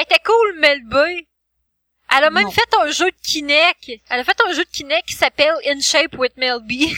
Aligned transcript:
Elle 0.00 0.04
était 0.04 0.22
cool, 0.24 0.58
Melby. 0.60 1.28
Elle 2.16 2.24
a 2.24 2.30
même 2.30 2.50
fait 2.50 2.74
un 2.80 2.90
jeu 2.90 3.10
de 3.10 3.16
Kinect. 3.22 3.90
Elle 4.08 4.20
a 4.20 4.24
fait 4.24 4.40
un 4.48 4.52
jeu 4.54 4.64
de 4.64 4.70
Kinect 4.70 5.06
qui 5.06 5.14
s'appelle 5.14 5.52
In 5.66 5.78
Shape 5.82 6.16
with 6.16 6.34
Melby. 6.38 6.96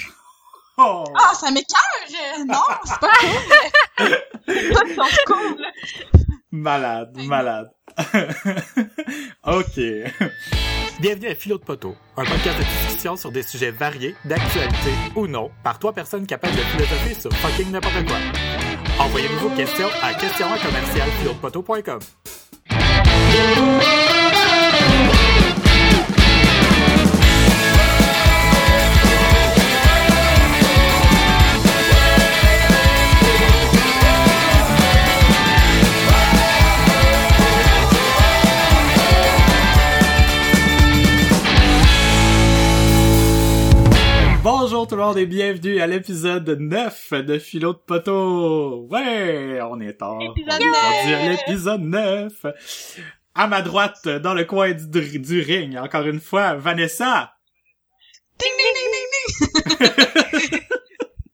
Oh. 0.78 1.02
Ah, 1.18 1.34
ça 1.34 1.50
m'écœure! 1.50 2.46
Non, 2.46 2.62
c'est 2.84 3.00
pas 3.00 3.10
cool! 3.18 4.18
c'est 4.46 4.94
pas 4.96 5.08
cool! 5.26 5.66
Malade, 6.52 7.16
malade. 7.24 7.70
ok. 9.46 9.80
Bienvenue 11.00 11.28
à 11.28 11.34
Philo 11.34 11.58
de 11.58 11.64
Poteau, 11.64 11.96
un 12.16 12.24
podcast 12.24 12.56
de 12.56 12.62
discussion 12.62 13.16
sur 13.16 13.32
des 13.32 13.42
sujets 13.42 13.72
variés, 13.72 14.14
d'actualité 14.24 14.92
ou 15.16 15.26
non, 15.26 15.50
par 15.64 15.78
trois 15.78 15.92
personnes 15.92 16.26
capables 16.26 16.54
de 16.54 16.62
philosopher 16.62 17.14
sur 17.20 17.32
fucking 17.32 17.72
n'importe 17.72 18.06
quoi. 18.06 18.16
Envoyez-nous 19.00 19.40
vos 19.40 19.50
questions 19.50 19.88
à 20.02 20.14
questions 23.30 24.11
Bonjour 44.42 44.88
tout 44.88 44.96
le 44.96 45.02
monde 45.02 45.18
et 45.18 45.26
bienvenue 45.26 45.80
à 45.80 45.86
l'épisode 45.86 46.48
9 46.48 47.12
de 47.12 47.38
Philo 47.38 47.74
de 47.74 47.78
Poteau. 47.78 48.88
Ouais, 48.90 49.60
on 49.62 49.80
est 49.80 50.02
en 50.02 50.18
l'épisode 50.18 51.82
9. 51.82 52.46
À 53.36 53.46
ma 53.46 53.62
droite, 53.62 54.08
dans 54.08 54.34
le 54.34 54.44
coin 54.44 54.72
du, 54.72 55.20
du 55.20 55.40
ring, 55.42 55.76
encore 55.76 56.08
une 56.08 56.18
fois, 56.18 56.54
Vanessa. 56.54 57.34
Ding 58.36 58.50
ding 58.58 58.74
ding 58.74 58.90
ding 59.78 60.60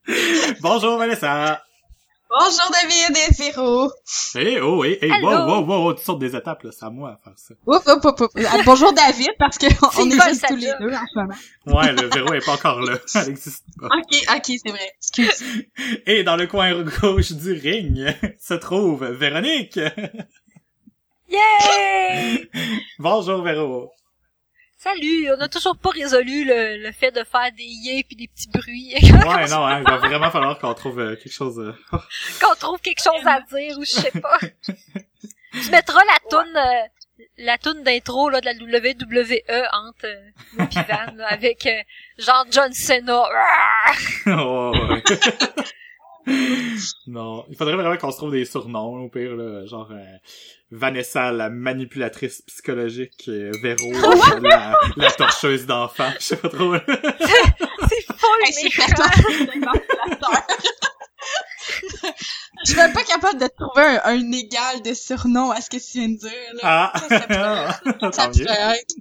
ding. 0.07 0.57
Bonjour 0.61 0.99
Vanessa. 0.99 1.63
Bonjour 2.31 2.71
David 2.71 3.17
et 3.17 3.43
Véro. 3.43 3.91
Eh 4.35 4.61
oh, 4.61 4.85
eh, 4.85 4.99
hey, 5.01 5.23
wow, 5.23 5.47
wow, 5.47 5.65
wow, 5.65 5.95
tu 5.95 6.05
sortes 6.05 6.19
des 6.19 6.37
étapes, 6.37 6.63
là, 6.63 6.71
c'est 6.73 6.85
à 6.85 6.91
moi 6.91 7.13
à 7.13 7.17
faire 7.17 7.33
ça. 7.37 7.55
Ouf, 7.67 7.87
ouf, 7.87 8.05
ouf, 8.05 8.21
ouf. 8.21 8.45
Ah, 8.47 8.59
bonjour 8.67 8.93
David, 8.93 9.31
parce 9.39 9.57
qu'on 9.57 9.67
est, 9.67 10.15
est 10.15 10.29
juste 10.29 10.45
tous 10.47 10.57
les 10.57 10.73
deux 10.79 10.93
en 10.93 11.07
ce 11.07 11.19
moment. 11.19 11.35
Ouais, 11.67 11.93
le 11.93 12.07
Véro 12.09 12.35
est 12.35 12.45
pas 12.45 12.53
encore 12.53 12.83
là, 12.83 12.99
elle 13.15 13.31
existe 13.31 13.65
pas. 13.81 13.87
Ok, 13.87 14.25
ok, 14.37 14.59
c'est 14.63 14.71
vrai, 14.71 14.93
excuse. 14.99 15.65
Et 16.07 16.23
dans 16.23 16.37
le 16.37 16.47
coin 16.47 16.83
gauche 16.83 17.33
du 17.33 17.53
ring 17.55 18.15
se 18.39 18.55
trouve 18.55 19.07
Véronique. 19.07 19.81
Yay! 21.31 22.51
bonjour 22.99 23.43
Véro. 23.43 23.91
Salut, 24.81 25.29
on 25.37 25.41
a 25.41 25.49
toujours 25.49 25.77
pas 25.77 25.91
résolu 25.91 26.45
le, 26.45 26.81
le 26.81 26.93
fait 26.93 27.11
de 27.11 27.25
faire 27.25 27.51
des 27.57 27.65
yeux 27.65 28.05
puis 28.07 28.15
des 28.15 28.29
petits 28.29 28.49
bruits. 28.49 28.95
ouais, 29.03 29.49
non, 29.51 29.67
hein, 29.67 29.81
il 29.81 29.91
va 29.91 29.97
vraiment 29.97 30.31
falloir 30.31 30.57
qu'on 30.57 30.73
trouve 30.73 31.01
euh, 31.01 31.17
quelque 31.17 31.33
chose. 31.33 31.59
Euh... 31.59 31.75
qu'on 32.41 32.55
trouve 32.55 32.81
quelque 32.81 33.03
chose 33.03 33.27
à 33.27 33.41
dire 33.41 33.77
ou 33.77 33.85
je 33.85 33.91
sais 33.91 34.21
pas. 34.21 34.39
tu 34.71 35.71
mettras 35.73 36.01
la 36.05 36.31
toune, 36.31 36.57
euh, 36.57 37.25
la 37.39 37.59
toune 37.59 37.83
d'intro 37.83 38.31
là 38.31 38.41
de 38.41 38.47
la 38.47 38.53
WWE 38.53 39.43
entre 39.73 40.07
euh, 40.07 40.31
et 40.61 40.93
Van 40.93 41.25
avec 41.27 41.67
euh, 41.67 41.83
genre 42.17 42.47
John 42.49 42.73
Cena. 42.73 43.25
oh. 44.27 44.73
Non, 47.07 47.45
il 47.49 47.57
faudrait 47.57 47.75
vraiment 47.75 47.97
qu'on 47.97 48.11
se 48.11 48.17
trouve 48.17 48.33
des 48.33 48.45
surnoms 48.45 49.05
au 49.05 49.09
pire 49.09 49.37
là, 49.37 49.65
genre 49.67 49.93
Vanessa, 50.71 51.33
la 51.33 51.49
manipulatrice 51.49 52.43
psychologique, 52.43 53.27
et 53.29 53.51
Véro, 53.63 53.93
la, 54.43 54.79
la, 54.97 55.11
torcheuse 55.13 55.67
d'enfants. 55.67 56.13
Je 56.19 56.25
sais 56.25 56.37
pas 56.37 56.51
trop. 56.51 56.75
c'est 56.87 58.05
fou, 58.07 58.27
hey, 58.45 58.53
c'est 58.53 58.69
Je 62.65 62.73
suis 62.73 62.77
même 62.77 62.93
pas 62.93 63.05
capable 63.05 63.39
de 63.39 63.47
trouver 63.47 63.83
un, 63.83 64.01
un, 64.05 64.33
égal 64.33 64.83
de 64.83 64.93
surnom 64.93 65.51
à 65.51 65.61
ce 65.61 65.71
que 65.71 65.77
tu 65.77 65.99
viens 65.99 66.09
de 66.09 66.19
dire. 66.19 66.55
Là. 66.55 66.61
Ah! 66.63 66.93
Ça, 67.09 67.09
ça 67.09 67.27
pourrait, 67.27 68.13
ça 68.13 68.29
pourrait 68.29 68.79
être. 68.79 68.95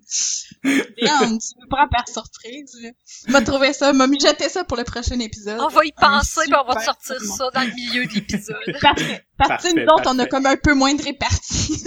Damn, 0.64 1.38
tu 1.40 1.60
me 1.60 1.68
prends 1.70 1.88
par 1.88 2.08
surprise. 2.08 2.78
Tu 3.26 3.32
m'as 3.32 3.42
trouvé 3.42 3.74
ça, 3.74 3.94
m'a 3.94 4.06
jeté 4.06 4.50
ça 4.50 4.64
pour 4.64 4.78
le 4.78 4.84
prochain 4.84 5.20
épisode. 5.20 5.60
On 5.60 5.70
va 5.70 5.86
y 5.86 5.92
penser, 5.92 6.42
puis 6.46 6.54
on 6.56 6.72
va 6.72 6.80
sortir 6.82 7.20
ça 7.22 7.50
dans 7.54 7.62
le 7.62 7.74
milieu 7.74 8.06
de 8.06 8.14
l'épisode. 8.14 8.58
Parfait. 8.82 9.26
Parce 9.38 9.64
que 9.64 9.80
nous 9.80 9.86
autres, 9.94 10.10
on 10.10 10.20
a 10.20 10.26
comme 10.26 10.46
un 10.46 10.58
peu 10.58 10.74
moins 10.74 10.94
de 10.94 11.04
répartie. 11.04 11.84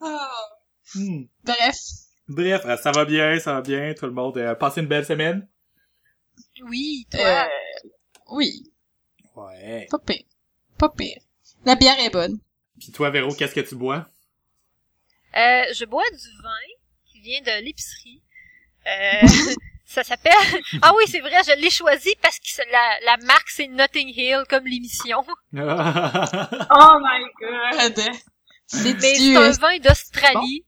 oh. 0.00 0.06
hmm. 0.94 1.24
Bref. 1.44 1.76
Bref, 2.28 2.62
euh, 2.64 2.76
ça 2.76 2.90
va 2.90 3.04
bien, 3.04 3.38
ça 3.38 3.54
va 3.54 3.60
bien, 3.60 3.94
tout 3.96 4.06
le 4.06 4.12
monde. 4.12 4.36
a 4.38 4.54
passé 4.54 4.80
une 4.80 4.88
belle 4.88 5.04
semaine? 5.04 5.46
Oui, 6.64 7.06
toi. 7.10 7.20
Euh, 7.20 7.88
oui. 8.32 8.72
Ouais. 9.34 9.86
Pas 9.90 9.98
pire. 9.98 10.24
Pas 10.78 10.88
pire. 10.88 11.18
La 11.64 11.74
bière 11.74 11.98
est 12.00 12.10
bonne. 12.10 12.38
Puis 12.78 12.92
toi, 12.92 13.10
Véro, 13.10 13.34
qu'est-ce 13.34 13.54
que 13.54 13.60
tu 13.60 13.74
bois? 13.74 14.06
Euh, 15.36 15.64
je 15.74 15.84
bois 15.84 16.08
du 16.10 16.42
vin 16.42 16.76
qui 17.06 17.20
vient 17.20 17.40
de 17.40 17.64
l'épicerie. 17.64 18.22
Euh, 18.86 19.26
ça 19.84 20.02
s'appelle... 20.04 20.32
Ah 20.82 20.92
oui, 20.96 21.04
c'est 21.08 21.20
vrai, 21.20 21.42
je 21.46 21.60
l'ai 21.60 21.70
choisi 21.70 22.14
parce 22.22 22.38
que 22.38 22.62
la, 22.70 23.00
la 23.04 23.16
marque, 23.24 23.50
c'est 23.50 23.68
Notting 23.68 24.08
Hill, 24.08 24.44
comme 24.48 24.66
l'émission. 24.66 25.24
oh 25.52 25.56
my 25.56 27.24
god! 27.40 28.00
C'est 28.66 29.36
un 29.36 29.50
vin 29.52 29.78
d'Australie. 29.78 30.64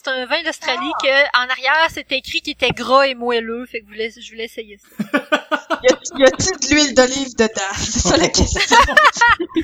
C'est 0.00 0.10
un 0.10 0.26
vin 0.26 0.42
d'Australie 0.44 0.92
ah. 0.94 1.02
que 1.02 1.38
en 1.38 1.50
arrière 1.50 1.88
c'est 1.90 2.12
écrit 2.12 2.40
qu'il 2.40 2.52
était 2.52 2.70
gras 2.70 3.08
et 3.08 3.16
moelleux, 3.16 3.66
fait 3.66 3.80
que 3.80 3.86
je 3.86 3.90
voulais, 3.90 4.10
je 4.10 4.30
voulais 4.30 4.44
essayer 4.44 4.78
ça. 4.78 4.88
y 5.82 6.24
a-t-il 6.24 6.68
de 6.68 6.74
l'huile 6.74 6.94
d'olive 6.94 7.34
dedans? 7.36 7.74
C'est 7.74 7.98
ça 7.98 8.16
la 8.16 8.28
question. 8.28 8.76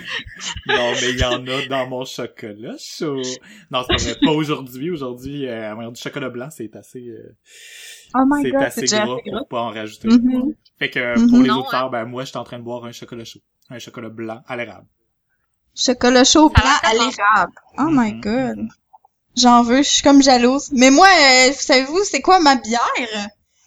non, 0.66 0.92
mais 1.00 1.10
il 1.10 1.18
y 1.18 1.24
en 1.24 1.46
a 1.46 1.66
dans 1.68 1.86
mon 1.86 2.04
chocolat 2.04 2.74
chaud. 2.78 3.22
Non, 3.70 3.84
c'est 3.96 4.18
pas 4.20 4.32
aujourd'hui. 4.32 4.90
Aujourd'hui, 4.90 5.46
euh, 5.46 5.90
du 5.90 6.00
chocolat 6.00 6.30
blanc, 6.30 6.48
c'est 6.50 6.74
assez. 6.74 7.06
Euh, 7.08 7.36
oh 8.16 8.24
my 8.26 8.42
c'est 8.42 8.56
assez 8.56 8.86
gras 8.86 9.16
pour 9.24 9.48
pas 9.48 9.60
en 9.60 9.70
rajouter. 9.70 10.08
Mm 10.08 10.16
-hmm. 10.16 10.54
Fait 10.80 10.90
que 10.90 10.98
mm 10.98 11.14
-hmm. 11.14 11.30
pour 11.30 11.42
les 11.44 11.50
auditeurs, 11.50 11.86
hein. 11.86 11.90
ben 11.90 12.04
moi, 12.06 12.22
je 12.24 12.30
suis 12.30 12.38
en 12.38 12.44
train 12.44 12.58
de 12.58 12.64
boire 12.64 12.84
un 12.84 12.92
chocolat 12.92 13.24
chaud, 13.24 13.42
un 13.70 13.78
chocolat 13.78 14.10
blanc 14.20 14.40
à 14.50 14.56
l'érable. 14.56 14.88
Chocolat 15.84 16.24
chaud 16.24 16.48
blanc 16.58 16.78
à 16.90 16.92
l'érable. 16.98 17.56
Oh 17.78 17.90
my 17.98 18.12
mm 18.12 18.20
-hmm. 18.20 18.83
J'en 19.36 19.62
veux, 19.62 19.78
je 19.78 19.88
suis 19.88 20.02
comme 20.02 20.22
jalouse. 20.22 20.70
Mais 20.72 20.90
moi, 20.90 21.08
euh, 21.08 21.52
savez-vous, 21.52 22.04
c'est 22.04 22.20
quoi 22.20 22.40
ma 22.40 22.56
bière? 22.56 22.80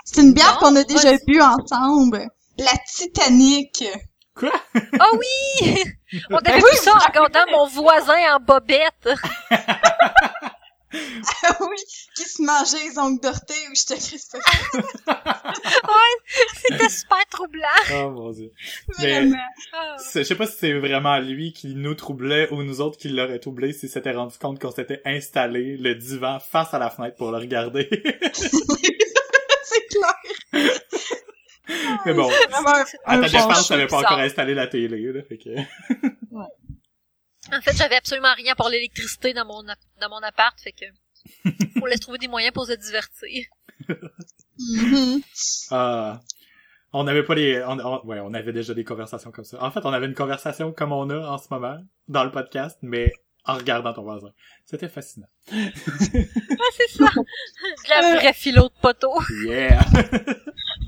C'est 0.06 0.22
une 0.22 0.34
bière 0.34 0.58
qu'on 0.60 0.76
a 0.76 0.84
déjà 0.84 1.12
bu 1.26 1.42
ensemble. 1.42 2.30
La 2.58 2.72
Titanic. 2.88 3.84
Quoi? 4.34 4.52
Oh 4.76 5.18
oui! 5.20 5.84
On 6.30 6.38
avait 6.38 6.60
vu 6.60 6.76
ça 6.76 6.94
en 6.94 7.00
regardant 7.00 7.52
mon 7.52 7.68
voisin 7.68 8.36
en 8.36 8.40
bobette. 8.40 9.10
ah 10.94 11.58
oui, 11.60 11.78
qui 12.16 12.24
se 12.24 12.42
mangeait 12.42 12.88
les 12.88 12.98
ongles 12.98 13.20
d'orteil 13.20 13.58
ou 13.70 13.76
je 13.76 13.86
te 13.86 13.94
crispais. 13.94 14.38
ouais, 15.08 16.38
c'était 16.56 16.90
super 16.90 17.26
troublant. 17.30 17.68
Oh 17.94 18.10
mon 18.12 18.32
dieu. 18.32 18.52
Mais, 19.00 19.30
je 20.14 20.24
sais 20.24 20.36
pas 20.36 20.48
si 20.48 20.58
c'est 20.58 20.74
vraiment 20.74 21.20
lui 21.20 21.52
qui 21.52 21.76
nous 21.76 21.94
troublait 21.96 22.50
ou 22.52 22.64
nous 22.64 22.80
autres 22.80 22.98
qui 22.98 23.10
l'aurait 23.10 23.40
troublé 23.40 23.74
s'il 23.74 23.90
s'était 23.90 24.14
rendu 24.14 24.38
compte 24.38 24.60
qu'on 24.60 24.72
s'était 24.72 25.02
installé 25.06 25.76
le 25.78 25.96
divan 25.96 26.40
face 26.40 26.74
à 26.74 26.80
la 26.80 26.90
fenêtre 26.90 27.18
pour 27.18 27.32
le 27.32 27.38
regarder. 27.38 27.90
c'est 28.34 29.88
clair. 29.90 30.16
Mais 32.06 32.14
bon, 32.14 32.30
à 33.06 33.18
ta 33.18 33.28
défense, 33.28 33.68
t'avais 33.68 33.88
pas 33.88 33.98
encore 33.98 34.20
installé 34.20 34.54
la 34.54 34.68
télé, 34.68 35.12
là, 35.12 35.22
fait 35.28 35.38
que... 35.38 35.50
ouais. 35.50 36.46
En 37.54 37.62
fait, 37.62 37.76
j'avais 37.76 37.96
absolument 37.96 38.34
rien 38.36 38.56
pour 38.56 38.70
l'électricité 38.70 39.34
dans 39.34 39.46
mon 39.46 39.64
dans 39.64 40.10
mon 40.10 40.22
appart, 40.24 40.60
fait 40.60 40.74
que 40.74 40.86
faut 41.80 41.86
laisser 41.88 42.00
trouver 42.00 42.18
des 42.18 42.28
moyens 42.28 42.54
pour 42.54 42.66
se 42.66 42.74
divertir. 42.74 43.46
Ah, 45.72 46.20
on 46.94 47.04
n'avait 47.04 47.24
pas 47.24 47.36
les, 47.36 47.64
on, 47.64 48.06
ouais, 48.06 48.20
on 48.20 48.34
avait 48.34 48.54
déjà 48.54 48.74
des 48.74 48.84
conversations 48.84 49.32
comme 49.32 49.46
ça. 49.46 49.62
En 49.64 49.72
fait, 49.72 49.82
on 49.84 49.94
avait 49.94 50.08
une 50.08 50.16
conversation 50.16 50.72
comme 50.72 50.92
on 50.92 51.10
a 51.10 51.20
en 51.28 51.38
ce 51.38 51.48
moment 51.52 51.78
dans 52.08 52.24
le 52.24 52.32
podcast, 52.32 52.80
mais 52.82 53.12
en 53.46 53.56
regardant 53.56 53.94
ton 53.94 54.04
voisin. 54.04 54.32
C'était 54.66 54.90
fascinant. 54.90 55.28
ouais, 55.52 55.72
c'est 55.74 56.90
ça. 56.98 57.10
La 57.90 58.16
vraie 58.16 58.34
philo 58.34 58.64
de 58.70 58.74
poteau. 58.82 59.14
Yeah. 59.46 59.80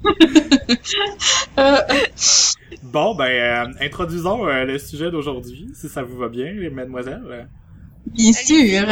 bon, 2.83 3.15
ben, 3.15 3.25
euh, 3.25 3.65
introduisons 3.81 4.47
euh, 4.47 4.65
le 4.65 4.77
sujet 4.77 5.09
d'aujourd'hui, 5.11 5.69
si 5.73 5.89
ça 5.89 6.03
vous 6.03 6.17
va 6.17 6.29
bien, 6.29 6.51
les 6.51 6.69
mesdemoiselles. 6.69 7.49
Bien 8.07 8.33
sûr. 8.33 8.87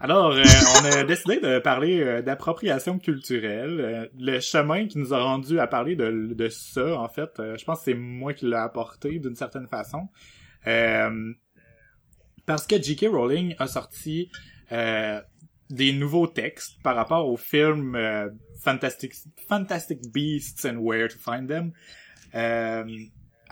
Alors, 0.00 0.32
euh, 0.32 0.42
on 0.80 0.84
a 0.84 1.04
décidé 1.04 1.40
de 1.40 1.58
parler 1.58 2.22
d'appropriation 2.22 2.98
culturelle. 2.98 4.10
le 4.18 4.40
chemin 4.40 4.86
qui 4.86 4.98
nous 4.98 5.14
a 5.14 5.22
rendu 5.22 5.60
à 5.60 5.66
parler 5.66 5.96
de, 5.96 6.34
de 6.34 6.48
ça, 6.48 6.98
en 6.98 7.08
fait, 7.08 7.30
je 7.38 7.64
pense 7.64 7.78
que 7.78 7.84
c'est 7.86 7.94
moi 7.94 8.34
qui 8.34 8.46
l'ai 8.46 8.56
apporté 8.56 9.18
d'une 9.18 9.36
certaine 9.36 9.66
façon. 9.66 10.08
Euh, 10.66 11.32
parce 12.46 12.66
que 12.66 12.80
J.K. 12.80 13.06
Rowling 13.10 13.54
a 13.58 13.66
sorti 13.66 14.30
euh, 14.72 15.20
des 15.70 15.92
nouveaux 15.92 16.26
textes 16.26 16.82
par 16.82 16.96
rapport 16.96 17.28
au 17.28 17.36
film 17.36 17.94
euh, 17.94 18.28
Fantastic, 18.62 19.12
Beasts 20.12 20.64
and 20.66 20.76
Where 20.76 21.08
to 21.08 21.18
Find 21.18 21.48
Them. 21.48 21.72
Euh, 22.34 22.84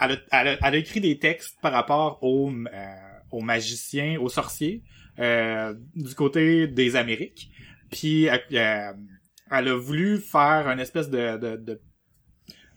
elle, 0.01 0.13
a, 0.13 0.17
elle, 0.33 0.49
a, 0.49 0.53
elle, 0.63 0.75
a, 0.75 0.77
écrit 0.77 1.01
des 1.01 1.19
textes 1.19 1.57
par 1.63 1.73
rapport 1.73 2.19
aux, 2.23 2.51
euh, 2.51 2.95
aux 3.31 3.41
magiciens, 3.41 4.19
aux 4.21 4.29
sorciers 4.29 4.83
euh, 5.19 5.75
du 5.95 6.15
côté 6.15 6.67
des 6.67 6.97
Amériques. 6.97 7.51
Puis 7.91 8.29
euh, 8.29 8.37
elle 8.51 9.69
a 9.69 9.75
voulu 9.77 10.19
faire 10.19 10.69
une 10.69 10.81
espèce 10.81 11.11
de, 11.11 11.37
de, 11.37 11.57
de 11.57 11.81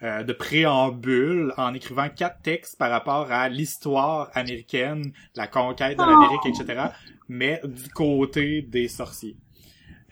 euh, 0.04 0.24
de 0.24 0.34
préambule 0.34 1.54
en 1.56 1.74
écrivant 1.74 2.10
quatre 2.10 2.42
textes 2.42 2.78
par 2.78 2.92
rapport 2.92 3.32
à 3.32 3.48
l'histoire 3.48 4.30
américaine, 4.34 5.14
la 5.36 5.48
conquête 5.48 5.98
de 5.98 6.04
l'Amérique, 6.04 6.46
etc., 6.46 6.90
mais 7.28 7.62
du 7.64 7.90
côté 7.90 8.62
des 8.62 8.88
sorciers. 8.88 9.38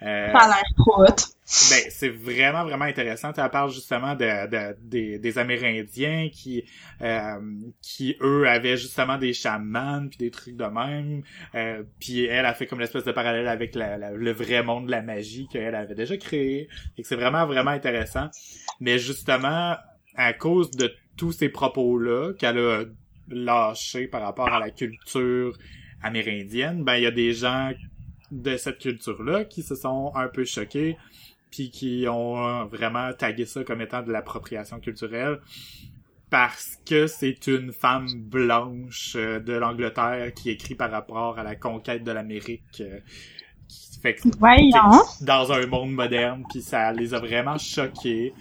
Euh, 0.01 0.31
Ça 0.33 0.39
a 0.39 0.47
l'air 0.47 0.63
trop 0.77 1.03
ben, 1.45 1.83
c'est 1.89 2.09
vraiment, 2.09 2.63
vraiment 2.63 2.85
intéressant. 2.85 3.31
Tu 3.33 3.41
parle 3.51 3.71
justement 3.71 4.15
de, 4.15 4.47
de- 4.49 4.75
des, 4.81 5.19
des 5.19 5.37
Amérindiens 5.37 6.29
qui, 6.31 6.63
euh, 7.01 7.35
qui, 7.81 8.15
eux, 8.21 8.47
avaient 8.47 8.77
justement 8.77 9.17
des 9.17 9.33
chamans 9.33 10.07
puis 10.07 10.17
des 10.17 10.31
trucs 10.31 10.55
de 10.55 10.63
même. 10.65 11.21
Euh, 11.53 11.83
puis 11.99 12.25
elle 12.25 12.45
a 12.45 12.53
fait 12.53 12.65
comme 12.65 12.79
l'espèce 12.79 13.03
de 13.03 13.11
parallèle 13.11 13.47
avec 13.47 13.75
la- 13.75 13.97
la- 13.97 14.11
le 14.11 14.31
vrai 14.31 14.63
monde 14.63 14.85
de 14.87 14.91
la 14.91 15.01
magie 15.01 15.47
qu'elle 15.51 15.75
avait 15.75 15.95
déjà 15.95 16.17
créé. 16.17 16.69
Et 16.97 17.01
que 17.01 17.07
c'est 17.07 17.15
vraiment, 17.17 17.45
vraiment 17.45 17.71
intéressant. 17.71 18.29
Mais 18.79 18.97
justement, 18.97 19.75
à 20.15 20.33
cause 20.33 20.71
de 20.71 20.91
tous 21.17 21.33
ces 21.33 21.49
propos-là 21.49 22.33
qu'elle 22.39 22.57
a 22.57 22.83
lâchés 23.29 24.07
par 24.07 24.21
rapport 24.21 24.47
à 24.47 24.59
la 24.59 24.71
culture 24.71 25.57
amérindienne, 26.03 26.83
ben, 26.83 26.95
il 26.95 27.03
y 27.03 27.07
a 27.07 27.11
des 27.11 27.33
gens 27.33 27.71
de 28.31 28.57
cette 28.57 28.79
culture-là 28.79 29.45
qui 29.45 29.63
se 29.63 29.75
sont 29.75 30.11
un 30.15 30.27
peu 30.27 30.45
choqués 30.45 30.97
puis 31.51 31.69
qui 31.69 32.05
ont 32.09 32.43
euh, 32.43 32.63
vraiment 32.65 33.13
tagué 33.13 33.45
ça 33.45 33.63
comme 33.63 33.81
étant 33.81 34.01
de 34.01 34.11
l'appropriation 34.11 34.79
culturelle 34.79 35.39
parce 36.33 36.79
que 36.83 37.05
c'est 37.05 37.45
une 37.45 37.71
femme 37.71 38.07
blanche 38.15 39.13
euh, 39.15 39.39
de 39.39 39.53
l'Angleterre 39.53 40.33
qui 40.33 40.49
écrit 40.49 40.73
par 40.73 40.89
rapport 40.89 41.37
à 41.37 41.43
la 41.43 41.55
conquête 41.55 42.03
de 42.03 42.11
l'Amérique 42.11 42.81
euh, 42.81 42.97
qui 43.67 43.99
fait 43.99 44.15
que 44.15 45.23
dans 45.23 45.51
un 45.51 45.67
monde 45.67 45.91
moderne 45.91 46.43
puis 46.49 46.63
ça 46.63 46.91
les 46.91 47.13
a 47.13 47.19
vraiment 47.19 47.59
choqués. 47.59 48.33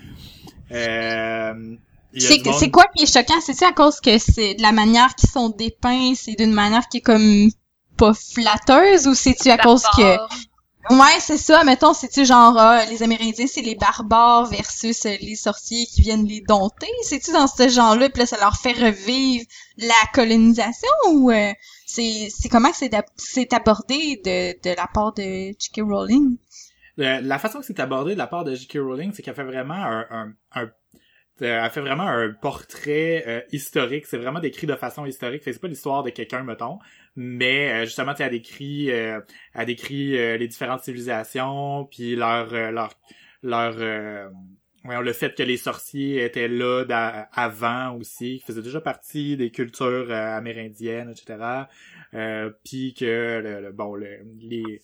Euh, 0.70 1.76
C'est 2.18 2.44
monde- 2.44 2.70
quoi 2.72 2.84
qui 2.94 3.04
est 3.04 3.12
choquant? 3.12 3.40
C'est-tu 3.40 3.64
à 3.64 3.72
cause 3.72 4.00
que 4.00 4.18
c'est 4.18 4.54
de 4.54 4.62
la 4.62 4.72
manière 4.72 5.14
qu'ils 5.14 5.30
sont 5.30 5.48
dépeints, 5.48 6.14
c'est 6.14 6.34
d'une 6.34 6.52
manière 6.52 6.88
qui 6.88 6.98
est 6.98 7.02
comme 7.02 7.48
pas 7.96 8.12
flatteuse 8.14 9.06
ou 9.06 9.14
c'est-tu 9.14 9.50
à 9.50 9.58
cause 9.58 9.84
que... 9.96 10.16
Ouais, 10.90 11.20
c'est 11.20 11.38
ça. 11.38 11.62
Mettons, 11.62 11.94
c'est-tu 11.94 12.24
genre, 12.24 12.56
ah, 12.58 12.84
les 12.86 13.04
Amérindiens, 13.04 13.46
c'est 13.46 13.60
les 13.62 13.76
barbares 13.76 14.46
versus 14.46 15.06
euh, 15.06 15.14
les 15.20 15.36
sorciers 15.36 15.86
qui 15.86 16.02
viennent 16.02 16.26
les 16.26 16.40
dompter? 16.40 16.88
C'est-tu 17.02 17.30
dans 17.32 17.46
ce 17.46 17.68
genre-là? 17.68 18.10
Puis 18.10 18.18
là, 18.18 18.26
ça 18.26 18.36
leur 18.40 18.56
fait 18.56 18.72
revivre 18.72 19.44
la 19.78 19.94
colonisation 20.12 20.88
ou 21.10 21.30
euh, 21.30 21.52
c'est 21.86 22.28
c'est 22.36 22.48
comment 22.48 22.70
que 22.72 22.76
c'est 23.16 23.52
abordé 23.54 24.20
de, 24.24 24.60
de 24.70 24.74
la 24.76 24.88
part 24.92 25.12
de 25.14 25.54
J.K. 25.56 25.82
Rowling? 25.82 26.36
Euh, 26.98 27.20
la 27.22 27.38
façon 27.38 27.60
que 27.60 27.64
c'est 27.66 27.78
abordé 27.78 28.14
de 28.14 28.18
la 28.18 28.26
part 28.26 28.42
de 28.42 28.54
J.K. 28.56 28.78
Rowling, 28.78 29.12
c'est 29.14 29.22
qu'elle 29.22 29.36
fait 29.36 29.44
vraiment 29.44 29.74
un, 29.74 30.04
un, 30.10 30.32
un- 30.56 30.70
elle 31.40 31.70
fait 31.70 31.80
vraiment 31.80 32.06
un 32.06 32.30
portrait 32.32 33.24
euh, 33.26 33.40
historique. 33.52 34.06
C'est 34.06 34.18
vraiment 34.18 34.40
décrit 34.40 34.66
de 34.66 34.74
façon 34.74 35.06
historique. 35.06 35.42
C'est 35.44 35.60
pas 35.60 35.68
l'histoire 35.68 36.02
de 36.02 36.10
quelqu'un, 36.10 36.42
mettons, 36.42 36.78
mais 37.16 37.70
euh, 37.82 37.84
justement, 37.84 38.14
elle 38.18 38.30
décrit, 38.30 38.90
euh, 38.90 39.20
décrit 39.66 40.18
euh, 40.18 40.36
les 40.36 40.48
différentes 40.48 40.82
civilisations, 40.82 41.86
puis 41.90 42.16
leur, 42.16 42.52
euh, 42.54 42.70
leur, 42.70 42.92
leur, 43.42 43.74
euh, 43.78 44.28
le 44.84 45.12
fait 45.12 45.34
que 45.36 45.42
les 45.42 45.56
sorciers 45.56 46.24
étaient 46.24 46.48
là 46.48 46.84
avant 47.32 47.96
aussi, 47.96 48.38
qui 48.38 48.44
faisaient 48.46 48.62
déjà 48.62 48.80
partie 48.80 49.36
des 49.36 49.50
cultures 49.50 50.10
euh, 50.10 50.36
amérindiennes, 50.36 51.10
etc. 51.10 51.68
Euh, 52.14 52.50
puis 52.64 52.94
que 52.94 53.40
le, 53.42 53.60
le- 53.62 53.72
bon, 53.72 53.94
le, 53.94 54.18
les 54.40 54.80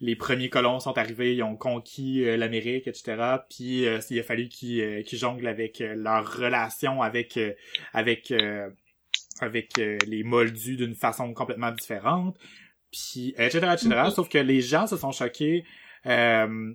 les 0.00 0.16
premiers 0.16 0.48
colons 0.48 0.80
sont 0.80 0.96
arrivés, 0.96 1.34
ils 1.34 1.42
ont 1.42 1.56
conquis 1.56 2.24
euh, 2.24 2.36
l'Amérique, 2.36 2.86
etc. 2.86 3.16
Puis 3.50 3.86
euh, 3.86 3.98
il 4.10 4.18
a 4.20 4.22
fallu 4.22 4.48
qu'ils 4.48 4.80
euh, 4.80 5.02
jonglent 5.12 5.48
avec 5.48 5.80
euh, 5.80 5.94
leur 5.96 6.32
relation 6.32 7.02
avec 7.02 7.36
euh, 7.36 7.52
avec 7.92 8.30
euh, 8.30 8.70
avec 9.40 9.76
les 9.76 10.24
moldus 10.24 10.76
d'une 10.76 10.94
façon 10.94 11.32
complètement 11.32 11.70
différente. 11.70 12.36
Puis 12.90 13.34
etc. 13.38 13.58
etc. 13.72 13.88
Mhm. 13.88 14.10
Sauf 14.10 14.28
que 14.28 14.38
les 14.38 14.60
gens 14.60 14.86
se 14.86 14.96
sont 14.96 15.12
choqués 15.12 15.64
euh, 16.06 16.72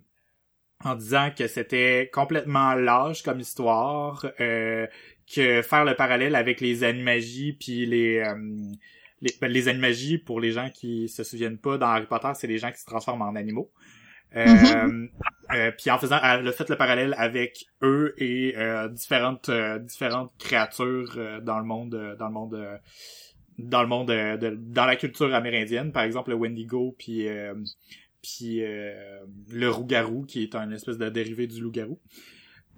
en 0.83 0.95
disant 0.95 1.31
que 1.37 1.47
c'était 1.47 2.09
complètement 2.13 2.73
lâche 2.73 3.21
comme 3.21 3.39
histoire, 3.39 4.25
euh, 4.39 4.87
que 5.33 5.61
faire 5.61 5.83
le 5.85 5.95
parallèle 5.95 6.35
avec 6.35 6.61
les 6.61 6.83
animagies 6.83 7.53
puis 7.53 7.85
les 7.85 8.19
euh, 8.19 8.35
les, 9.23 9.33
ben, 9.41 9.51
les 9.51 9.67
animagies, 9.69 10.19
pour 10.19 10.39
les 10.39 10.51
gens 10.51 10.69
qui 10.69 11.09
se 11.09 11.23
souviennent 11.23 11.57
pas, 11.57 11.79
dans 11.79 11.87
Harry 11.87 12.05
Potter, 12.05 12.29
c'est 12.35 12.45
les 12.47 12.59
gens 12.59 12.71
qui 12.71 12.79
se 12.79 12.85
transforment 12.85 13.23
en 13.23 13.35
animaux. 13.35 13.71
Euh, 14.35 14.45
Mhm. 14.45 15.09
euh, 15.53 15.71
puis 15.77 15.91
en 15.91 15.99
faisant 15.99 16.17
a 16.19 16.51
fait 16.51 16.69
le 16.69 16.75
parallèle 16.75 17.13
avec 17.19 17.65
eux 17.83 18.15
et 18.17 18.55
euh, 18.57 18.87
différentes 18.89 19.49
euh, 19.49 19.77
différentes 19.77 20.31
créatures 20.39 21.13
euh, 21.17 21.39
dans 21.39 21.59
le 21.59 21.65
monde 21.65 21.93
euh, 21.93 22.15
dans 22.15 22.27
le 22.29 22.33
monde 22.33 22.55
euh, 22.55 22.77
dans 23.59 23.83
le 23.83 23.87
monde 23.87 24.09
euh, 24.09 24.35
de, 24.37 24.57
dans 24.59 24.87
la 24.87 24.95
culture 24.95 25.31
amérindienne 25.35 25.91
par 25.91 26.01
exemple 26.01 26.31
le 26.31 26.35
Wendigo 26.37 26.95
puis 26.97 27.27
euh, 27.27 27.53
puis 28.23 28.63
euh, 28.63 29.19
le 29.51 29.67
loup-garou 29.67 30.25
qui 30.25 30.41
est 30.41 30.55
un 30.55 30.71
espèce 30.71 30.97
de 30.97 31.09
dérivé 31.09 31.45
du 31.45 31.61
loup-garou 31.61 31.99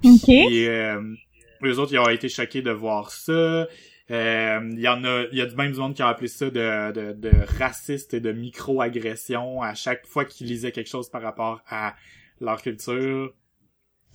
OK. 0.03 0.27
et 0.27 0.67
euh, 0.67 1.01
les 1.61 1.79
autres, 1.79 1.93
ils 1.93 1.99
ont 1.99 2.09
été 2.09 2.27
choqués 2.27 2.61
de 2.61 2.71
voir 2.71 3.11
ça. 3.11 3.65
Euh, 4.11 4.59
Il 4.71 4.79
y 4.79 4.87
en 4.87 5.03
a, 5.03 5.23
il 5.31 5.37
y 5.37 5.41
a 5.41 5.45
du 5.45 5.55
même 5.55 5.71
du 5.71 5.79
monde 5.79 5.95
qui 5.95 6.01
a 6.03 6.07
appelé 6.07 6.27
ça 6.27 6.45
de, 6.49 6.91
de, 6.91 7.13
de 7.13 7.31
raciste 7.57 8.13
et 8.13 8.19
de 8.19 8.31
micro-agression 8.31 9.61
à 9.61 9.73
chaque 9.73 10.05
fois 10.05 10.25
qu'ils 10.25 10.47
lisaient 10.47 10.71
quelque 10.71 10.89
chose 10.89 11.09
par 11.09 11.21
rapport 11.21 11.61
à 11.67 11.95
leur 12.39 12.61
culture. 12.61 13.33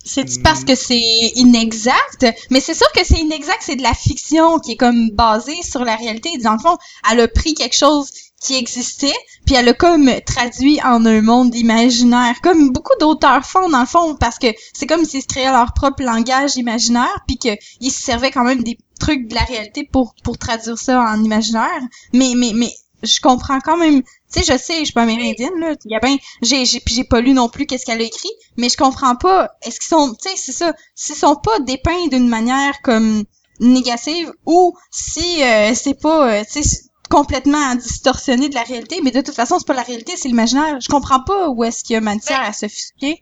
C'est 0.03 0.41
parce 0.41 0.63
que 0.63 0.73
c'est 0.73 0.97
inexact, 1.35 2.25
mais 2.49 2.59
c'est 2.59 2.73
sûr 2.73 2.91
que 2.91 3.05
c'est 3.05 3.19
inexact, 3.19 3.59
c'est 3.61 3.75
de 3.75 3.83
la 3.83 3.93
fiction 3.93 4.57
qui 4.59 4.71
est 4.71 4.75
comme 4.75 5.11
basée 5.11 5.61
sur 5.61 5.85
la 5.85 5.95
réalité. 5.95 6.29
Dans 6.39 6.53
le 6.53 6.59
fond, 6.59 6.77
elle 7.11 7.19
a 7.19 7.27
pris 7.27 7.53
quelque 7.53 7.75
chose 7.75 8.11
qui 8.41 8.55
existait, 8.55 9.13
puis 9.45 9.55
elle 9.55 9.69
a 9.69 9.73
comme 9.73 10.09
traduit 10.25 10.81
en 10.81 11.05
un 11.05 11.21
monde 11.21 11.55
imaginaire, 11.55 12.41
comme 12.41 12.71
beaucoup 12.71 12.97
d'auteurs 12.99 13.45
font 13.45 13.69
dans 13.69 13.81
le 13.81 13.85
fond, 13.85 14.15
parce 14.15 14.39
que 14.39 14.47
c'est 14.73 14.87
comme 14.87 15.05
s'ils 15.05 15.21
se 15.21 15.27
créaient 15.27 15.51
leur 15.51 15.73
propre 15.73 16.03
langage 16.03 16.57
imaginaire, 16.57 17.23
puis 17.27 17.37
qu'ils 17.37 17.91
se 17.91 18.01
servaient 18.01 18.31
quand 18.31 18.43
même 18.43 18.63
des 18.63 18.77
trucs 18.99 19.27
de 19.27 19.35
la 19.35 19.43
réalité 19.43 19.87
pour 19.89 20.15
pour 20.23 20.37
traduire 20.37 20.77
ça 20.77 21.01
en 21.01 21.23
imaginaire. 21.23 21.81
Mais 22.13 22.33
mais 22.35 22.51
mais 22.55 22.71
je 23.03 23.19
comprends 23.19 23.59
quand 23.59 23.77
même. 23.77 24.01
Tu 24.01 24.41
sais, 24.41 24.53
je 24.53 24.57
sais, 24.57 24.79
je 24.79 24.85
suis 24.85 24.93
pas 24.93 25.03
amérindienne 25.03 25.59
là. 25.59 25.75
Y 25.85 25.95
a 25.95 25.99
ben, 25.99 26.17
j'ai 26.41 26.65
j'ai 26.65 26.81
j'ai 26.85 27.03
pas 27.03 27.21
lu 27.21 27.33
non 27.33 27.47
plus 27.49 27.65
qu'est-ce 27.67 27.85
qu'elle 27.85 28.01
a 28.01 28.05
écrit, 28.05 28.29
mais 28.57 28.69
je 28.69 28.77
comprends 28.77 29.15
pas. 29.15 29.51
Est-ce 29.63 29.79
qu'ils 29.79 29.89
sont, 29.89 30.13
tu 30.13 30.29
sais, 30.29 30.35
c'est 30.35 30.51
ça, 30.51 30.73
s'ils 30.95 31.15
sont 31.15 31.35
pas 31.35 31.59
dépeints 31.59 32.07
d'une 32.07 32.27
manière 32.27 32.81
comme 32.81 33.23
négative 33.59 34.33
ou 34.47 34.75
si 34.89 35.43
euh, 35.43 35.73
c'est 35.75 35.99
pas, 35.99 36.31
euh, 36.31 36.43
tu 36.51 36.63
sais, 36.63 36.90
complètement 37.11 37.75
distorsionné 37.75 38.47
de 38.49 38.55
la 38.55 38.63
réalité, 38.63 39.01
mais 39.03 39.11
de 39.11 39.21
toute 39.21 39.35
façon 39.35 39.59
c'est 39.59 39.67
pas 39.67 39.73
la 39.73 39.83
réalité, 39.83 40.15
c'est 40.15 40.29
l'imaginaire. 40.29 40.79
Je 40.79 40.87
comprends 40.87 41.21
pas 41.21 41.49
où 41.49 41.63
est-ce 41.63 41.83
qu'il 41.83 41.93
y 41.93 41.97
a 41.97 42.01
matière 42.01 42.41
à 42.41 42.53
s'offusquer. 42.53 43.21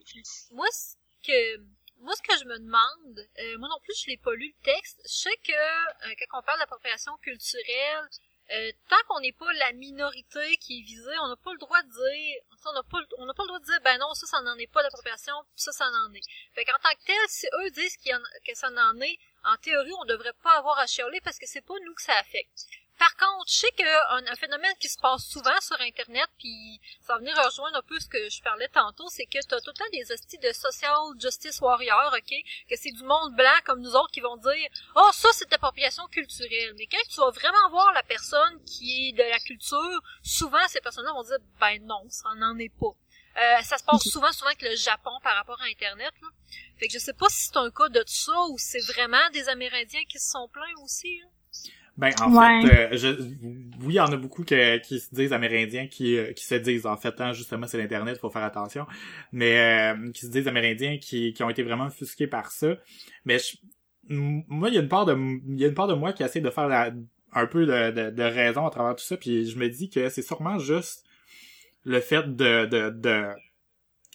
Moi, 0.52 0.68
ce 0.72 0.96
que, 1.26 1.58
moi, 2.02 2.14
ce 2.16 2.22
que 2.22 2.38
je 2.40 2.46
me 2.46 2.60
demande, 2.60 3.18
euh, 3.18 3.58
moi 3.58 3.68
non 3.68 3.80
plus, 3.84 3.96
je 4.02 4.10
l'ai 4.12 4.18
pas 4.18 4.34
lu 4.34 4.54
le 4.56 4.64
texte. 4.64 5.02
Je 5.06 5.30
sais 5.30 5.38
que 5.44 5.52
euh, 5.52 6.14
quand 6.30 6.40
on 6.40 6.44
parle 6.44 6.60
d'appropriation 6.60 7.14
culturelle, 7.24 8.08
euh, 8.52 8.72
tant 8.90 9.02
qu'on 9.08 9.20
n'est 9.20 9.34
pas 9.34 9.52
la 9.54 9.74
minorité 9.74 10.58
qui 10.58 10.80
est 10.80 10.84
visée, 10.84 11.18
on 11.24 11.28
n'a 11.28 11.36
pas 11.38 11.54
le 11.54 11.60
droit 11.60 11.82
de 11.82 11.90
dire, 11.90 12.42
on 12.66 12.74
n'a 12.74 12.84
pas, 12.84 12.98
on 13.18 13.26
n'a 13.26 13.34
pas 13.34 13.44
le 13.44 13.48
droit 13.48 13.60
de 13.60 13.66
dire, 13.66 13.80
ben 13.84 13.98
non, 14.00 14.14
ça, 14.14 14.26
ça 14.26 14.42
n'en 14.42 14.58
est 14.58 14.72
pas 14.72 14.82
d'appropriation, 14.82 15.36
ça, 15.56 15.72
ça 15.72 15.86
en 15.86 16.14
est. 16.14 16.26
Fait 16.56 16.66
qu'en 16.66 16.78
tant 16.82 16.94
que 16.96 17.06
tel, 17.06 17.26
si 17.28 17.48
eux 17.62 17.70
disent 17.72 17.98
qu'il 17.98 18.12
y 18.12 18.16
en, 18.16 18.22
que 18.46 18.56
ça 18.56 18.70
en 18.70 19.02
est, 19.02 19.18
en 19.46 19.56
théorie, 19.58 19.94
on 20.02 20.06
devrait 20.06 20.38
pas 20.44 20.58
avoir 20.58 20.80
à 20.80 20.88
chialer 20.88 21.22
parce 21.22 21.38
que 21.38 21.46
c'est 21.48 21.62
pas 21.66 21.76
nous 21.86 21.94
que 21.94 22.02
ça 22.02 22.18
affecte. 22.18 22.66
Par 23.00 23.16
contre, 23.16 23.50
je 23.50 23.60
sais 23.60 23.72
qu'un 23.72 24.28
un 24.28 24.36
phénomène 24.36 24.74
qui 24.78 24.90
se 24.90 25.00
passe 25.00 25.24
souvent 25.24 25.60
sur 25.62 25.80
Internet, 25.80 26.28
puis 26.38 26.82
ça 27.00 27.14
va 27.14 27.20
venir 27.20 27.34
rejoindre 27.38 27.78
un 27.78 27.82
peu 27.82 27.98
ce 27.98 28.10
que 28.10 28.30
je 28.30 28.42
parlais 28.42 28.68
tantôt, 28.68 29.08
c'est 29.08 29.26
que 29.26 29.40
t'as 29.48 29.62
tout 29.62 29.72
le 29.72 29.74
temps 29.74 29.90
des 29.94 30.12
hosties 30.12 30.38
de 30.38 30.52
social 30.52 31.00
justice 31.18 31.62
warrior, 31.62 32.14
ok? 32.14 32.34
Que 32.70 32.76
c'est 32.76 32.92
du 32.92 33.04
monde 33.04 33.38
blanc 33.38 33.58
comme 33.64 33.80
nous 33.80 33.96
autres 33.96 34.12
qui 34.12 34.20
vont 34.20 34.36
dire 34.36 34.70
«Oh, 34.98 35.10
ça, 35.14 35.30
c'est 35.32 35.52
appropriation 35.54 36.06
culturelle.» 36.08 36.74
Mais 36.78 36.88
quand 36.88 37.02
tu 37.10 37.22
vas 37.22 37.32
vraiment 37.32 37.70
voir 37.70 37.94
la 37.94 38.04
personne 38.04 38.62
qui 38.66 39.08
est 39.08 39.12
de 39.14 39.24
la 39.24 39.40
culture, 39.40 40.02
souvent, 40.22 40.68
ces 40.68 40.82
personnes-là 40.82 41.14
vont 41.14 41.24
dire 41.24 41.40
«Ben 41.62 41.82
non, 41.86 42.04
ça 42.10 42.36
n'en 42.36 42.58
est 42.58 42.74
pas. 42.78 42.94
Euh, 43.38 43.62
ça 43.64 43.78
se 43.78 43.84
passe 43.86 44.04
souvent, 44.04 44.34
souvent 44.34 44.48
avec 44.48 44.62
le 44.62 44.76
Japon 44.76 45.18
par 45.24 45.36
rapport 45.36 45.62
à 45.62 45.66
Internet, 45.66 46.12
là. 46.22 46.28
Fait 46.78 46.88
que 46.88 46.94
je 46.94 47.00
sais 47.00 47.14
pas 47.14 47.30
si 47.30 47.44
c'est 47.44 47.58
un 47.58 47.72
cas 47.72 47.88
de 47.88 48.04
ça 48.06 48.38
ou 48.50 48.58
c'est 48.58 48.86
vraiment 48.92 49.30
des 49.32 49.48
Amérindiens 49.48 50.04
qui 50.10 50.20
se 50.20 50.32
sont 50.32 50.50
plaints 50.50 50.84
aussi, 50.84 51.20
là. 51.20 51.28
Ben, 52.00 52.14
en 52.22 52.32
fait, 52.32 52.74
euh, 52.74 52.88
je, 52.98 53.10
oui, 53.84 53.90
il 53.90 53.94
y 53.96 54.00
en 54.00 54.06
a 54.06 54.16
beaucoup 54.16 54.46
que, 54.46 54.78
qui 54.78 55.02
se 55.02 55.14
disent 55.14 55.34
amérindiens, 55.34 55.88
qui, 55.88 56.18
euh, 56.18 56.32
qui 56.32 56.46
se 56.46 56.56
disent, 56.56 56.86
en 56.86 56.96
fait, 56.96 57.20
hein, 57.20 57.34
justement, 57.34 57.68
c'est 57.68 57.78
l'Internet, 57.78 58.18
faut 58.20 58.30
faire 58.30 58.44
attention, 58.46 58.88
mais 59.34 59.94
euh, 59.94 60.10
qui 60.14 60.22
se 60.22 60.32
disent 60.32 60.48
amérindiens, 60.48 60.98
qui, 60.98 61.34
qui 61.34 61.44
ont 61.44 61.50
été 61.50 61.62
vraiment 61.62 61.88
offusqués 61.88 62.28
par 62.28 62.52
ça. 62.52 62.78
Mais 63.26 63.38
moi, 64.08 64.70
il 64.70 64.76
y 64.76 64.78
a 64.78 64.82
une 64.82 64.88
part 64.88 65.06
de 65.06 65.14
il 65.14 65.60
y 65.60 65.66
a 65.66 65.68
une 65.68 65.74
part 65.74 65.90
de 65.90 65.94
moi 65.94 66.14
qui 66.14 66.24
essaie 66.24 66.40
de 66.40 66.50
faire 66.50 66.70
la, 66.70 66.94
un 67.34 67.46
peu 67.48 67.66
de, 67.66 67.92
de, 67.92 68.10
de 68.12 68.24
raison 68.24 68.66
à 68.66 68.70
travers 68.70 68.96
tout 68.96 69.04
ça, 69.04 69.18
puis 69.18 69.46
je 69.50 69.58
me 69.60 69.68
dis 69.68 69.90
que 69.90 70.08
c'est 70.08 70.22
sûrement 70.22 70.58
juste 70.58 71.04
le 71.84 72.00
fait 72.00 72.34
de, 72.34 72.66
de, 72.66 72.92
de 72.92 73.26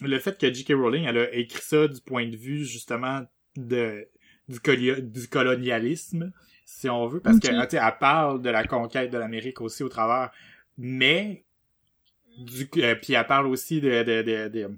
le 0.01 0.17
fait 0.17 0.39
que 0.39 0.51
J.K. 0.51 0.73
Rowling, 0.73 1.05
elle 1.05 1.19
a 1.19 1.33
écrit 1.35 1.61
ça 1.61 1.87
du 1.87 2.01
point 2.01 2.27
de 2.27 2.35
vue, 2.35 2.65
justement, 2.65 3.21
de 3.55 4.07
du, 4.47 4.59
du 5.01 5.27
colonialisme 5.27 6.31
si 6.65 6.89
on 6.89 7.05
veut, 7.05 7.19
parce 7.19 7.39
que 7.39 7.65
tu 7.67 7.75
elle 7.75 7.97
parle 7.99 8.41
de 8.41 8.49
la 8.49 8.65
conquête 8.65 9.11
de 9.11 9.17
l'Amérique 9.17 9.61
aussi 9.61 9.83
au 9.83 9.89
travers, 9.89 10.31
mais 10.77 11.45
du 12.37 12.67
euh, 12.77 12.95
puis 12.95 13.13
elle 13.13 13.27
parle 13.27 13.47
aussi 13.47 13.79
de, 13.79 14.03
de, 14.03 14.21
de, 14.23 14.71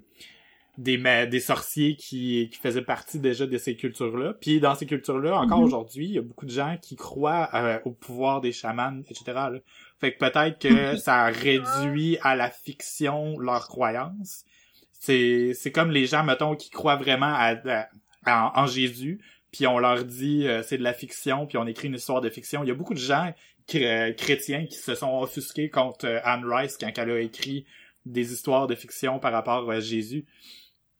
des 0.76 1.26
des 1.26 1.40
sorciers 1.40 1.96
qui, 1.96 2.50
qui 2.52 2.58
faisaient 2.58 2.82
partie 2.82 3.18
déjà 3.18 3.46
de 3.46 3.58
ces 3.58 3.74
cultures-là. 3.74 4.34
Puis 4.34 4.60
dans 4.60 4.74
ces 4.74 4.86
cultures-là, 4.86 5.40
encore 5.40 5.58
mhm. 5.58 5.64
aujourd'hui, 5.64 6.04
il 6.04 6.12
y 6.12 6.18
a 6.18 6.22
beaucoup 6.22 6.46
de 6.46 6.50
gens 6.50 6.76
qui 6.80 6.94
croient 6.94 7.48
euh, 7.54 7.80
au 7.86 7.90
pouvoir 7.90 8.42
des 8.42 8.52
chamans, 8.52 9.00
etc. 9.08 9.24
Là. 9.26 9.58
Fait 9.98 10.12
que 10.12 10.18
peut-être 10.18 10.58
que 10.60 10.96
ça 10.96 11.24
réduit 11.24 12.18
à 12.22 12.36
la 12.36 12.50
fiction 12.50 13.38
leurs 13.38 13.66
croyances. 13.66 14.44
C'est 14.92 15.52
c'est 15.54 15.72
comme 15.72 15.90
les 15.90 16.06
gens, 16.06 16.22
mettons, 16.22 16.54
qui 16.54 16.70
croient 16.70 16.96
vraiment 16.96 17.34
à, 17.34 17.88
en 18.26 18.66
Jésus, 18.66 19.20
puis 19.52 19.66
on 19.66 19.78
leur 19.78 20.04
dit 20.04 20.46
euh, 20.46 20.62
c'est 20.62 20.78
de 20.78 20.82
la 20.82 20.92
fiction, 20.92 21.46
puis 21.46 21.58
on 21.58 21.66
écrit 21.66 21.88
une 21.88 21.94
histoire 21.94 22.20
de 22.20 22.30
fiction. 22.30 22.62
Il 22.62 22.68
y 22.68 22.70
a 22.70 22.74
beaucoup 22.74 22.94
de 22.94 22.98
gens 22.98 23.32
euh, 23.74 24.12
chrétiens 24.14 24.66
qui 24.66 24.78
se 24.78 24.94
sont 24.94 25.20
offusqués 25.20 25.68
contre 25.68 26.06
euh, 26.06 26.20
Anne 26.24 26.44
Rice 26.44 26.76
quand 26.80 26.90
elle 26.96 27.10
a 27.10 27.20
écrit 27.20 27.66
des 28.06 28.32
histoires 28.32 28.66
de 28.66 28.74
fiction 28.74 29.18
par 29.18 29.32
rapport 29.32 29.70
à 29.70 29.80
Jésus. 29.80 30.24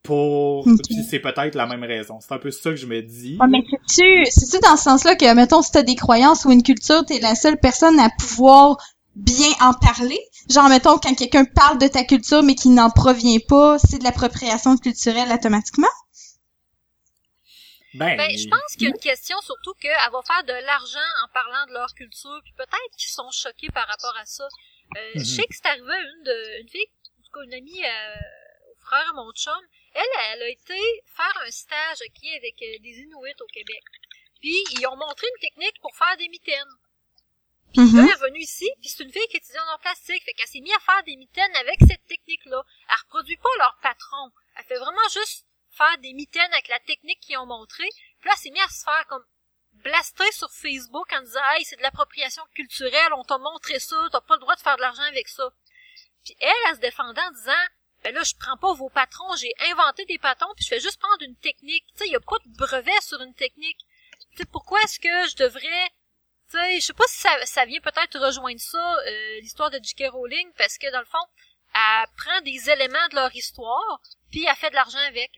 Pour 0.02 0.66
c'est 1.10 1.18
peut-être 1.18 1.54
la 1.54 1.66
même 1.66 1.82
raison. 1.82 2.18
C'est 2.20 2.32
un 2.32 2.38
peu 2.38 2.50
ça 2.50 2.70
que 2.70 2.76
je 2.76 2.86
me 2.86 3.02
dis. 3.02 3.36
Ouais, 3.40 3.46
mais 3.48 3.62
c'est-tu 3.88 4.24
c'est 4.30 4.62
dans 4.62 4.76
ce 4.76 4.84
sens-là 4.84 5.16
que 5.16 5.34
mettons 5.34 5.60
si 5.60 5.72
t'as 5.72 5.82
des 5.82 5.96
croyances 5.96 6.44
ou 6.44 6.52
une 6.52 6.62
culture, 6.62 7.04
t'es 7.04 7.18
la 7.18 7.34
seule 7.34 7.58
personne 7.58 7.98
à 7.98 8.08
pouvoir 8.18 8.76
bien 9.16 9.50
en 9.60 9.74
parler? 9.74 10.18
Genre, 10.48 10.68
mettons, 10.68 10.98
quand 10.98 11.14
quelqu'un 11.14 11.44
parle 11.44 11.78
de 11.78 11.88
ta 11.88 12.04
culture 12.04 12.42
mais 12.42 12.54
qui 12.54 12.70
n'en 12.70 12.90
provient 12.90 13.40
pas, 13.46 13.78
c'est 13.78 13.98
de 13.98 14.04
l'appropriation 14.04 14.76
culturelle 14.76 15.30
automatiquement? 15.32 15.88
Ben, 17.94 18.16
ben, 18.16 18.30
je 18.36 18.48
pense 18.48 18.74
qu'il 18.74 18.82
y 18.82 18.86
a 18.86 18.90
une 18.90 19.00
question 19.00 19.40
surtout 19.40 19.72
qu'elle 19.74 19.96
va 20.12 20.20
faire 20.22 20.44
de 20.44 20.52
l'argent 20.66 21.08
en 21.24 21.28
parlant 21.32 21.66
de 21.66 21.72
leur 21.72 21.94
culture, 21.94 22.40
puis 22.44 22.52
peut-être 22.52 22.96
qu'ils 22.98 23.10
sont 23.10 23.30
choqués 23.30 23.70
par 23.70 23.86
rapport 23.86 24.14
à 24.16 24.26
ça. 24.26 24.44
Euh, 24.96 25.10
Je 25.14 25.20
mhm. 25.20 25.24
sais 25.24 25.42
que 25.42 25.54
c'est 25.54 25.66
arrivé 25.66 25.92
à 25.92 26.00
une, 26.00 26.22
de, 26.24 26.60
une 26.60 26.68
fille, 26.68 26.90
en 27.18 27.22
tout 27.22 27.32
cas 27.32 27.42
une 27.44 27.54
amie 27.54 27.84
euh, 27.84 28.14
au 28.72 28.76
frère 28.80 29.08
à 29.08 29.12
mon 29.14 29.32
chum, 29.32 29.60
elle, 29.94 30.04
elle 30.32 30.42
a 30.42 30.48
été 30.48 30.78
faire 31.16 31.42
un 31.46 31.50
stage 31.50 31.98
qui 32.14 32.28
avec 32.36 32.60
euh, 32.60 32.78
des 32.80 33.00
Inuits 33.00 33.40
au 33.40 33.46
Québec. 33.52 33.82
Puis 34.40 34.56
ils 34.72 34.86
ont 34.86 34.96
montré 34.96 35.26
une 35.26 35.40
technique 35.40 35.80
pour 35.80 35.96
faire 35.96 36.16
des 36.18 36.28
mitaines. 36.28 36.76
Puis 37.72 37.82
mhm. 37.82 38.00
elle 38.00 38.08
est 38.10 38.14
revenue 38.14 38.40
ici, 38.40 38.70
puis 38.80 38.88
c'est 38.88 39.02
une 39.02 39.12
fille 39.12 39.26
qui 39.30 39.38
étudie 39.38 39.58
en 39.58 39.78
plastique, 39.78 40.22
fait 40.24 40.32
qu'elle 40.32 40.46
s'est 40.46 40.60
mise 40.60 40.74
à 40.74 40.80
faire 40.80 41.02
des 41.04 41.16
mitaines 41.16 41.56
avec 41.56 41.78
cette 41.88 42.04
technique-là. 42.06 42.62
Elle 42.88 42.96
reproduit 43.04 43.36
pas 43.36 43.56
leur 43.58 43.76
patron. 43.82 44.30
Elle 44.56 44.64
fait 44.64 44.78
vraiment 44.78 45.08
juste 45.12 45.47
faire 45.78 45.98
des 45.98 46.12
mitaines 46.12 46.52
avec 46.52 46.68
la 46.68 46.80
technique 46.80 47.20
qu'ils 47.20 47.38
ont 47.38 47.46
montré. 47.46 47.84
Puis 48.20 48.28
là, 48.28 48.34
c'est 48.36 48.50
mis 48.50 48.60
à 48.60 48.68
se 48.68 48.84
faire 48.84 49.06
comme 49.08 49.24
blaster 49.72 50.30
sur 50.32 50.50
Facebook 50.50 51.10
en 51.12 51.22
disant 51.22 51.40
Hey, 51.52 51.64
c'est 51.64 51.76
de 51.76 51.82
l'appropriation 51.82 52.42
culturelle, 52.54 53.12
on 53.16 53.24
t'a 53.24 53.38
montré 53.38 53.78
ça, 53.78 53.96
t'as 54.10 54.20
pas 54.20 54.34
le 54.34 54.40
droit 54.40 54.56
de 54.56 54.60
faire 54.60 54.76
de 54.76 54.82
l'argent 54.82 55.02
avec 55.02 55.28
ça. 55.28 55.48
Puis 56.24 56.36
elle, 56.40 56.52
elle 56.68 56.76
se 56.76 56.80
défendait 56.80 57.22
en 57.22 57.30
disant 57.30 57.64
Ben 58.02 58.14
là, 58.14 58.22
je 58.24 58.34
prends 58.38 58.56
pas 58.56 58.74
vos 58.74 58.90
patrons, 58.90 59.36
j'ai 59.36 59.52
inventé 59.70 60.04
des 60.06 60.18
patrons, 60.18 60.52
puis 60.56 60.64
je 60.64 60.68
fais 60.68 60.80
juste 60.80 61.00
prendre 61.00 61.22
une 61.22 61.36
technique. 61.36 61.86
Tu 61.92 61.98
sais, 61.98 62.06
il 62.06 62.12
y 62.12 62.16
a 62.16 62.20
pas 62.20 62.38
de 62.44 62.56
brevet 62.56 63.00
sur 63.00 63.20
une 63.20 63.34
technique. 63.34 63.78
Tu 64.32 64.38
sais, 64.38 64.44
pourquoi 64.46 64.80
est-ce 64.82 64.98
que 64.98 65.30
je 65.30 65.36
devrais 65.36 65.90
tu 66.50 66.56
sais, 66.56 66.80
je 66.80 66.86
sais 66.86 66.94
pas 66.94 67.06
si 67.08 67.20
ça, 67.20 67.44
ça 67.44 67.66
vient 67.66 67.80
peut-être 67.80 68.18
rejoindre 68.18 68.58
ça, 68.58 68.96
euh, 69.06 69.40
l'histoire 69.40 69.70
de 69.70 69.78
J.K. 69.82 70.08
Rowling, 70.10 70.50
parce 70.56 70.78
que 70.78 70.90
dans 70.90 71.00
le 71.00 71.04
fond, 71.04 71.18
elle 71.74 72.06
prend 72.16 72.40
des 72.40 72.70
éléments 72.70 73.06
de 73.10 73.16
leur 73.16 73.34
histoire, 73.36 74.00
puis 74.30 74.46
elle 74.46 74.56
fait 74.56 74.70
de 74.70 74.74
l'argent 74.74 74.98
avec. 75.08 75.30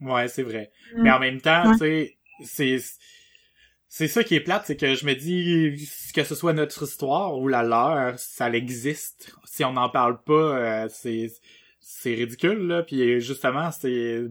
Ouais, 0.00 0.28
c'est 0.28 0.42
vrai. 0.42 0.70
Mm. 0.94 1.02
Mais 1.02 1.10
en 1.10 1.18
même 1.18 1.40
temps, 1.40 1.72
tu 1.72 1.78
sais, 1.78 2.16
c'est 2.44 2.78
c'est 3.92 4.06
ça 4.06 4.22
qui 4.22 4.36
est 4.36 4.40
plate, 4.40 4.64
c'est 4.66 4.76
que 4.76 4.94
je 4.94 5.04
me 5.04 5.14
dis 5.14 5.88
que 6.14 6.22
ce 6.22 6.36
soit 6.36 6.52
notre 6.52 6.84
histoire 6.84 7.36
ou 7.36 7.48
la 7.48 7.64
leur, 7.64 8.18
ça 8.20 8.48
existe. 8.50 9.34
Si 9.44 9.64
on 9.64 9.72
n'en 9.72 9.88
parle 9.88 10.22
pas, 10.22 10.32
euh, 10.32 10.88
c'est 10.88 11.32
c'est 11.80 12.14
ridicule 12.14 12.68
là. 12.68 12.82
Puis 12.84 13.20
justement, 13.20 13.70
c'est 13.72 14.28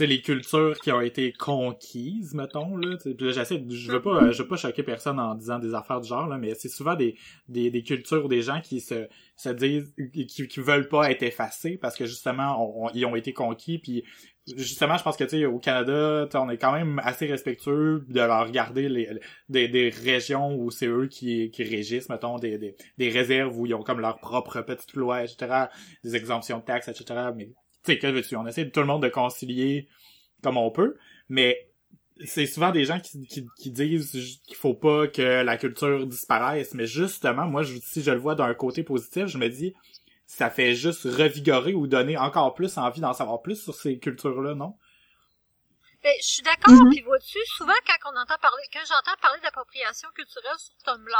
les 0.00 0.20
cultures 0.20 0.78
qui 0.80 0.92
ont 0.92 1.00
été 1.00 1.32
conquises 1.32 2.34
mettons 2.34 2.76
là 2.76 2.96
j'essaie 3.18 3.64
je 3.68 3.90
veux 3.90 4.00
pas 4.00 4.30
je 4.30 4.42
veux 4.42 4.48
pas 4.48 4.56
choquer 4.56 4.82
personne 4.84 5.18
en 5.18 5.34
disant 5.34 5.58
des 5.58 5.74
affaires 5.74 6.00
du 6.00 6.08
genre 6.08 6.28
là 6.28 6.38
mais 6.38 6.54
c'est 6.54 6.68
souvent 6.68 6.94
des, 6.94 7.16
des 7.48 7.70
des 7.70 7.82
cultures 7.82 8.24
ou 8.24 8.28
des 8.28 8.42
gens 8.42 8.60
qui 8.60 8.80
se 8.80 9.08
se 9.36 9.48
disent 9.48 9.92
qui, 10.12 10.26
qui 10.26 10.60
veulent 10.60 10.88
pas 10.88 11.10
être 11.10 11.22
effacés 11.22 11.76
parce 11.76 11.96
que 11.96 12.06
justement 12.06 12.90
ils 12.94 13.04
ont 13.06 13.16
été 13.16 13.32
conquis 13.32 13.78
puis 13.78 14.04
justement, 14.46 14.96
je 14.96 15.02
pense 15.02 15.16
que 15.16 15.24
tu 15.24 15.30
sais, 15.30 15.44
au 15.46 15.58
Canada, 15.58 16.28
on 16.34 16.50
est 16.50 16.58
quand 16.58 16.72
même 16.72 17.00
assez 17.02 17.26
respectueux 17.26 18.04
de 18.08 18.20
leur 18.20 18.46
regarder 18.46 18.88
les, 18.88 19.08
des, 19.48 19.68
des 19.68 19.88
régions 19.88 20.54
où 20.54 20.70
c'est 20.70 20.86
eux 20.86 21.06
qui, 21.06 21.50
qui 21.50 21.62
régissent, 21.64 22.08
mettons, 22.08 22.38
des, 22.38 22.58
des, 22.58 22.76
des 22.98 23.08
réserves 23.08 23.58
où 23.58 23.66
ils 23.66 23.74
ont 23.74 23.82
comme 23.82 24.00
leur 24.00 24.18
propre 24.18 24.60
petite 24.60 24.94
loi, 24.94 25.24
etc., 25.24 25.66
des 26.02 26.16
exemptions 26.16 26.58
de 26.58 26.64
taxes, 26.64 26.88
etc. 26.88 27.30
Mais 27.34 27.46
tu 27.46 27.52
sais, 27.92 27.98
que 27.98 28.06
veux-tu? 28.06 28.36
On 28.36 28.46
essaie 28.46 28.68
tout 28.68 28.80
le 28.80 28.86
monde 28.86 29.02
de 29.02 29.08
concilier 29.08 29.88
comme 30.42 30.56
on 30.58 30.70
peut, 30.70 30.96
mais 31.28 31.70
c'est 32.24 32.46
souvent 32.46 32.70
des 32.70 32.84
gens 32.84 33.00
qui, 33.00 33.26
qui, 33.26 33.46
qui 33.58 33.70
disent 33.70 34.38
qu'il 34.46 34.56
faut 34.56 34.74
pas 34.74 35.08
que 35.08 35.42
la 35.42 35.56
culture 35.56 36.06
disparaisse, 36.06 36.74
mais 36.74 36.86
justement, 36.86 37.46
moi, 37.46 37.62
je, 37.62 37.76
si 37.82 38.02
je 38.02 38.10
le 38.10 38.18
vois 38.18 38.34
d'un 38.34 38.52
côté 38.54 38.82
positif, 38.82 39.26
je 39.26 39.38
me 39.38 39.48
dis, 39.48 39.74
ça 40.26 40.50
fait 40.50 40.74
juste 40.74 41.04
revigorer 41.04 41.74
ou 41.74 41.86
donner 41.86 42.16
encore 42.16 42.54
plus 42.54 42.76
envie 42.78 43.00
d'en 43.00 43.12
savoir 43.12 43.42
plus 43.42 43.62
sur 43.62 43.74
ces 43.74 43.98
cultures-là, 43.98 44.54
non? 44.54 44.76
Ben, 46.02 46.12
je 46.20 46.26
suis 46.26 46.42
d'accord, 46.42 46.74
mm 46.74 46.90
puis 46.90 47.00
vois-tu, 47.02 47.38
souvent 47.56 47.72
quand 47.86 48.12
on 48.12 48.16
entend 48.20 48.36
parler, 48.40 48.62
quand 48.72 48.84
j'entends 48.86 49.18
parler 49.22 49.40
d'appropriation 49.40 50.08
culturelle 50.14 50.58
sur 50.58 50.74
Tumblr, 50.84 51.14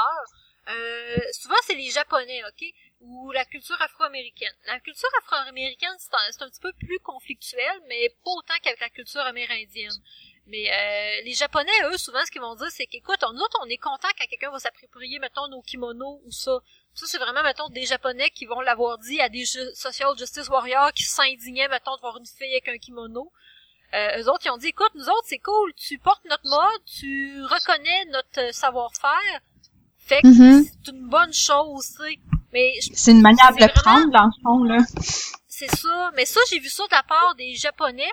euh, 0.69 1.17
souvent 1.33 1.57
c'est 1.65 1.75
les 1.75 1.91
Japonais, 1.91 2.43
ok, 2.45 2.67
ou 3.01 3.33
la 3.33 3.47
culture 3.47 3.81
afro-américaine. 3.81 4.53
La 4.67 4.81
culture 4.81 5.09
afro-américaine 5.21 5.95
c'est 5.99 6.15
un, 6.15 6.47
un, 6.47 6.51
petit 6.51 6.61
peu 6.61 6.73
plus 6.75 6.99
conflictuel, 7.01 7.81
mais 7.89 8.11
pas 8.25 8.31
autant 8.33 8.55
qu'avec 8.63 8.81
la 8.81 8.91
culture 8.91 9.23
amérindienne. 9.23 10.03
Mais 10.47 10.71
euh, 10.71 11.23
les 11.25 11.33
Japonais, 11.33 11.73
eux, 11.91 11.97
souvent, 11.97 12.23
ce 12.27 12.31
qu'ils 12.31 12.43
vont 12.43 12.55
dire, 12.55 12.71
c'est 12.71 12.87
qu'écoute, 12.87 13.23
nous 13.23 13.41
autres, 13.41 13.59
on 13.63 13.69
est 13.69 13.79
content 13.79 14.09
quand 14.19 14.27
quelqu'un 14.27 14.51
va 14.51 14.59
s'approprier, 14.59 15.19
mettons, 15.19 15.49
nos 15.49 15.63
kimonos 15.63 16.21
ou 16.25 16.31
ça. 16.31 16.59
Ça, 16.95 17.07
c'est 17.09 17.19
vraiment, 17.19 17.43
mettons, 17.43 17.69
des 17.71 17.87
Japonais 17.87 18.31
qui 18.31 18.47
vont 18.47 18.61
l'avoir 18.61 18.99
dit 18.99 19.21
à 19.21 19.29
des 19.29 19.45
social 19.45 20.17
justice 20.17 20.49
warriors 20.49 20.93
qui 20.93 21.03
s'indignaient, 21.03 21.69
mettons, 21.69 21.97
de 21.97 22.01
voir 22.01 22.17
une 22.19 22.27
fille 22.27 22.53
avec 22.53 22.69
un 22.69 22.79
kimono. 22.79 23.33
Euh, 23.95 24.23
eux 24.23 24.29
autres, 24.29 24.43
ils 24.45 24.51
ont 24.51 24.57
dit, 24.57 24.69
écoute, 24.69 24.91
nous 24.95 25.09
autres, 25.09 25.27
c'est 25.27 25.39
cool, 25.39 25.73
tu 25.75 25.99
portes 25.99 26.25
notre 26.29 26.49
mode, 26.49 26.85
tu 26.85 27.43
reconnais 27.45 28.05
notre 28.07 28.55
savoir-faire. 28.55 29.41
Fait 29.99 30.21
que 30.23 30.27
mm-hmm. 30.27 30.71
c'est 30.85 30.91
une 30.93 31.09
bonne 31.09 31.33
chose, 31.33 31.87
tu 31.97 32.03
sais. 32.03 32.19
Mais 32.53 32.73
c'est 32.81 33.11
une 33.11 33.23
manière 33.23 33.53
de 33.53 33.63
le 33.63 33.73
prendre, 33.73 34.11
dans 34.13 34.27
le 34.27 34.43
fond, 34.43 34.63
là. 34.65 34.79
C'est 35.49 35.75
ça. 35.75 36.11
Mais 36.15 36.25
ça, 36.25 36.41
j'ai 36.51 36.59
vu 36.59 36.69
ça 36.69 36.85
de 36.85 36.93
la 36.93 37.03
part 37.03 37.35
des 37.37 37.55
Japonais. 37.55 38.11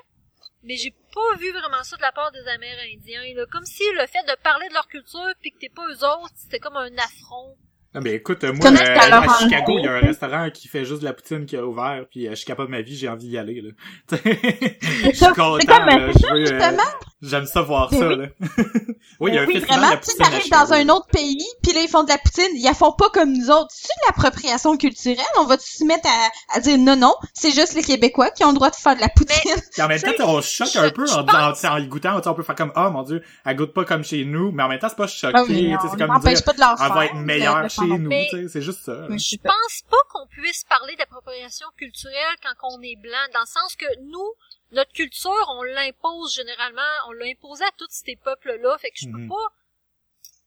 Mais 0.64 0.76
j'ai 0.78 0.92
pas 0.92 1.36
vu 1.40 1.52
vraiment 1.52 1.84
ça 1.84 1.98
de 1.98 2.02
la 2.02 2.12
part 2.12 2.32
des 2.32 2.48
Amérindiens. 2.48 3.34
Là. 3.36 3.46
Comme 3.52 3.66
si 3.66 3.84
le 3.94 4.06
fait 4.06 4.24
de 4.28 4.36
parler 4.44 4.68
de 4.70 4.74
leur 4.74 4.88
culture 4.88 5.34
puis 5.42 5.52
que 5.52 5.58
t'es 5.58 5.70
pas 5.70 5.88
eux 5.88 6.06
autres, 6.06 6.34
c'était 6.36 6.60
comme 6.60 6.78
un 6.78 6.96
affront. 6.98 7.58
Non, 7.94 8.00
mais 8.02 8.14
écoute, 8.14 8.42
moi, 8.46 8.72
euh, 8.72 8.98
à 9.12 9.40
Chicago, 9.40 9.78
il 9.78 9.84
y 9.84 9.88
a 9.88 9.92
un 9.92 10.00
restaurant 10.00 10.50
qui 10.50 10.70
fait 10.70 10.86
juste 10.86 11.02
de 11.02 11.06
la 11.06 11.12
poutine 11.12 11.46
qui 11.46 11.58
a 11.58 11.66
ouvert, 11.66 12.06
puis 12.10 12.26
euh, 12.26 12.30
je 12.30 12.36
suis 12.36 12.46
capable 12.46 12.70
de 12.70 12.78
ma 12.78 12.82
vie, 12.82 12.96
j'ai 12.96 13.10
envie 13.10 13.28
d'y 13.28 13.38
aller, 13.38 13.62
là. 13.62 13.72
je 14.12 15.12
suis 15.14 15.26
content, 15.28 15.86
là. 15.86 16.12
Je 16.12 16.34
veux, 16.34 16.54
euh, 16.54 16.78
J'aime 17.22 17.46
ça 17.46 17.62
voir 17.62 17.90
ça, 17.94 18.16
là. 18.16 18.28
oui, 19.20 19.32
il 19.32 19.36
y 19.36 19.38
a 19.38 19.42
un 19.42 19.46
oui, 19.46 19.60
vraiment, 19.60 19.88
de 19.88 19.92
la 19.92 19.98
poutine. 19.98 20.26
Tu 20.42 20.50
dans 20.50 20.74
un 20.74 20.88
autre 20.88 21.08
pays, 21.08 21.46
puis 21.62 21.74
là, 21.74 21.82
ils 21.82 21.90
font 21.90 22.04
de 22.04 22.10
la 22.10 22.18
poutine, 22.18 22.48
ils 22.56 22.64
la 22.64 22.74
font 22.74 22.94
pas 22.94 23.10
comme 23.10 23.34
nous 23.34 23.52
autres. 23.52 23.70
C'est 23.72 23.94
l'appropriation 24.08 24.78
culturelle? 24.78 25.26
On 25.38 25.44
va 25.44 25.58
se 25.60 25.84
mettre 25.84 26.08
à, 26.08 26.56
à, 26.58 26.62
dire 26.62 26.78
non, 26.78 26.96
non, 26.96 27.14
c'est 27.34 27.52
juste 27.52 27.74
les 27.74 27.84
Québécois 27.84 28.32
qui 28.32 28.46
ont 28.46 28.50
le 28.50 28.56
droit 28.56 28.70
de 28.70 28.76
faire 28.76 28.96
de 28.96 29.02
la 29.02 29.10
poutine. 29.10 29.36
Mais, 29.78 29.84
en 29.84 29.88
même 29.90 30.00
temps, 30.00 30.12
on 30.28 30.42
choque 30.42 30.76
un 30.78 30.90
peu 30.92 31.04
en, 31.12 31.24
disant, 31.52 31.74
en 31.74 31.78
y 31.78 31.88
goûtant, 31.88 32.22
on 32.26 32.34
peut 32.34 32.44
faire 32.44 32.56
comme, 32.56 32.72
oh 32.76 32.90
mon 32.90 33.04
dieu, 33.04 33.22
elle 33.46 33.56
goûte 33.58 33.74
pas 33.74 33.84
comme 33.84 34.04
chez 34.04 34.24
nous, 34.24 34.52
mais 34.52 34.64
en 34.64 34.70
même 34.70 34.80
temps, 34.80 34.90
c'est 34.90 34.98
pas 34.98 35.08
choqué, 35.08 35.34
ah 35.34 35.44
c'est 35.82 35.98
comme 35.98 36.20
dire, 36.20 36.44
pas 36.44 36.54
de 36.54 36.60
leur 36.60 36.76
elle 36.82 36.94
va 36.94 37.06
être 37.06 37.16
meilleure 37.16 37.70
chez 37.82 38.42
nous, 38.42 38.50
c'est 38.50 38.62
juste 38.62 38.82
ça. 38.82 39.08
Je 39.10 39.38
pense 39.38 39.82
pas 39.90 40.04
qu'on 40.10 40.28
puisse 40.28 40.64
parler 40.66 40.96
d'appropriation 40.96 41.68
culturelle 41.78 42.36
quand 42.42 42.76
on 42.76 42.82
est 42.82 42.96
blanc, 42.96 43.26
dans 43.34 43.42
le 43.42 43.46
sens 43.46 43.76
que 43.76 44.00
nous, 44.02 44.34
notre 44.72 44.92
culture, 44.94 45.46
on 45.50 45.64
l'impose 45.64 46.36
généralement, 46.36 46.82
on 47.08 47.12
l'a 47.14 47.26
imposé 47.26 47.64
à 47.64 47.72
tous 47.78 47.88
ces 47.90 48.16
peuples-là, 48.16 48.78
fait 48.78 48.92
que 48.92 49.00
je 49.00 49.08
peux 49.08 49.18
mhm. 49.18 49.30
pas 49.30 49.48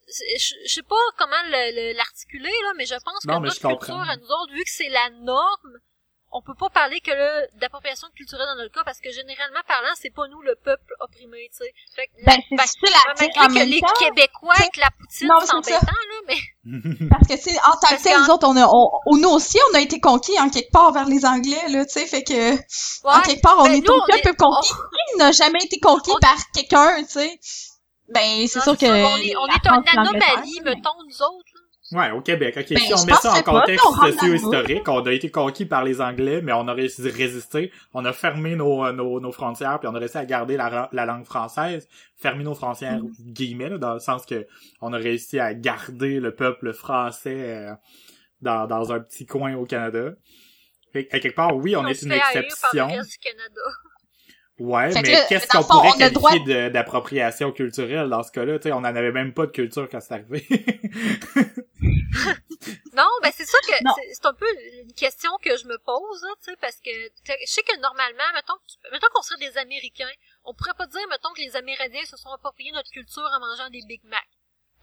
je, 0.07 0.55
je 0.67 0.75
sais 0.75 0.83
pas 0.83 0.97
comment 1.17 1.43
l'articuler 1.51 2.51
là, 2.51 2.73
mais 2.77 2.87
je 2.87 2.95
pense 2.95 3.21
que 3.23 3.29
Non, 3.29 3.41
notre 3.41 3.59
culture 3.59 4.01
à 4.01 4.17
nous 4.17 4.27
autres, 4.27 4.53
vu 4.53 4.63
que 4.63 4.71
c'est 4.71 4.91
la 4.91 5.11
norme, 5.11 5.79
on 6.37 6.43
peut 6.43 6.55
pas 6.59 6.69
parler 6.69 7.01
que 7.01 7.13
là 7.13 7.47
d'appropriation 7.61 8.09
culturelle 8.15 8.47
dans 8.47 8.61
notre 8.63 8.75
cas 8.75 8.83
parce 8.85 9.01
que 9.01 9.11
généralement 9.11 9.61
parlant, 9.67 9.95
c'est 9.95 10.11
pas 10.13 10.27
nous 10.29 10.43
le 10.43 10.57
peuple 10.57 10.93
opprimé, 11.01 11.49
tu 11.53 11.65
sais. 11.65 11.73
Fait 11.95 12.07
que 12.09 12.25
Ben, 12.27 12.35
c'est 12.49 12.57
difficile 12.57 12.97
à 13.09 13.15
dire 13.15 13.29
malgré 13.35 13.41
en 13.41 13.47
que 13.49 13.53
même 13.55 13.69
les 13.71 13.81
temps. 13.81 13.87
Québécois 14.01 14.55
avec 14.59 14.77
la 14.77 14.91
poutine, 14.91 15.31
c'est 15.41 15.47
c'est 15.47 15.55
embêtant 15.55 15.87
là, 15.87 16.19
mais 16.29 16.37
Parce 17.11 17.29
que, 17.29 17.35
tu 17.35 17.51
sais, 17.51 17.59
en 17.61 17.77
tant 17.79 17.95
que 17.97 18.03
tel, 18.03 18.19
nous 18.21 18.31
autres, 18.31 18.49
on 18.49 18.57
a, 18.57 18.67
on, 18.67 18.91
on- 19.07 19.17
nous 19.17 19.29
aussi, 19.31 19.59
on 19.71 19.75
a 19.75 19.81
été 19.81 20.01
conquis 20.01 20.39
en 20.41 20.51
quelque 20.51 20.71
part 20.73 20.93
vers 20.93 21.07
les 21.07 21.25
Anglais, 21.25 21.69
là, 21.69 21.85
tu 21.87 21.93
sais, 21.93 22.07
fait 22.07 22.25
que, 22.25 22.55
en 23.07 23.21
quelque 23.23 23.41
part, 23.43 23.57
on 23.61 23.65
Ben, 23.65 23.75
est 23.75 23.87
nous, 23.87 23.93
aussi 23.95 24.11
on 24.11 24.15
un 24.15 24.19
peu 24.23 24.31
est- 24.31 24.37
conquis. 24.37 24.73
Qui 25.13 25.17
n'a 25.19 25.31
jamais 25.33 25.61
été 25.63 25.79
conquis 25.79 26.11
on- 26.11 26.19
par 26.19 26.37
quelqu'un, 26.53 27.03
tu 27.05 27.11
sais? 27.11 27.39
Ben, 28.09 28.47
c'est 28.49 28.61
sûr 28.61 28.77
que... 28.77 28.85
On 28.87 29.17
est, 29.17 29.37
on 29.37 29.47
la 29.47 29.55
est 29.55 29.67
une 29.67 29.99
anomalie, 29.99 30.61
mais- 30.65 30.75
mettons, 30.75 30.91
nous 31.07 31.23
autres. 31.23 31.54
Ouais, 31.95 32.11
au 32.11 32.21
Québec. 32.21 32.57
Ok, 32.59 32.67
Ben, 32.71 32.79
si 32.79 32.93
on 32.95 33.05
met 33.07 33.13
ça 33.15 33.33
en 33.33 33.43
contexte 33.43 33.85
socio-historique, 33.85 34.89
on 34.89 35.01
a 35.07 35.13
été 35.13 35.31
conquis 35.31 35.65
par 35.65 35.85
les 35.85 36.01
Anglais, 36.01 36.41
mais 36.43 36.53
on 36.53 36.67
a 36.67 36.73
réussi 36.73 37.07
à 37.09 37.13
résister. 37.13 37.71
On 37.95 38.05
a 38.05 38.13
fermé 38.13 38.57
nos, 38.57 38.91
nos, 38.93 39.21
nos 39.21 39.33
frontières, 39.33 39.79
puis 39.79 39.89
on 39.89 39.95
a 39.95 39.99
réussi 39.99 40.19
à 40.19 40.25
garder 40.25 40.57
la, 40.57 40.89
la 40.93 41.07
langue 41.07 41.25
française. 41.25 41.89
Fermer 42.17 42.43
nos 42.45 42.55
frontières, 42.55 42.99
Mm. 43.03 43.13
guillemets, 43.21 43.69
là, 43.71 43.79
dans 43.79 43.95
le 43.95 44.01
sens 44.01 44.27
que 44.27 44.47
on 44.81 44.93
a 44.93 44.97
réussi 44.97 45.39
à 45.39 45.55
garder 45.55 46.19
le 46.21 46.35
peuple 46.35 46.73
français 46.73 47.37
euh, 47.39 47.73
dans, 48.43 48.67
dans 48.67 48.93
un 48.93 49.01
petit 49.01 49.25
coin 49.27 49.55
au 49.55 49.65
Canada. 49.65 50.11
Fait 50.93 51.09
à 51.13 51.21
quelque 51.21 51.35
part, 51.37 51.57
oui, 51.57 51.77
on 51.77 51.87
est 51.87 52.03
une 52.03 52.09
par 52.11 52.37
exception. 52.37 52.89
le 52.89 52.95
reste 52.95 53.11
du 53.13 53.19
Canada. 53.19 53.61
Ouais, 54.61 54.93
Fait 54.93 55.03
mais 55.03 55.19
qu'est-ce 55.29 55.49
qu'on 55.49 55.65
pourrait 55.65 55.91
on 56.07 56.11
droit 56.11 56.31
qualifier 56.31 56.55
de- 56.55 56.69
d'appropriation 56.69 57.51
culturelle 57.51 58.09
dans 58.09 58.23
ce 58.23 58.31
cas-là? 58.31 58.59
Tu 58.61 58.69
sais, 58.69 58.73
on 58.73 58.77
en 58.79 58.85
avait 58.85 59.11
même 59.11 59.35
pas 59.35 59.47
de 59.47 59.51
culture 59.51 59.89
quand 59.91 60.01
c'est 60.01 60.15
arrivé. 60.15 60.47
Non, 62.95 63.09
ben 63.23 63.31
c'est 63.35 63.45
ça 63.45 63.59
que 63.67 63.75
c'est 63.97 64.15
c'est 64.15 64.27
un 64.27 64.33
peu 64.35 64.47
une 64.85 64.93
question 64.95 65.31
que 65.43 65.57
je 65.57 65.67
me 65.67 65.77
pose, 65.79 66.23
là, 66.23 66.29
tu 66.43 66.51
sais, 66.51 66.57
parce 66.61 66.77
que 66.77 66.91
je 67.27 67.47
sais 67.53 67.63
que 67.63 67.77
normalement, 67.81 68.23
mettons, 68.35 68.55
que 68.55 68.67
tu- 68.71 68.93
mettons 68.93 69.09
qu'on 69.13 69.23
serait 69.23 69.41
des 69.41 69.59
Américains, 69.59 70.09
on 70.45 70.55
pourrait 70.55 70.75
pas 70.79 70.87
dire, 70.87 71.01
mettons, 71.11 71.33
que 71.35 71.41
les 71.41 71.57
Amérindiens 71.57 72.05
se 72.05 72.17
sont 72.17 72.31
appropriés 72.31 72.71
notre 72.73 72.91
culture 72.91 73.29
en 73.37 73.41
mangeant 73.41 73.69
des 73.71 73.83
Big 73.87 74.01
Mac. 74.05 74.25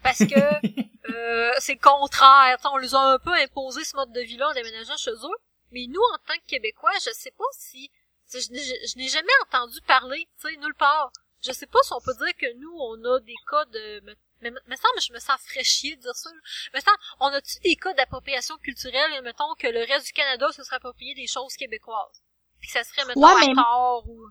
Parce 0.04 0.20
que 0.20 0.26
euh, 1.16 1.52
c'est 1.60 1.76
le 1.76 1.80
contraire, 1.80 2.58
t'sais, 2.60 2.68
on 2.72 2.78
les 2.78 2.94
a 2.94 3.00
un 3.00 3.20
peu 3.20 3.34
imposé 3.34 3.84
ce 3.86 3.96
mode 3.96 4.12
de 4.12 4.22
vie-là 4.22 4.50
en 4.50 4.54
déménageant 4.54 4.98
chez 4.98 5.12
eux. 5.12 5.38
Mais 5.72 5.86
nous, 5.88 6.02
en 6.14 6.18
tant 6.28 6.38
que 6.40 6.46
Québécois, 6.48 6.92
je 7.06 7.12
sais 7.14 7.32
pas 7.32 7.46
si... 7.54 7.90
Je 8.34 8.52
n'ai 8.52 8.88
je 8.88 8.98
n'ai 8.98 9.08
jamais 9.10 9.34
entendu 9.48 9.80
parler, 9.82 10.28
tu 10.40 10.50
sais, 10.50 10.56
nulle 10.58 10.76
part. 10.76 11.12
Je 11.44 11.52
sais 11.52 11.66
pas 11.68 11.80
si 11.84 11.92
on 11.94 12.02
peut 12.02 12.14
dire 12.14 12.36
que 12.38 12.54
nous, 12.60 12.72
on 12.80 13.04
a 13.16 13.20
des 13.22 13.36
cas 13.50 13.66
de... 13.66 14.02
Mais, 14.42 14.52
mais, 14.68 14.76
semble, 14.76 15.02
je 15.02 15.14
me 15.14 15.20
sens 15.20 15.40
fraîchier 15.42 15.96
de 15.96 16.02
dire 16.02 16.16
ça. 16.16 16.30
Mais 16.74 16.82
semble, 16.82 16.98
on 17.20 17.28
a-tu 17.28 17.60
des 17.60 17.76
cas 17.76 17.94
d'appropriation 17.94 18.58
culturelle, 18.58 19.14
et 19.14 19.22
mettons 19.22 19.54
que 19.58 19.68
le 19.68 19.80
reste 19.82 20.08
du 20.08 20.14
Canada 20.14 20.52
se 20.52 20.64
serait 20.64 20.78
approprié 20.78 21.14
des 21.16 21.28
choses 21.28 21.56
québécoises? 21.56 22.22
Puis 22.60 22.68
que 22.68 22.74
ça 22.74 22.84
serait, 22.84 23.06
mettons, 23.06 23.22
Ouais, 23.22 23.44
à 23.44 23.48
mais- 23.48 23.56
tort 23.56 24.04
ou... 24.08 24.28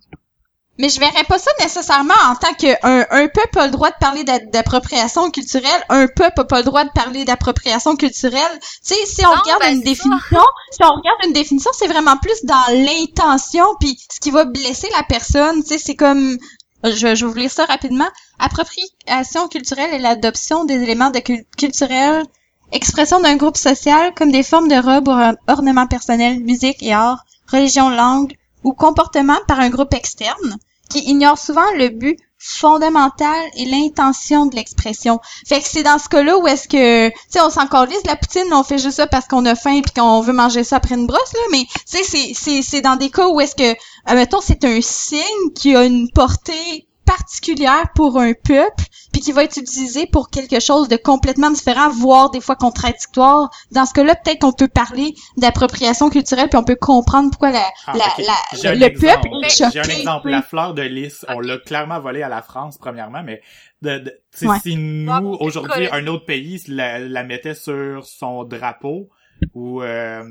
Mais 0.80 0.88
je 0.88 0.98
verrais 0.98 1.24
pas 1.24 1.38
ça 1.38 1.50
nécessairement 1.60 2.14
en 2.30 2.34
tant 2.36 2.54
que 2.54 2.68
un, 2.86 3.04
un 3.10 3.28
peuple 3.28 3.58
a 3.58 3.66
le 3.66 3.70
droit 3.72 3.90
de 3.90 3.96
parler 4.00 4.24
d'a- 4.24 4.38
d'appropriation 4.38 5.30
culturelle, 5.30 5.82
un 5.90 6.06
peuple 6.06 6.40
a 6.40 6.44
pas 6.44 6.58
le 6.58 6.64
droit 6.64 6.84
de 6.84 6.90
parler 6.90 7.24
d'appropriation 7.24 7.96
culturelle. 7.96 8.58
Tu 8.60 8.94
sais, 8.94 9.06
si 9.06 9.26
on 9.26 9.30
Non, 9.30 9.36
regarde 9.42 9.60
ben, 9.62 9.74
une 9.76 9.82
définition, 9.82 10.40
si 10.72 10.82
on 10.82 10.88
regarde 10.94 11.18
une 11.26 11.32
définition, 11.34 11.70
c'est 11.78 11.86
vraiment 11.88 12.16
plus 12.16 12.44
dans 12.44 12.64
l'intention 12.72 13.66
puis 13.78 13.98
ce 14.10 14.20
qui 14.20 14.30
va 14.30 14.44
blesser 14.46 14.88
la 14.96 15.02
personne. 15.02 15.62
Tu 15.62 15.68
sais, 15.74 15.78
c'est 15.78 15.96
comme 15.96 16.38
je, 16.82 17.14
je 17.14 17.26
vais 17.26 17.32
vous 17.32 17.34
lire 17.38 17.50
ça 17.50 17.66
rapidement. 17.66 18.08
Appropriation 18.38 19.48
culturelle 19.48 19.92
est 19.92 19.98
l'adoption 19.98 20.64
des 20.64 20.82
éléments 20.82 21.10
de 21.10 21.18
cul- 21.18 21.46
culturels, 21.58 22.24
expression 22.72 23.20
d'un 23.20 23.36
groupe 23.36 23.56
social 23.58 24.14
comme 24.14 24.32
des 24.32 24.42
formes 24.42 24.68
de 24.68 24.76
robes 24.76 25.08
ou 25.08 25.12
or- 25.12 25.34
ornements 25.48 25.86
personnels, 25.86 26.40
musique 26.40 26.82
et 26.82 26.92
art, 26.94 27.22
religion, 27.50 27.90
langue 27.90 28.34
ou 28.64 28.72
comportement 28.72 29.38
par 29.48 29.60
un 29.60 29.70
groupe 29.70 29.92
externe 29.94 30.56
qui 30.90 30.98
ignore 31.08 31.38
souvent 31.38 31.70
le 31.76 31.88
but 31.88 32.18
fondamental 32.40 33.50
et 33.54 33.66
l'intention 33.66 34.46
de 34.46 34.56
l'expression. 34.56 35.20
Fait 35.46 35.60
que 35.60 35.68
c'est 35.68 35.82
dans 35.82 35.98
ce 35.98 36.08
cas-là 36.08 36.38
où 36.38 36.46
est-ce 36.48 36.68
que, 36.68 37.08
tu 37.10 37.14
sais, 37.28 37.40
on 37.42 37.50
s'en 37.50 37.66
la 38.06 38.16
poutine, 38.16 38.52
on 38.52 38.62
fait 38.62 38.78
juste 38.78 38.96
ça 38.96 39.06
parce 39.06 39.26
qu'on 39.26 39.44
a 39.44 39.54
faim 39.54 39.82
puis 39.82 39.92
qu'on 39.94 40.20
veut 40.22 40.32
manger 40.32 40.64
ça 40.64 40.76
après 40.76 40.94
une 40.94 41.06
brosse, 41.06 41.32
là, 41.34 41.40
mais 41.52 41.64
tu 41.64 41.80
sais, 41.84 42.02
c'est, 42.02 42.32
c'est, 42.34 42.62
c'est 42.62 42.80
dans 42.80 42.96
des 42.96 43.10
cas 43.10 43.28
où 43.28 43.40
est-ce 43.40 43.54
que, 43.54 43.78
admettons, 44.06 44.40
c'est 44.40 44.64
un 44.64 44.80
signe 44.80 45.52
qui 45.54 45.76
a 45.76 45.84
une 45.84 46.10
portée 46.10 46.86
particulière 47.16 47.86
pour 47.94 48.18
un 48.18 48.32
peuple, 48.34 48.84
puis 49.12 49.20
qui 49.20 49.32
va 49.32 49.42
être 49.44 49.56
utilisé 49.56 50.06
pour 50.06 50.30
quelque 50.30 50.60
chose 50.60 50.88
de 50.88 50.96
complètement 50.96 51.50
différent, 51.50 51.90
voire 51.90 52.30
des 52.30 52.40
fois 52.40 52.54
contradictoire. 52.56 53.50
Dans 53.72 53.84
ce 53.86 53.92
cas-là, 53.94 54.14
peut-être 54.14 54.40
qu'on 54.40 54.52
peut 54.52 54.68
parler 54.68 55.14
d'appropriation 55.36 56.08
culturelle, 56.10 56.48
puis 56.48 56.58
on 56.58 56.64
peut 56.64 56.76
comprendre 56.80 57.30
pourquoi 57.30 57.50
la, 57.50 57.64
Ah, 57.86 57.96
la, 57.96 58.04
ok. 58.04 58.26
la- 58.62 58.74
le 58.74 58.82
exemple. 58.84 59.22
peuple 59.22 59.44
est 59.44 59.56
J'ai 59.56 59.64
un 59.64 59.82
choqué. 59.82 59.98
exemple. 60.00 60.30
La 60.30 60.42
fleur 60.42 60.74
de 60.74 60.82
lys, 60.82 61.24
on 61.28 61.40
l'a 61.40 61.58
clairement 61.58 61.98
volée 62.00 62.22
à 62.22 62.28
la 62.28 62.42
France, 62.42 62.78
premièrement, 62.78 63.22
mais 63.24 63.40
de, 63.82 63.98
de, 63.98 64.10
tu 64.32 64.38
sais, 64.40 64.46
Ouais. 64.46 64.58
si 64.62 64.76
nous, 64.76 65.36
aujourd'hui, 65.40 65.88
un 65.90 66.06
autre 66.06 66.26
pays 66.26 66.62
la, 66.68 66.98
la 67.00 67.24
mettait 67.24 67.54
sur 67.54 68.04
son 68.06 68.44
drapeau, 68.44 69.08
ou, 69.54 69.82
euh, 69.82 70.22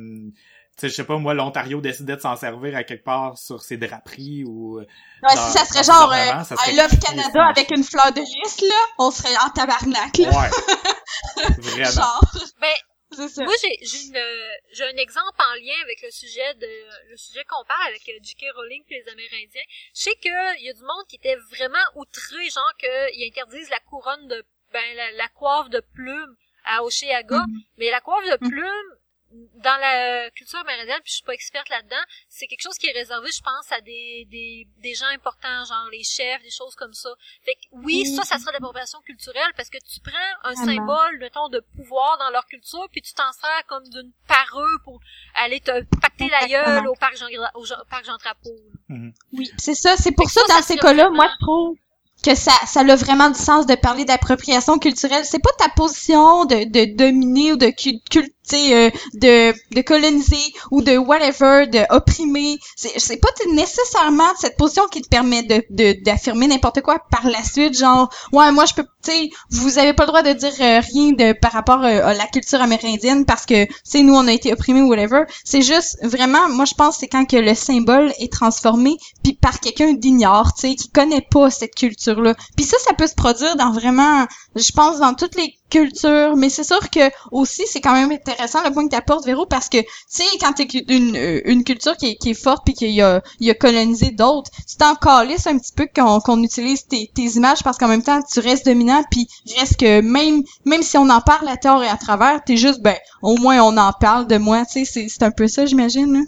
je 0.87 0.93
sais 0.93 1.03
pas, 1.03 1.17
moi, 1.17 1.33
l'Ontario 1.33 1.81
décidait 1.81 2.15
de 2.15 2.21
s'en 2.21 2.35
servir 2.35 2.75
à 2.75 2.83
quelque 2.83 3.03
part 3.03 3.37
sur 3.37 3.61
ses 3.61 3.77
draperies, 3.77 4.43
ou... 4.45 4.79
Ouais, 4.79 4.85
dans- 5.21 5.29
si 5.51 5.57
ça 5.57 5.65
serait 5.65 5.83
genre 5.83 6.03
euh, 6.11 6.15
gouvernement, 6.15 6.43
ça 6.43 6.55
serait 6.55 6.71
I 6.73 6.75
Love 6.77 6.99
Canada 6.99 7.29
ça. 7.33 7.45
avec 7.47 7.71
une 7.71 7.83
fleur 7.83 8.11
de 8.13 8.21
lys, 8.21 8.61
là, 8.61 8.75
on 8.99 9.11
serait 9.11 9.35
en 9.45 9.49
tabarnak, 9.49 10.17
là. 10.17 10.29
Ouais. 10.29 10.49
Vraiment. 11.59 11.91
Genre, 11.91 12.21
Ben, 12.61 12.73
c'est 13.11 13.27
ça. 13.29 13.43
moi, 13.43 13.53
j'ai, 13.61 13.77
j'ai 13.85 14.03
une, 14.07 14.15
euh, 14.17 14.47
j'ai 14.71 14.83
un 14.83 14.97
exemple 14.97 15.35
en 15.39 15.55
lien 15.55 15.73
avec 15.83 16.01
le 16.03 16.11
sujet 16.11 16.53
de, 16.55 16.67
le 17.09 17.17
sujet 17.17 17.43
qu'on 17.49 17.65
parle 17.67 17.87
avec 17.89 18.01
euh, 18.09 18.19
J.K. 18.21 18.45
Rowling 18.55 18.83
et 18.89 19.01
les 19.03 19.11
Amérindiens. 19.11 19.61
Je 19.95 20.01
sais 20.03 20.15
que 20.23 20.61
y 20.63 20.69
a 20.69 20.73
du 20.73 20.81
monde 20.81 21.05
qui 21.09 21.15
était 21.15 21.37
vraiment 21.51 21.83
outré, 21.95 22.49
genre 22.53 22.71
qu'ils 22.79 23.27
interdisent 23.27 23.69
la 23.71 23.79
couronne 23.79 24.27
de, 24.27 24.45
ben, 24.71 24.83
la, 24.95 25.11
la 25.13 25.27
coiffe 25.29 25.69
de 25.69 25.81
plumes 25.93 26.35
à 26.65 26.83
Oshéaga. 26.83 27.39
Mhm. 27.39 27.59
Mais 27.77 27.89
la 27.89 27.99
coiffe 28.01 28.25
de 28.25 28.37
Mhm. 28.45 28.49
plumes, 28.51 28.91
dans 29.31 29.77
la 29.79 30.29
culture 30.31 30.59
amérindienne, 30.59 30.99
puis 31.03 31.11
je 31.11 31.15
suis 31.17 31.23
pas 31.23 31.33
experte 31.33 31.69
là-dedans, 31.69 32.01
c'est 32.29 32.47
quelque 32.47 32.61
chose 32.61 32.77
qui 32.77 32.87
est 32.87 32.91
réservé, 32.93 33.29
je 33.31 33.41
pense, 33.41 33.71
à 33.71 33.79
des, 33.81 34.25
des, 34.29 34.67
des 34.77 34.93
gens 34.95 35.07
importants, 35.07 35.65
genre 35.65 35.87
les 35.91 36.03
chefs, 36.03 36.41
des 36.41 36.49
choses 36.49 36.75
comme 36.75 36.93
ça. 36.93 37.09
Fait 37.45 37.53
que 37.55 37.61
oui, 37.73 38.05
ça, 38.15 38.23
ça 38.23 38.37
serait 38.39 38.51
de 38.51 38.53
l'appropriation 38.53 38.99
culturelle 39.01 39.51
parce 39.55 39.69
que 39.69 39.77
tu 39.77 39.99
prends 39.99 40.49
un 40.49 40.55
symbole, 40.65 41.17
mettons, 41.19 41.49
de 41.49 41.59
pouvoir 41.75 42.17
dans 42.17 42.29
leur 42.31 42.45
culture, 42.47 42.87
puis 42.91 43.01
tu 43.01 43.13
t'en 43.13 43.31
sers 43.33 43.65
comme 43.67 43.87
d'une 43.89 44.11
parure 44.27 44.79
pour 44.83 44.99
aller 45.35 45.59
te 45.59 45.83
pacter 46.01 46.29
la 46.29 46.47
gueule 46.47 46.87
au 46.87 46.95
parc 46.95 47.15
Jean, 47.17 47.27
au 47.55 47.65
Jean- 47.65 47.83
parc 47.89 48.05
Jean 48.05 48.17
Drapeau. 48.17 48.49
là. 48.55 48.95
Mhm. 48.95 49.13
Oui, 49.33 49.51
c'est 49.57 49.75
ça. 49.75 49.95
C'est 49.97 50.11
pour 50.13 50.29
ça, 50.29 50.41
que 50.41 50.47
ça, 50.47 50.53
dans 50.55 50.61
ça 50.61 50.67
ces 50.67 50.77
cas-là, 50.77 51.03
vraiment- 51.03 51.15
moi, 51.15 51.27
je 51.39 51.45
trouve 51.45 51.77
que 52.23 52.35
ça, 52.35 52.51
ça 52.67 52.81
a 52.81 52.95
vraiment 52.95 53.29
du 53.29 53.39
sens 53.39 53.65
de 53.65 53.75
parler 53.75 54.05
d'appropriation 54.05 54.77
culturelle. 54.79 55.23
C'est 55.25 55.39
pas 55.41 55.51
ta 55.57 55.69
position 55.69 56.45
de, 56.45 56.65
de 56.69 56.95
dominer 56.95 57.53
ou 57.53 57.55
de 57.57 57.67
cul- 57.67 58.01
cul- 58.09 58.33
tu 58.49 58.55
sais, 58.55 58.73
euh, 58.73 58.89
de, 59.13 59.53
de 59.75 59.81
coloniser 59.81 60.53
ou 60.71 60.81
de 60.81 60.97
whatever, 60.97 61.67
de 61.67 61.81
opprimer. 61.95 62.57
C'est, 62.75 62.97
c'est 62.99 63.17
pas 63.17 63.29
nécessairement 63.53 64.27
cette 64.39 64.57
position 64.57 64.87
qui 64.91 65.01
te 65.01 65.07
permet 65.07 65.43
de, 65.43 65.63
de, 65.69 66.03
d'affirmer 66.03 66.47
n'importe 66.47 66.81
quoi 66.81 66.97
par 67.11 67.27
la 67.29 67.43
suite, 67.43 67.77
genre, 67.77 68.09
ouais, 68.33 68.51
moi, 68.51 68.65
je 68.65 68.73
peux, 68.73 68.83
tu 69.03 69.11
sais, 69.11 69.29
vous 69.51 69.77
avez 69.77 69.93
pas 69.93 70.03
le 70.03 70.07
droit 70.07 70.23
de 70.23 70.33
dire 70.33 70.53
euh, 70.61 70.79
rien 70.79 71.11
de, 71.11 71.33
par 71.39 71.51
rapport 71.51 71.83
euh, 71.83 72.07
à 72.07 72.13
la 72.15 72.25
culture 72.25 72.59
amérindienne 72.59 73.25
parce 73.25 73.45
que, 73.45 73.67
sais, 73.83 74.01
nous, 74.01 74.15
on 74.15 74.27
a 74.27 74.33
été 74.33 74.51
opprimés 74.51 74.81
ou 74.81 74.89
whatever. 74.89 75.23
C'est 75.45 75.61
juste, 75.61 75.97
vraiment, 76.01 76.49
moi, 76.49 76.65
je 76.65 76.73
pense 76.73 76.97
c'est 76.97 77.07
quand 77.07 77.25
que 77.25 77.37
le 77.37 77.53
symbole 77.53 78.11
est 78.19 78.33
transformé 78.33 78.97
puis 79.23 79.33
par 79.33 79.59
quelqu'un 79.59 79.93
d'ignore, 79.93 80.53
tu 80.55 80.69
sais, 80.69 80.75
qui 80.75 80.89
connaît 80.89 81.25
pas 81.29 81.51
cette 81.51 81.75
culture-là. 82.09 82.35
Puis 82.55 82.65
ça, 82.65 82.77
ça 82.79 82.93
peut 82.93 83.07
se 83.07 83.15
produire 83.15 83.55
dans 83.55 83.71
vraiment, 83.71 84.25
je 84.55 84.71
pense, 84.71 84.99
dans 84.99 85.13
toutes 85.13 85.35
les 85.35 85.55
cultures, 85.69 86.35
mais 86.35 86.49
c'est 86.49 86.63
sûr 86.63 86.89
que 86.89 87.11
aussi, 87.31 87.63
c'est 87.67 87.81
quand 87.81 87.93
même 87.93 88.11
intéressant 88.11 88.63
le 88.63 88.71
point 88.71 88.85
que 88.85 88.91
t'apportes, 88.91 89.25
Véro, 89.25 89.45
parce 89.45 89.69
que, 89.69 89.77
tu 89.77 89.87
sais, 90.07 90.23
quand 90.39 90.53
t'es 90.53 90.67
une, 90.89 91.15
euh, 91.15 91.41
une 91.45 91.63
culture 91.63 91.95
qui 91.95 92.11
est, 92.11 92.15
qui 92.15 92.31
est 92.31 92.41
forte 92.41 92.65
puis 92.65 92.73
qu'il 92.73 92.91
y 92.91 93.01
a, 93.01 93.21
il 93.39 93.47
y 93.47 93.51
a 93.51 93.53
colonisé 93.53 94.11
d'autres, 94.11 94.49
tu 94.67 94.77
t'en 94.77 94.95
calisses 94.95 95.47
un 95.47 95.57
petit 95.57 95.73
peu 95.73 95.87
qu'on 95.93 96.19
qu'on 96.19 96.41
utilise 96.43 96.85
tes, 96.87 97.11
tes 97.13 97.23
images 97.23 97.63
parce 97.63 97.77
qu'en 97.77 97.87
même 97.87 98.03
temps, 98.03 98.21
tu 98.21 98.39
restes 98.39 98.65
dominant 98.65 99.03
puis 99.11 99.27
reste 99.57 99.79
que 99.79 100.01
même, 100.01 100.43
même 100.65 100.81
si 100.81 100.97
on 100.97 101.09
en 101.09 101.21
parle 101.21 101.47
à 101.47 101.57
tort 101.57 101.83
et 101.83 101.87
à 101.87 101.97
travers, 101.97 102.43
t'es 102.43 102.57
juste, 102.57 102.81
ben, 102.81 102.95
au 103.21 103.37
moins 103.37 103.61
on 103.61 103.77
en 103.77 103.93
parle 103.93 104.27
de 104.27 104.37
moi, 104.37 104.65
tu 104.65 104.85
sais, 104.85 105.07
c'est 105.07 105.23
un 105.23 105.31
peu 105.31 105.47
ça, 105.47 105.65
j'imagine, 105.65 106.13
là. 106.13 106.19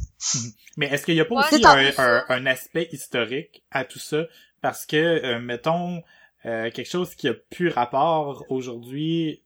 Mais 0.77 0.87
est-ce 0.87 1.05
qu'il 1.05 1.15
y 1.15 1.19
a 1.19 1.25
pas 1.25 1.35
Ouais, 1.35 1.41
aussi 1.51 1.63
un 1.65 2.45
aspect 2.45 2.87
historique 2.91 3.63
à 3.71 3.83
tout 3.83 3.99
ça? 3.99 4.23
Parce 4.61 4.85
que, 4.85 4.95
euh, 4.97 5.39
mettons, 5.39 6.03
euh, 6.45 6.69
quelque 6.71 6.89
chose 6.89 7.15
qui 7.15 7.27
a 7.27 7.33
plus 7.33 7.69
rapport 7.69 8.45
aujourd'hui, 8.49 9.41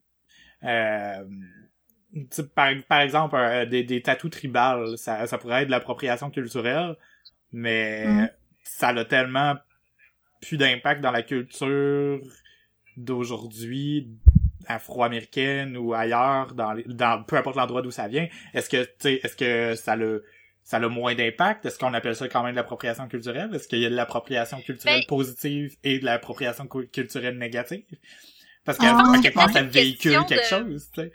euh, 0.64 1.24
par, 2.56 2.72
par 2.88 3.00
exemple, 3.02 3.36
euh, 3.36 3.66
des, 3.66 3.84
des 3.84 4.02
tatous 4.02 4.32
tribales, 4.32 4.98
ça, 4.98 5.28
ça 5.28 5.38
pourrait 5.38 5.62
être 5.62 5.68
de 5.68 5.72
l'appropriation 5.72 6.30
culturelle, 6.30 6.96
mais 7.52 8.06
Mhm. 8.06 8.30
ça 8.64 8.90
a 8.90 9.06
tellement 9.06 9.56
plus 10.42 10.58
d'impact 10.58 11.02
dans 11.02 11.12
la 11.12 11.24
culture 11.24 12.20
d'aujourd'hui 12.98 14.10
afro-américaine 14.68 15.78
ou 15.78 15.94
ailleurs, 15.94 16.54
dans, 16.56 16.74
les, 16.74 16.84
dans 16.86 17.24
peu 17.24 17.36
importe 17.38 17.56
l'endroit 17.58 17.82
d'où 17.82 17.92
ça 17.92 18.08
vient, 18.08 18.28
est-ce 18.54 18.70
que, 18.70 18.88
tu 19.00 19.10
est-ce 19.24 19.36
que 19.36 19.76
ça 19.76 19.96
le 19.96 20.24
ça 20.66 20.78
a 20.78 20.90
moins 20.90 21.16
d'impact? 21.16 21.66
Est-ce 21.66 21.80
qu'on 21.80 21.94
appelle 21.94 22.16
ça 22.16 22.28
quand 22.28 22.44
même 22.44 22.52
de 22.52 22.58
l'appropriation 22.58 23.08
culturelle? 23.08 23.54
Est-ce 23.56 23.68
qu'il 23.70 23.80
y 23.80 23.86
a 23.86 23.90
de 23.90 23.96
l'appropriation 23.96 24.60
culturelle 24.62 25.00
Ben- 25.02 25.08
positive 25.08 25.78
et 25.84 26.00
de 26.00 26.06
l'appropriation 26.06 26.68
cu- 26.68 26.88
culturelle 26.90 27.38
négative? 27.38 27.86
Parce 28.66 28.78
qu'à 28.80 28.92
que 28.94 29.22
quelque 29.22 29.34
part, 29.36 29.50
ça 29.52 29.62
véhicule 29.62 30.12
question 30.12 30.26
quelque 30.26 30.42
de- 30.44 30.70
chose, 30.72 30.90
tu 30.94 31.02
sais. 31.02 31.14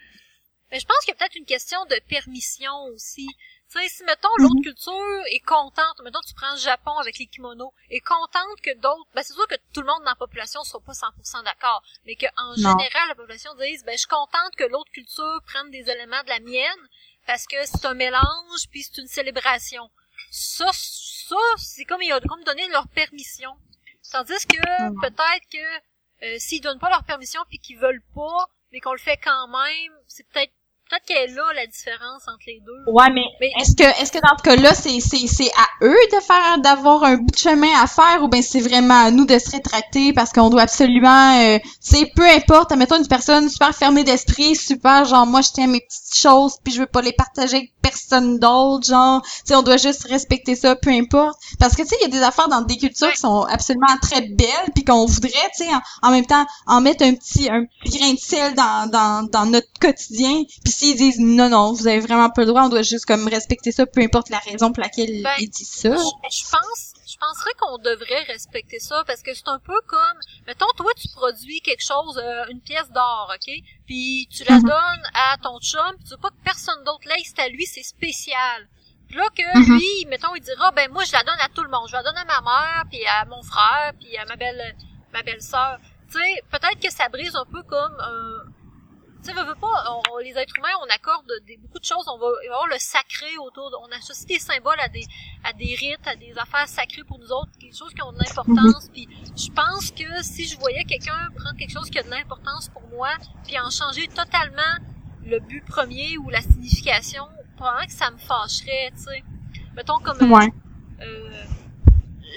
Mais 0.70 0.78
je 0.78 0.86
pense 0.86 0.98
qu'il 1.00 1.08
y 1.12 1.16
a 1.16 1.18
peut-être 1.18 1.34
une 1.34 1.44
question 1.46 1.84
de 1.86 1.96
permission 2.08 2.72
aussi. 2.94 3.26
Tu 3.72 3.78
sais, 3.80 3.88
si, 3.88 4.04
mettons, 4.04 4.28
l'autre 4.38 4.62
culture 4.62 5.22
est 5.32 5.44
contente, 5.44 5.98
mettons, 6.04 6.20
tu 6.26 6.32
prends 6.34 6.52
le 6.52 6.58
Japon 6.60 6.92
avec 7.00 7.18
les 7.18 7.26
kimonos, 7.26 7.72
est 7.90 8.00
contente 8.00 8.60
que 8.62 8.72
d'autres, 8.76 9.06
ben, 9.14 9.22
c'est 9.24 9.32
sûr 9.34 9.46
que 9.48 9.56
tout 9.74 9.80
le 9.80 9.86
monde 9.88 10.02
dans 10.04 10.10
la 10.10 10.16
population 10.16 10.62
soit 10.62 10.80
pas 10.80 10.92
100% 10.94 11.42
d'accord, 11.44 11.82
mais 12.06 12.14
que, 12.14 12.26
en 12.36 12.50
Non. 12.50 12.78
général, 12.78 13.08
la 13.08 13.14
population 13.16 13.50
dise, 13.56 13.82
ben, 13.84 13.92
je 13.92 13.98
suis 13.98 14.06
contente 14.08 14.54
que 14.56 14.64
l'autre 14.64 14.90
culture 14.92 15.40
prenne 15.46 15.70
des 15.72 15.88
éléments 15.90 16.22
de 16.22 16.28
la 16.28 16.38
mienne, 16.40 16.82
parce 17.26 17.46
que 17.46 17.56
c'est 17.64 17.84
un 17.86 17.94
mélange, 17.94 18.68
puis 18.70 18.82
c'est 18.82 19.00
une 19.00 19.08
célébration. 19.08 19.90
Ça, 20.30 20.66
ça, 20.72 21.36
c'est 21.58 21.84
comme, 21.84 22.02
ils 22.02 22.12
ont 22.12 22.20
comme 22.20 22.42
donné 22.44 22.66
leur 22.68 22.88
permission. 22.88 23.52
Tandis 24.10 24.46
que, 24.46 24.56
Mhm. 24.90 25.00
peut-être 25.00 25.46
que, 25.52 26.24
euh, 26.26 26.38
s'ils 26.38 26.60
donnent 26.60 26.78
pas 26.80 26.90
leur 26.90 27.04
permission 27.04 27.40
puis 27.48 27.58
qu'ils 27.58 27.78
veulent 27.78 28.02
pas, 28.14 28.46
mais 28.72 28.80
qu'on 28.80 28.92
le 28.92 28.98
fait 28.98 29.16
quand 29.16 29.48
même, 29.48 29.92
c'est 30.08 30.26
peut-être 30.28 30.52
peut-être 30.90 31.04
qu'elle 31.06 31.30
est 31.30 31.34
là 31.34 31.42
la 31.54 31.66
différence 31.66 32.22
entre 32.26 32.44
les 32.46 32.60
deux. 32.66 32.92
Ouais, 32.92 33.10
mais, 33.14 33.22
Mais- 33.40 33.52
est-ce 33.60 33.74
que 33.76 34.02
est-ce 34.02 34.12
que 34.12 34.18
dans 34.18 34.36
ce 34.36 34.42
cas-là, 34.42 34.74
c'est 34.74 35.00
c'est 35.00 35.26
c'est 35.26 35.50
à 35.56 35.84
eux 35.86 35.96
de 36.12 36.20
faire 36.20 36.58
d'avoir 36.58 37.04
un 37.04 37.16
bout 37.16 37.30
de 37.30 37.38
chemin 37.38 37.70
à 37.82 37.86
faire 37.86 38.22
ou 38.22 38.28
ben 38.28 38.42
c'est 38.42 38.60
vraiment 38.60 39.04
à 39.06 39.10
nous 39.10 39.24
de 39.24 39.38
se 39.38 39.50
rétracter 39.50 40.12
parce 40.12 40.32
qu'on 40.32 40.50
doit 40.50 40.62
absolument 40.62 41.40
euh, 41.40 41.58
c'est 41.80 42.10
peu 42.14 42.26
importe, 42.28 42.72
admettons 42.72 42.96
une 42.96 43.06
personne 43.08 43.48
super 43.48 43.74
fermée 43.74 44.04
d'esprit, 44.04 44.56
super 44.56 45.04
genre 45.04 45.26
moi 45.26 45.40
je 45.42 45.50
tiens 45.52 45.66
mes 45.66 45.80
petites 45.80 46.16
choses 46.16 46.56
puis 46.64 46.72
je 46.72 46.80
veux 46.80 46.86
pas 46.86 47.02
les 47.02 47.12
partager 47.12 47.56
avec 47.56 47.72
personne 47.82 48.38
d'autre, 48.38 48.86
genre 48.86 49.22
tu 49.22 49.30
sais 49.44 49.54
on 49.54 49.62
doit 49.62 49.76
juste 49.76 50.04
respecter 50.04 50.56
ça 50.56 50.76
peu 50.76 50.90
importe. 50.90 51.38
Parce 51.58 51.74
que 51.76 51.82
tu 51.82 51.88
sais 51.88 51.96
il 52.00 52.04
y 52.10 52.16
a 52.16 52.18
des 52.18 52.24
affaires 52.24 52.48
dans 52.48 52.62
des 52.62 52.76
cultures 52.76 53.12
qui 53.12 53.18
sont 53.20 53.42
absolument 53.42 53.86
très 54.00 54.22
belles 54.22 54.70
puis 54.74 54.84
qu'on 54.84 55.06
voudrait 55.06 55.30
tu 55.56 55.64
sais 55.64 55.70
en, 55.74 56.08
en 56.08 56.10
même 56.10 56.26
temps 56.26 56.46
en 56.66 56.80
mettre 56.80 57.04
un 57.04 57.14
petit 57.14 57.48
un 57.50 57.64
petit 57.82 57.98
grain 57.98 58.12
de 58.12 58.18
sel 58.18 58.54
dans 58.54 58.90
dans 58.90 59.28
dans 59.30 59.46
notre 59.46 59.68
quotidien 59.80 60.42
puis 60.64 60.72
s'ils 60.72 60.96
disent 60.96 61.18
non 61.20 61.48
non 61.48 61.72
vous 61.72 61.86
avez 61.86 62.00
vraiment 62.00 62.30
pas 62.30 62.42
le 62.42 62.48
droit 62.48 62.62
on 62.64 62.68
doit 62.68 62.82
juste 62.82 63.06
comme 63.06 63.26
respecter 63.28 63.72
ça 63.72 63.86
peu 63.86 64.00
importe 64.00 64.30
la 64.30 64.38
raison 64.38 64.72
pour 64.72 64.82
laquelle 64.82 65.22
Ben, 65.22 65.30
ils 65.40 65.48
disent 65.50 65.68
ça. 65.70 65.90
Je, 65.90 66.36
je 66.36 66.44
pense, 66.44 66.89
je 67.10 67.18
penserais 67.18 67.52
qu'on 67.58 67.78
devrait 67.78 68.22
respecter 68.24 68.78
ça 68.78 69.02
parce 69.06 69.22
que 69.22 69.34
c'est 69.34 69.48
un 69.48 69.58
peu 69.58 69.78
comme, 69.86 70.18
mettons, 70.46 70.70
toi, 70.76 70.92
tu 70.96 71.08
produis 71.08 71.60
quelque 71.60 71.82
chose, 71.84 72.18
euh, 72.18 72.44
une 72.50 72.60
pièce 72.60 72.90
d'or, 72.90 73.32
ok, 73.34 73.52
puis 73.86 74.28
tu 74.30 74.44
la 74.44 74.56
Mhm. 74.58 74.62
donnes 74.66 75.04
à 75.14 75.36
ton 75.42 75.58
chum, 75.60 75.94
puis 75.96 76.04
tu 76.04 76.10
veux 76.10 76.20
pas 76.20 76.30
que 76.30 76.44
personne 76.44 76.84
d'autre 76.84 77.08
l'aille, 77.08 77.24
c'est 77.24 77.40
à 77.40 77.48
lui, 77.48 77.66
c'est 77.66 77.82
spécial. 77.82 78.68
Puis 79.08 79.16
là 79.16 79.24
que 79.36 79.58
Mhm. 79.58 79.74
lui, 79.74 80.06
mettons, 80.06 80.34
il 80.36 80.42
dira, 80.42 80.70
ben 80.70 80.90
moi, 80.92 81.04
je 81.04 81.12
la 81.12 81.24
donne 81.24 81.40
à 81.40 81.48
tout 81.48 81.64
le 81.64 81.70
monde, 81.70 81.88
je 81.88 81.94
la 81.94 82.02
donne 82.02 82.16
à 82.16 82.24
ma 82.24 82.40
mère, 82.42 82.84
puis 82.90 83.04
à 83.06 83.24
mon 83.24 83.42
frère, 83.42 83.92
puis 83.98 84.16
à 84.16 84.24
ma 84.26 84.36
belle, 84.36 84.76
ma 85.12 85.22
belle 85.22 85.42
sœur. 85.42 85.78
Tu 86.12 86.18
sais, 86.18 86.42
peut-être 86.50 86.80
que 86.80 86.90
ça 86.92 87.08
brise 87.08 87.34
un 87.34 87.44
peu 87.46 87.62
comme 87.64 87.96
un 88.00 88.39
tu 89.22 89.28
sais, 89.28 89.32
veux, 89.32 89.44
veux 89.44 89.54
pas, 89.54 89.84
on, 89.90 90.00
on- 90.12 90.18
les 90.18 90.36
êtres 90.36 90.52
humains, 90.58 90.68
on 90.82 90.88
accorde 90.94 91.26
des, 91.46 91.56
beaucoup 91.56 91.78
de 91.78 91.84
choses, 91.84 92.04
on 92.08 92.18
va, 92.18 92.26
avoir 92.46 92.66
le 92.66 92.78
sacré 92.78 93.36
autour, 93.38 93.70
de, 93.70 93.76
on 93.82 93.90
associe 93.96 94.26
des 94.26 94.38
symboles 94.38 94.80
à 94.80 94.88
des, 94.88 95.04
à 95.44 95.52
des 95.52 95.74
rites, 95.74 96.06
à 96.06 96.16
des 96.16 96.32
affaires 96.38 96.68
sacrées 96.68 97.04
pour 97.04 97.18
nous 97.18 97.30
autres, 97.32 97.50
des 97.60 97.72
choses 97.72 97.92
qui 97.94 98.02
ont 98.02 98.12
de 98.12 98.18
l'importance, 98.18 98.88
puis 98.92 99.08
je 99.36 99.50
pense 99.52 99.90
que 99.92 100.22
si 100.22 100.46
je 100.46 100.58
voyais 100.58 100.84
quelqu'un 100.84 101.28
prendre 101.36 101.56
quelque 101.58 101.72
chose 101.72 101.88
qui 101.90 101.98
a 101.98 102.02
de 102.02 102.10
l'importance 102.10 102.68
pour 102.68 102.82
moi, 102.88 103.08
puis 103.44 103.58
en 103.58 103.70
changer 103.70 104.08
totalement 104.08 104.76
le 105.24 105.38
but 105.40 105.64
premier 105.64 106.16
ou 106.18 106.28
la 106.30 106.40
signification, 106.42 107.24
probablement 107.56 107.86
que 107.86 107.92
ça 107.92 108.10
me 108.10 108.18
fâcherait, 108.18 108.90
tu 108.96 109.02
sais. 109.04 109.22
Mettons 109.76 109.98
comme, 109.98 110.16
euh, 110.24 110.28
euh, 111.02 111.44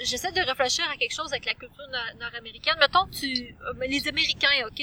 j'essaie 0.04 0.32
de 0.32 0.40
réfléchir 0.40 0.84
à 0.92 0.96
quelque 0.96 1.14
chose 1.14 1.32
avec 1.32 1.46
la 1.46 1.54
culture 1.54 1.84
no- 1.90 2.18
nord-américaine. 2.20 2.74
Mettons 2.80 3.04
que 3.06 3.16
tu, 3.20 3.54
euh, 3.66 3.86
les 3.86 4.06
Américains, 4.08 4.48
ok, 4.66 4.82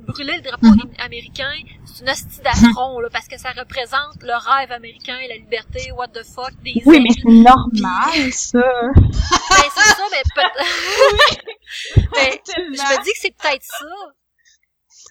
brûler 0.00 0.36
le 0.36 0.42
drapeau 0.42 0.66
Mhm. 0.66 0.80
am- 0.82 0.90
américain, 1.06 1.52
c'est 1.86 2.02
une 2.04 2.10
hostie 2.10 2.40
d'affront, 2.42 3.00
là, 3.00 3.08
parce 3.12 3.28
que 3.28 3.38
ça 3.38 3.50
représente 3.52 4.22
le 4.22 4.34
rêve 4.34 4.72
américain, 4.72 5.18
la 5.28 5.36
liberté, 5.36 5.90
what 5.92 6.08
the 6.08 6.22
fuck, 6.24 6.52
des 6.62 6.74
oui 6.86 7.00
mais 7.00 7.10
c'est 7.14 7.28
normal 7.30 8.32
ça 8.32 8.60
Ben, 8.94 9.70
c'est 9.74 9.94
ça, 9.94 10.04
mais 10.10 10.22
peut- 10.34 10.64
mais 12.14 12.40
je 12.46 12.52
Tellement. 12.52 12.72
me 12.72 13.04
dis 13.04 13.12
que 13.12 13.18
c'est 13.20 13.36
peut-être 13.36 13.62
ça. 13.64 13.86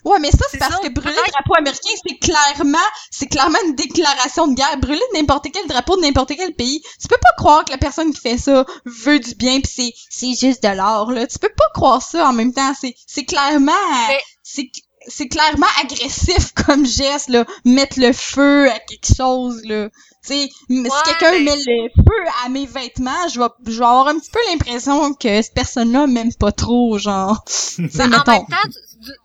Ouais, 0.04 0.18
mais 0.20 0.30
ça, 0.30 0.44
c'est 0.50 0.58
parce 0.58 0.74
ça, 0.74 0.80
que 0.80 0.88
brûler 0.88 1.14
le 1.16 1.32
drapeau 1.32 1.54
américain, 1.58 1.88
c'est 2.06 2.18
clairement, 2.18 2.78
c'est 3.10 3.26
clairement 3.26 3.58
une 3.66 3.74
déclaration 3.74 4.46
de 4.48 4.54
guerre. 4.54 4.76
Brûler 4.78 5.00
n'importe 5.14 5.46
quel 5.52 5.66
drapeau 5.66 5.96
de 5.96 6.02
n'importe 6.02 6.32
quel 6.36 6.54
pays, 6.54 6.82
tu 7.00 7.08
peux 7.08 7.16
pas 7.20 7.32
croire 7.38 7.64
que 7.64 7.72
la 7.72 7.78
personne 7.78 8.12
qui 8.12 8.20
fait 8.20 8.36
ça 8.38 8.66
veut 8.84 9.18
du 9.18 9.34
bien 9.34 9.60
pis 9.60 9.70
c'est, 9.74 9.92
c'est 10.10 10.34
juste 10.46 10.62
de 10.62 10.68
l'or, 10.68 11.10
là. 11.12 11.26
Tu 11.26 11.38
peux 11.38 11.48
pas 11.48 11.64
croire 11.74 12.02
ça 12.02 12.28
en 12.28 12.32
même 12.34 12.52
temps. 12.52 12.72
C'est, 12.78 12.94
c'est 13.06 13.24
clairement, 13.24 13.72
Mais- 14.08 14.20
c'est, 14.42 14.70
c'est 15.08 15.28
clairement 15.28 15.66
agressif 15.82 16.52
comme 16.66 16.84
geste, 16.86 17.28
là. 17.30 17.44
Mettre 17.64 17.98
le 17.98 18.12
feu 18.12 18.70
à 18.70 18.78
quelque 18.80 19.14
chose, 19.16 19.62
là. 19.64 19.88
Tu 20.26 20.32
sais, 20.34 20.48
m- 20.70 20.84
Ouais, 20.84 20.90
si 20.90 21.10
quelqu'un 21.10 21.32
mais- 21.32 21.44
met 21.44 21.56
le 21.56 21.88
feu 22.02 22.30
à 22.44 22.48
mes 22.48 22.66
vêtements, 22.66 23.28
je 23.32 23.38
vais, 23.40 23.46
je 23.66 23.78
vais 23.78 23.84
avoir 23.84 24.08
un 24.08 24.18
petit 24.18 24.30
peu 24.30 24.38
l'impression 24.50 25.12
que 25.14 25.42
cette 25.42 25.52
personne-là 25.54 26.06
m'aime 26.06 26.32
pas 26.34 26.52
trop, 26.52 26.96
genre. 26.98 27.42
En 27.78 27.82
mettons. 27.82 28.08
même 28.08 28.20
temps, 28.22 28.70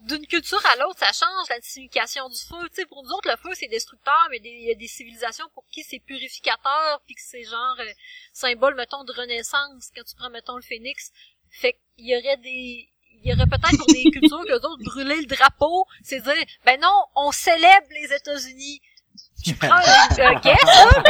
d'une 0.02 0.26
culture 0.28 0.62
à 0.66 0.76
l'autre, 0.78 1.00
ça 1.00 1.12
change 1.14 1.50
la 1.50 1.62
signification 1.62 2.28
du 2.30 2.40
feu. 2.40 2.68
Tu 2.70 2.82
sais, 2.82 2.86
pour 2.86 3.04
nous 3.04 3.10
autres, 3.12 3.30
le 3.30 3.38
feu, 3.38 3.50
c'est 3.54 3.68
destructeur, 3.68 4.28
mais 4.30 4.40
il 4.44 4.68
y 4.68 4.72
a 4.72 4.76
des 4.76 4.88
civilisations 4.88 5.46
pour 5.54 5.66
qui 5.72 5.84
c'est 5.84 6.00
purificateur, 6.00 7.02
puis 7.06 7.16
que 7.16 7.22
c'est 7.24 7.44
genre 7.44 7.76
euh, 7.80 7.92
symbole, 8.34 8.76
mettons, 8.76 9.04
de 9.04 9.14
renaissance, 9.14 9.92
quand 9.96 10.04
tu 10.04 10.16
prends, 10.16 10.30
mettons, 10.30 10.56
le 10.56 10.62
phénix. 10.62 11.12
Fait 11.50 11.80
qu'il 11.96 12.08
y 12.08 12.18
aurait 12.18 12.38
des... 12.38 12.90
Il 13.22 13.30
y 13.30 13.34
aurait 13.34 13.48
peut-être 13.48 13.78
pour 13.78 13.88
des 13.88 14.04
cultures 14.14 14.46
que 14.46 14.62
d'autres 14.62 14.84
brûler 14.84 15.18
le 15.18 15.26
drapeau, 15.26 15.86
c'est 16.04 16.22
dire, 16.22 16.46
ben 16.66 16.80
non, 16.80 17.04
on 17.16 17.32
célèbre 17.32 17.88
les 17.92 18.14
États-Unis. 18.14 18.82
Je 19.46 19.52
euh, 19.52 20.34
guess, 20.44 20.64
là, 20.66 21.04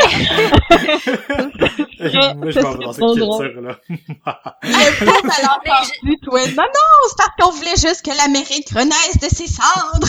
mais 2.00 2.36
Moi, 2.36 2.52
je 2.52 2.60
vais 2.60 2.60
avoir 2.60 2.78
dans 2.78 2.94
cette 2.94 3.04
culture-là. 3.04 3.80
Le 3.90 5.00
pauvre, 5.00 5.34
elle 5.40 5.46
a 5.46 5.60
Mais 5.66 5.72
entendu, 5.72 6.18
toi. 6.24 6.42
Non, 6.48 6.64
non, 6.64 6.90
c'est 7.08 7.18
parce 7.18 7.32
qu'on 7.40 7.52
voulait 7.52 7.78
juste 7.78 8.04
que 8.06 8.12
l'Amérique 8.16 8.70
renaisse 8.70 9.18
de 9.20 9.30
ses 9.30 9.48
cendres. 9.48 10.08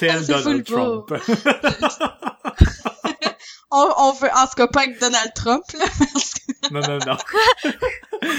Tel 0.00 0.24
C'est 0.24 0.34
full 0.42 0.62
Donald 0.62 0.64
Trump. 0.64 1.12
on, 3.70 3.94
on 3.98 4.12
veut, 4.12 4.30
en 4.34 4.46
tout 4.46 4.54
cas, 4.56 4.66
pas 4.66 4.80
avec 4.80 4.98
Donald 5.00 5.32
Trump, 5.34 5.64
là. 5.78 5.84
non, 6.70 6.80
non, 6.80 6.98
non. 7.06 7.16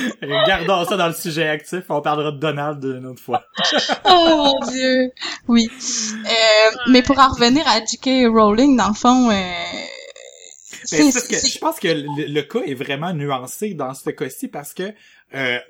Gardons 0.47 0.85
ça 0.85 0.97
dans 0.97 1.07
le 1.07 1.13
sujet 1.13 1.47
actif. 1.47 1.83
On 1.89 2.01
parlera 2.01 2.31
de 2.31 2.39
Donald 2.39 2.83
une 2.83 3.05
autre 3.05 3.21
fois. 3.21 3.43
oh 4.05 4.53
mon 4.61 4.71
dieu. 4.71 5.11
Oui. 5.47 5.69
Euh, 5.71 6.75
mais 6.89 7.01
pour 7.01 7.19
en 7.19 7.29
revenir 7.29 7.67
à 7.67 7.79
J.K. 7.79 8.27
Rowling, 8.33 8.77
dans 8.77 8.89
le 8.89 8.93
fond, 8.93 9.29
euh, 9.29 9.33
parce 10.91 11.27
que 11.27 11.35
je 11.35 11.59
pense 11.59 11.79
que 11.79 11.87
le, 11.87 12.33
le 12.33 12.41
cas 12.41 12.61
est 12.61 12.75
vraiment 12.75 13.13
nuancé 13.13 13.73
dans 13.73 13.93
ce 13.93 14.09
cas-ci 14.09 14.47
parce 14.47 14.73
que 14.73 14.83
euh, 14.83 14.91
elle, 15.33 15.61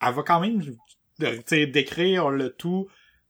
elle 0.00 0.14
va 0.14 0.22
quand 0.22 0.40
même 0.40 0.62
sais, 1.46 1.66
décrire 1.66 2.30
le 2.30 2.50
tout 2.50 2.88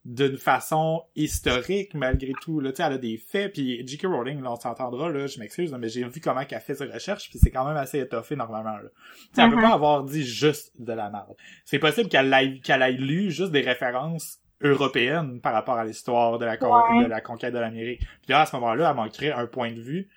d'une 0.08 0.36
façon 0.36 1.02
historique 1.16 1.92
malgré 1.94 2.30
tout 2.40 2.60
là 2.60 2.70
tu 2.70 2.76
sais 2.76 2.84
elle 2.84 2.92
a 2.92 2.98
des 2.98 3.16
faits 3.16 3.52
puis 3.54 3.84
J.K. 3.84 4.06
Rowling 4.06 4.40
là 4.40 4.52
on 4.52 4.56
s'entendra 4.56 5.10
là 5.10 5.26
je 5.26 5.40
m'excuse 5.40 5.72
mais 5.76 5.88
j'ai 5.88 6.04
vu 6.04 6.20
comment 6.20 6.44
qu'elle 6.44 6.60
fait 6.60 6.76
ses 6.76 6.84
recherches 6.84 7.28
puis 7.28 7.40
c'est 7.42 7.50
quand 7.50 7.66
même 7.66 7.76
assez 7.76 7.98
étoffé 7.98 8.36
normalement 8.36 8.76
là 8.76 8.88
tu 9.34 9.40
elle 9.40 9.50
peut 9.50 9.56
Mhm. 9.56 9.62
pas 9.62 9.72
avoir 9.74 10.04
dit 10.04 10.22
juste 10.24 10.70
de 10.80 10.92
la 10.92 11.10
merde 11.10 11.34
c'est 11.64 11.80
possible 11.80 12.08
qu'elle 12.08 12.32
ait 12.32 12.60
qu'elle 12.60 12.82
ait 12.82 12.92
lu 12.92 13.32
juste 13.32 13.50
des 13.50 13.62
références 13.62 14.38
européennes 14.62 15.40
par 15.40 15.52
rapport 15.52 15.74
à 15.76 15.84
l'histoire 15.84 16.38
de 16.38 16.44
la 16.44 16.52
Ouais. 16.52 17.02
de 17.04 17.08
la 17.10 17.20
conquête 17.20 17.52
de 17.52 17.58
l'Amérique 17.58 17.98
puis 17.98 18.30
là 18.30 18.42
à 18.42 18.46
ce 18.46 18.54
moment-là 18.54 18.90
elle 18.90 18.96
manquerait 18.96 19.32
un 19.32 19.46
point 19.48 19.72
de 19.72 19.80
vue 19.80 20.08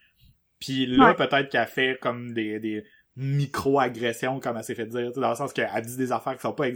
puis 0.59 0.85
là, 0.85 1.07
Ouais. 1.07 1.15
peut-être 1.15 1.49
qu'elle 1.49 1.65
fait 1.67 1.97
comme 1.99 2.33
des, 2.33 2.59
des 2.59 2.83
micro-agressions, 3.15 4.39
comme 4.39 4.57
elle 4.57 4.63
s'est 4.63 4.75
fait 4.75 4.85
dire, 4.85 5.11
dans 5.13 5.29
le 5.29 5.35
sens 5.35 5.53
qu'elle 5.53 5.69
dit 5.81 5.97
des 5.97 6.11
affaires 6.11 6.35
qui 6.35 6.41
sont 6.41 6.53
pas 6.53 6.67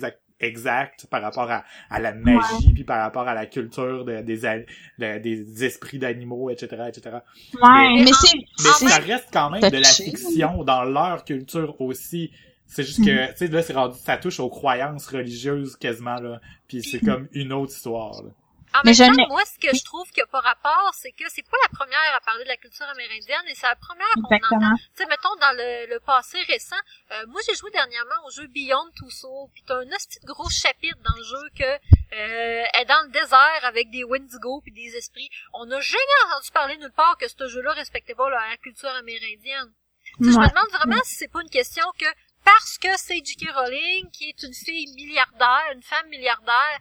exact, 0.44 1.08
par 1.10 1.22
rapport 1.22 1.50
à, 1.50 1.64
à 1.90 2.00
la 2.00 2.14
magie, 2.14 2.74
puis 2.74 2.84
par 2.84 3.02
rapport 3.02 3.28
à 3.28 3.34
la 3.34 3.46
culture 3.46 4.06
de- 4.06 4.22
des, 4.22 4.38
de- 4.38 5.18
des 5.20 5.64
esprits 5.66 6.00
d'animaux, 6.00 6.50
etc., 6.50 6.84
etc. 6.88 7.18
ouais, 7.62 7.94
Mais- 8.06 8.06
mais 8.06 8.12
c'est, 8.58 8.86
ça 8.90 8.98
reste 9.00 9.30
quand 9.34 9.50
même 9.50 9.62
de 9.72 9.78
la 9.78 9.88
fiction 10.06 10.64
dans 10.64 10.84
leur 10.84 11.26
culture 11.26 11.80
aussi. 11.82 12.32
C'est 12.66 12.84
juste 12.84 13.04
que, 13.06 13.32
tu 13.32 13.38
sais, 13.38 13.48
là, 13.48 13.62
c'est 13.62 13.74
rendu, 13.74 13.98
ça 14.00 14.18
touche 14.18 14.40
aux 14.40 14.50
croyances 14.50 15.08
religieuses 15.08 15.76
quasiment, 15.76 16.20
là. 16.20 16.40
Puis 16.68 16.82
c'est 16.82 17.00
comme 17.00 17.28
une 17.34 17.54
autre 17.54 17.74
histoire, 17.74 18.24
là. 18.24 18.30
En 18.74 18.82
même 18.84 18.96
temps, 18.96 19.28
moi, 19.28 19.44
ce 19.46 19.60
que 19.60 19.76
je 19.76 19.84
trouve 19.84 20.10
qu'il 20.10 20.24
n'y 20.24 20.30
a 20.30 20.32
pas 20.32 20.42
rapport, 20.42 20.92
c'est 20.96 21.12
que 21.12 21.26
c'est 21.30 21.44
pas 21.44 21.58
la 21.62 21.70
première 21.70 22.16
à 22.16 22.20
parler 22.22 22.44
de 22.44 22.50
la 22.50 22.58
culture 22.58 22.88
amérindienne, 22.88 23.44
et 23.48 23.56
c'est 23.56 23.68
la 23.68 23.76
première 23.76 24.08
qu'on 24.16 24.36
entend. 24.36 24.76
Tu 24.76 25.04
sais, 25.04 25.06
mettons, 25.06 25.36
dans 25.40 25.56
le, 25.56 26.00
passé 26.00 26.42
récent, 26.48 26.76
euh, 27.12 27.26
moi, 27.28 27.42
j'ai 27.48 27.56
joué 27.56 27.70
dernièrement 27.72 28.26
au 28.26 28.32
jeu 28.32 28.48
Beyond 28.48 28.90
Two 28.96 29.10
Souls, 29.10 29.50
pis 29.54 29.64
t'as 29.66 29.78
un 29.78 29.86
petit 29.86 30.20
gros 30.26 30.50
chapitre 30.50 30.98
dans 31.04 31.16
le 31.16 31.24
jeu 31.24 31.50
que 31.58 31.64
euh, 31.64 32.64
est 32.80 32.86
dans 32.86 33.04
le 33.06 33.12
désert 33.12 33.62
avec 33.64 33.90
des 33.92 34.04
Wendigo 34.04 34.62
puis 34.62 34.72
des 34.72 34.98
esprits. 34.98 35.30
On 35.54 35.66
n'a 35.66 35.80
jamais 35.80 36.02
entendu 36.28 36.52
parler 36.52 36.78
nulle 36.78 36.92
part 36.92 37.18
que 37.18 37.28
ce 37.28 37.48
jeu-là 37.48 37.74
respectait 37.74 38.16
pas 38.16 38.30
la 38.30 38.58
culture 38.58 38.90
amérindienne. 38.90 39.72
Je 40.20 40.26
me 40.26 40.50
demande 40.50 40.70
vraiment 40.72 41.02
si 41.04 41.16
c'est 41.16 41.32
pas 41.32 41.42
une 41.42 41.50
question 41.50 41.86
que 41.98 42.06
parce 42.44 42.78
que 42.78 42.90
c'est 42.98 43.24
J.K. 43.24 43.52
Rowling, 43.52 44.12
qui 44.12 44.30
est 44.30 44.44
une 44.44 44.54
fille 44.54 44.94
milliardaire, 44.96 45.64
une 45.74 45.82
femme 45.82 46.08
milliardaire, 46.10 46.80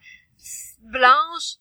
blanche, 0.80 1.56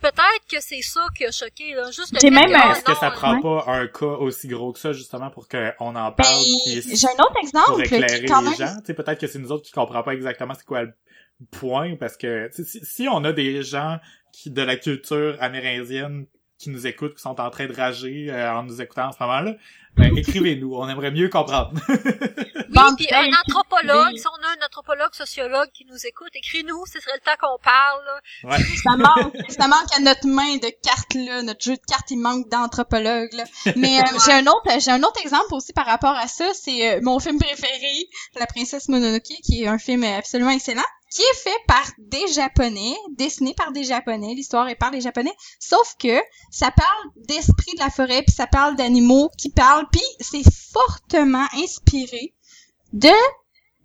peut-être 0.00 0.46
que 0.50 0.60
c'est 0.60 0.82
ça 0.82 1.06
qui 1.16 1.24
a 1.24 1.30
choqué, 1.30 1.74
là. 1.74 1.90
Juste 1.90 2.12
le 2.12 2.30
même, 2.30 2.50
est-ce 2.72 2.84
que 2.84 2.94
ça 2.94 3.10
prend 3.10 3.40
pas 3.40 3.64
un 3.72 3.86
cas 3.86 4.06
aussi 4.06 4.48
gros 4.48 4.72
que 4.72 4.78
ça, 4.78 4.92
justement, 4.92 5.30
pour 5.30 5.48
qu'on 5.48 5.96
en 5.96 6.12
parle? 6.12 6.14
Ben, 6.16 6.82
j'ai 6.82 7.06
un 7.06 7.22
autre 7.22 7.36
exemple. 7.42 7.66
Pour 7.66 7.80
éclairer 7.80 8.20
les 8.20 8.26
gens? 8.28 8.76
peut-être 8.84 9.18
que 9.18 9.26
c'est 9.26 9.38
nous 9.38 9.52
autres 9.52 9.64
qui 9.64 9.72
comprenons 9.72 10.02
pas 10.02 10.14
exactement 10.14 10.54
c'est 10.54 10.66
quoi 10.66 10.82
le 10.82 10.94
point, 11.50 11.96
parce 11.96 12.16
que 12.16 12.48
si, 12.52 12.80
si 12.84 13.08
on 13.08 13.22
a 13.24 13.32
des 13.32 13.62
gens 13.62 13.98
qui 14.32 14.50
de 14.50 14.62
la 14.62 14.76
culture 14.76 15.36
amérindienne 15.40 16.26
qui 16.58 16.70
nous 16.70 16.86
écoutent, 16.86 17.14
qui 17.14 17.22
sont 17.22 17.40
en 17.40 17.50
train 17.50 17.66
de 17.66 17.74
rager 17.74 18.30
euh, 18.30 18.52
en 18.52 18.62
nous 18.62 18.80
écoutant 18.80 19.08
en 19.08 19.12
ce 19.12 19.18
moment-là, 19.20 19.54
ben, 19.96 20.16
écrivez-nous, 20.16 20.74
on 20.74 20.88
aimerait 20.88 21.10
mieux 21.10 21.28
comprendre. 21.28 21.72
oui, 21.88 22.94
puis 22.96 23.08
un 23.12 23.30
anthropologue, 23.32 24.16
si 24.16 24.26
on 24.26 24.44
a 24.44 24.48
un 24.48 24.66
anthropologue, 24.66 25.14
sociologue 25.14 25.68
qui 25.72 25.84
nous 25.86 26.06
écoute, 26.06 26.30
écris-nous, 26.34 26.84
ce 26.86 27.00
serait 27.00 27.16
le 27.16 27.20
temps 27.20 27.36
qu'on 27.40 27.58
parle. 27.58 28.04
Ouais. 28.44 28.58
ça 28.82 28.96
manque, 28.96 29.36
ça 29.48 29.68
manque 29.68 29.92
à 29.96 30.00
notre 30.00 30.26
main 30.26 30.56
de 30.56 30.70
cartes 30.82 31.14
là, 31.14 31.42
notre 31.42 31.64
jeu 31.64 31.76
de 31.76 31.86
cartes, 31.86 32.10
il 32.10 32.18
manque 32.18 32.48
d'anthropologue 32.48 33.32
là. 33.32 33.44
Mais 33.76 34.00
euh, 34.00 34.18
j'ai 34.24 34.32
un 34.32 34.46
autre, 34.46 34.80
j'ai 34.80 34.90
un 34.90 35.02
autre 35.02 35.20
exemple 35.22 35.52
aussi 35.52 35.72
par 35.72 35.86
rapport 35.86 36.14
à 36.16 36.28
ça, 36.28 36.46
c'est 36.54 36.96
euh, 36.96 37.00
mon 37.02 37.18
film 37.18 37.38
préféré, 37.38 38.08
La 38.38 38.46
princesse 38.46 38.88
Mononoke, 38.88 39.22
qui 39.22 39.62
est 39.62 39.66
un 39.66 39.78
film 39.78 40.04
absolument 40.04 40.50
excellent 40.50 40.82
qui 41.10 41.22
est 41.22 41.36
fait 41.36 41.64
par 41.66 41.84
des 41.98 42.26
Japonais, 42.28 42.96
dessiné 43.16 43.54
par 43.54 43.72
des 43.72 43.84
Japonais, 43.84 44.34
l'histoire 44.34 44.68
est 44.68 44.76
par 44.76 44.90
les 44.90 45.00
Japonais, 45.00 45.34
sauf 45.60 45.94
que 45.98 46.20
ça 46.50 46.70
parle 46.70 47.10
d'esprit 47.16 47.72
de 47.74 47.80
la 47.80 47.90
forêt, 47.90 48.22
puis 48.22 48.34
ça 48.34 48.46
parle 48.46 48.76
d'animaux 48.76 49.30
qui 49.38 49.50
parlent, 49.50 49.86
puis 49.90 50.02
c'est 50.20 50.42
fortement 50.72 51.46
inspiré 51.54 52.34
de 52.92 53.10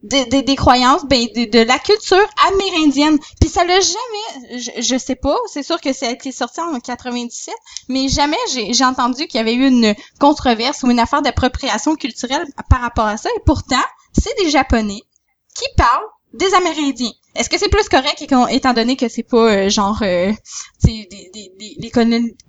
des 0.04 0.56
croyances, 0.56 1.06
ben 1.06 1.28
de, 1.36 1.60
la 1.60 1.78
culture 1.78 2.28
amérindienne. 2.48 3.20
Puis 3.40 3.50
ça 3.50 3.64
l'a 3.64 3.80
jamais, 3.80 4.60
je, 4.60 4.82
je, 4.82 4.98
sais 4.98 5.16
pas, 5.16 5.38
c'est 5.46 5.62
sûr 5.62 5.80
que 5.80 5.94
ça 5.94 6.08
a 6.08 6.10
été 6.10 6.32
sorti 6.32 6.60
en 6.60 6.80
97, 6.80 7.54
mais 7.88 8.08
jamais 8.08 8.38
j'ai 8.50 8.84
entendu 8.84 9.28
qu'il 9.28 9.38
y 9.38 9.42
avait 9.42 9.54
eu 9.54 9.68
une 9.68 9.94
controverse 10.20 10.82
ou 10.84 10.90
une 10.90 11.00
affaire 11.00 11.22
d'appropriation 11.22 11.96
culturelle 11.96 12.48
par 12.70 12.82
rapport 12.82 13.06
à 13.06 13.18
ça. 13.18 13.30
Et 13.36 13.42
pourtant, 13.46 13.84
c'est 14.20 14.36
des 14.40 14.50
Japonais 14.50 15.02
qui 15.56 15.66
parlent 15.78 16.10
des 16.34 16.54
Amérindiens. 16.54 17.12
Est-ce 17.36 17.50
que 17.50 17.58
c'est 17.58 17.70
plus 17.70 17.88
correct 17.88 18.22
étant 18.22 18.74
donné 18.74 18.98
que 18.98 19.08
c'est 19.08 19.24
pas 19.24 19.52
euh, 19.52 19.70
genre 19.70 20.02
euh, 20.02 20.34
des, 20.84 21.08
des, 21.10 21.76
des, 21.78 21.92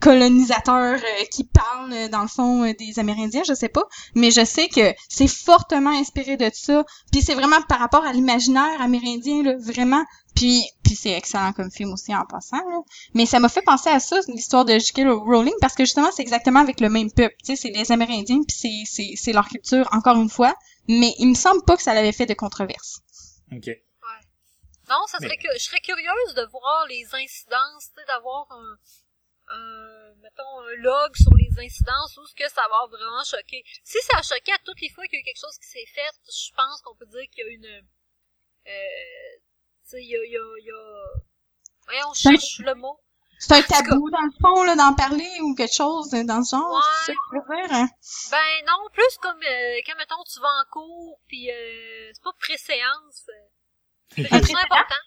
colonisateurs 0.00 0.98
euh, 0.98 1.24
qui 1.30 1.44
parlent 1.44 1.92
euh, 1.92 2.08
dans 2.08 2.22
le 2.22 2.28
fond 2.28 2.64
des 2.78 2.98
Amérindiens, 2.98 3.42
je 3.46 3.54
sais 3.54 3.68
pas, 3.68 3.84
mais 4.14 4.30
je 4.30 4.44
sais 4.44 4.68
que 4.68 4.92
c'est 5.08 5.28
fortement 5.28 5.90
inspiré 5.90 6.36
de 6.36 6.50
ça. 6.52 6.84
Puis 7.12 7.22
c'est 7.22 7.34
vraiment 7.34 7.60
par 7.68 7.78
rapport 7.78 8.04
à 8.04 8.12
l'imaginaire 8.12 8.80
amérindien 8.80 9.42
là, 9.42 9.54
vraiment. 9.58 10.02
Puis 10.34 10.64
puis 10.82 10.96
c'est 10.96 11.12
excellent 11.12 11.52
comme 11.52 11.70
film 11.70 11.92
aussi 11.92 12.14
en 12.14 12.24
passant. 12.24 12.56
Là. 12.56 12.80
Mais 13.14 13.26
ça 13.26 13.38
m'a 13.38 13.48
fait 13.48 13.62
penser 13.62 13.90
à 13.90 14.00
ça 14.00 14.16
l'histoire 14.28 14.64
de 14.64 14.78
J.K. 14.78 15.02
Rowling 15.06 15.54
parce 15.60 15.74
que 15.74 15.84
justement 15.84 16.08
c'est 16.14 16.22
exactement 16.22 16.60
avec 16.60 16.80
le 16.80 16.88
même 16.88 17.10
peuple. 17.10 17.34
Tu 17.44 17.56
sais, 17.56 17.62
c'est 17.62 17.70
les 17.70 17.92
Amérindiens 17.92 18.40
puis 18.46 18.84
c'est 18.84 19.14
c'est 19.16 19.32
leur 19.32 19.48
culture 19.48 19.88
encore 19.92 20.16
une 20.20 20.30
fois. 20.30 20.54
Mais 20.88 21.14
il 21.18 21.28
me 21.28 21.34
semble 21.34 21.62
pas 21.62 21.76
que 21.76 21.82
ça 21.82 21.94
l'avait 21.94 22.12
fait 22.12 22.26
de 22.26 22.34
controverse. 22.34 23.02
OK. 23.52 23.66
Ouais. 23.66 24.22
Non, 24.88 25.06
ça 25.06 25.18
serait 25.18 25.36
que 25.36 25.52
je 25.54 25.64
serais 25.64 25.80
curieuse 25.80 26.34
de 26.34 26.44
voir 26.46 26.86
les 26.86 27.04
incidences, 27.14 27.92
tu 27.94 28.00
sais, 28.00 28.06
d'avoir 28.06 28.50
un, 28.50 28.78
un, 29.48 30.14
mettons, 30.16 30.60
un 30.60 30.74
log 30.76 31.14
sur 31.14 31.34
les 31.34 31.50
incidences 31.64 32.16
ou 32.16 32.26
ce 32.26 32.34
que 32.34 32.48
ça 32.48 32.62
va 32.68 32.86
vraiment 32.86 33.22
choquer. 33.24 33.62
Si 33.84 33.98
ça 34.02 34.18
a 34.18 34.22
choqué 34.22 34.52
à 34.52 34.58
toutes 34.64 34.80
les 34.80 34.88
fois 34.88 35.06
qu'il 35.06 35.14
y 35.14 35.18
a 35.18 35.20
eu 35.20 35.24
quelque 35.24 35.40
chose 35.40 35.58
qui 35.58 35.68
s'est 35.68 35.86
fait, 35.86 36.12
je 36.26 36.52
pense 36.54 36.80
qu'on 36.82 36.96
peut 36.96 37.06
dire 37.06 37.24
qu'il 37.30 37.44
y 37.44 37.48
a 37.48 37.52
une, 37.52 37.86
euh, 38.66 39.38
tu 39.84 39.90
sais, 39.90 40.02
il 40.02 40.10
y 40.10 40.16
a, 40.16 40.24
il 40.24 40.32
y 40.32 40.36
a, 40.36 40.58
il 40.58 40.66
y 40.66 40.70
a, 40.70 41.04
voyons, 41.86 42.08
on 42.10 42.14
cherche 42.14 42.58
le 42.58 42.74
mot. 42.74 42.98
C'est 43.42 43.54
un 43.54 43.62
tabou, 43.62 44.08
dans 44.08 44.22
le 44.22 44.30
fond, 44.40 44.62
là, 44.62 44.76
d'en 44.76 44.94
parler 44.94 45.28
ou 45.40 45.56
quelque 45.56 45.74
chose 45.74 46.10
dans 46.10 46.44
ce 46.44 46.54
genre, 46.54 46.74
ouais. 46.74 47.06
c'est 47.06 47.74
hein? 47.74 47.88
Ben 48.30 48.66
non, 48.68 48.88
plus 48.92 49.18
comme 49.20 49.42
euh, 49.42 49.80
quand, 49.84 49.96
mettons, 49.98 50.22
tu 50.32 50.38
vas 50.38 50.46
en 50.46 50.70
cours, 50.70 51.18
puis 51.26 51.50
euh, 51.50 52.10
c'est 52.14 52.22
pas 52.22 52.32
pré-séance. 52.38 53.26
Euh, 53.28 54.14
c'est 54.16 54.32
important. 54.32 55.02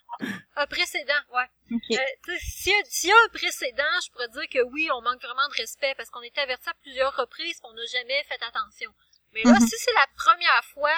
Un 0.56 0.66
précédent, 0.66 1.22
ouais. 1.32 1.76
Okay. 1.76 1.98
Euh, 1.98 2.32
S'il 2.40 2.72
y, 2.72 3.06
y, 3.06 3.10
a 3.10 3.16
un 3.16 3.28
précédent, 3.32 3.84
je 4.04 4.10
pourrais 4.10 4.28
dire 4.28 4.48
que 4.52 4.62
oui, 4.70 4.90
on 4.92 5.00
manque 5.00 5.22
vraiment 5.22 5.48
de 5.48 5.54
respect 5.54 5.94
parce 5.96 6.10
qu'on 6.10 6.22
était 6.22 6.42
averti 6.42 6.68
à 6.68 6.74
plusieurs 6.82 7.16
reprises 7.16 7.58
qu'on 7.60 7.72
n'a 7.72 7.86
jamais 7.86 8.22
fait 8.24 8.42
attention. 8.42 8.92
Mais 9.32 9.44
là, 9.44 9.52
mm-hmm. 9.52 9.66
si 9.66 9.76
c'est 9.78 9.94
la 9.94 10.06
première 10.14 10.64
fois, 10.74 10.92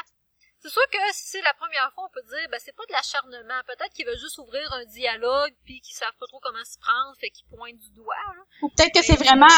c'est 0.68 0.74
sûr 0.74 0.88
que 0.92 0.98
si 1.14 1.24
c'est 1.32 1.42
la 1.42 1.54
première 1.54 1.90
fois, 1.94 2.04
on 2.04 2.12
peut 2.12 2.26
dire, 2.28 2.44
ben 2.52 2.60
c'est 2.62 2.76
pas 2.76 2.84
de 2.84 2.92
l'acharnement. 2.92 3.56
Peut-être 3.66 3.92
qu'il 3.94 4.04
veut 4.04 4.18
juste 4.20 4.36
ouvrir 4.36 4.68
un 4.72 4.84
dialogue, 4.84 5.52
puis 5.64 5.80
qu'ils 5.80 5.96
savent 5.96 6.12
pas 6.20 6.26
trop 6.28 6.40
comment 6.42 6.62
s'y 6.64 6.76
prendre, 6.78 7.16
fait 7.18 7.30
qu'ils 7.30 7.46
pointent 7.56 7.80
du 7.80 7.90
doigt. 7.96 8.20
Là. 8.36 8.42
Ou 8.62 8.68
peut-être 8.68 8.92
que 8.92 9.02
c'est 9.02 9.16
vraiment, 9.16 9.48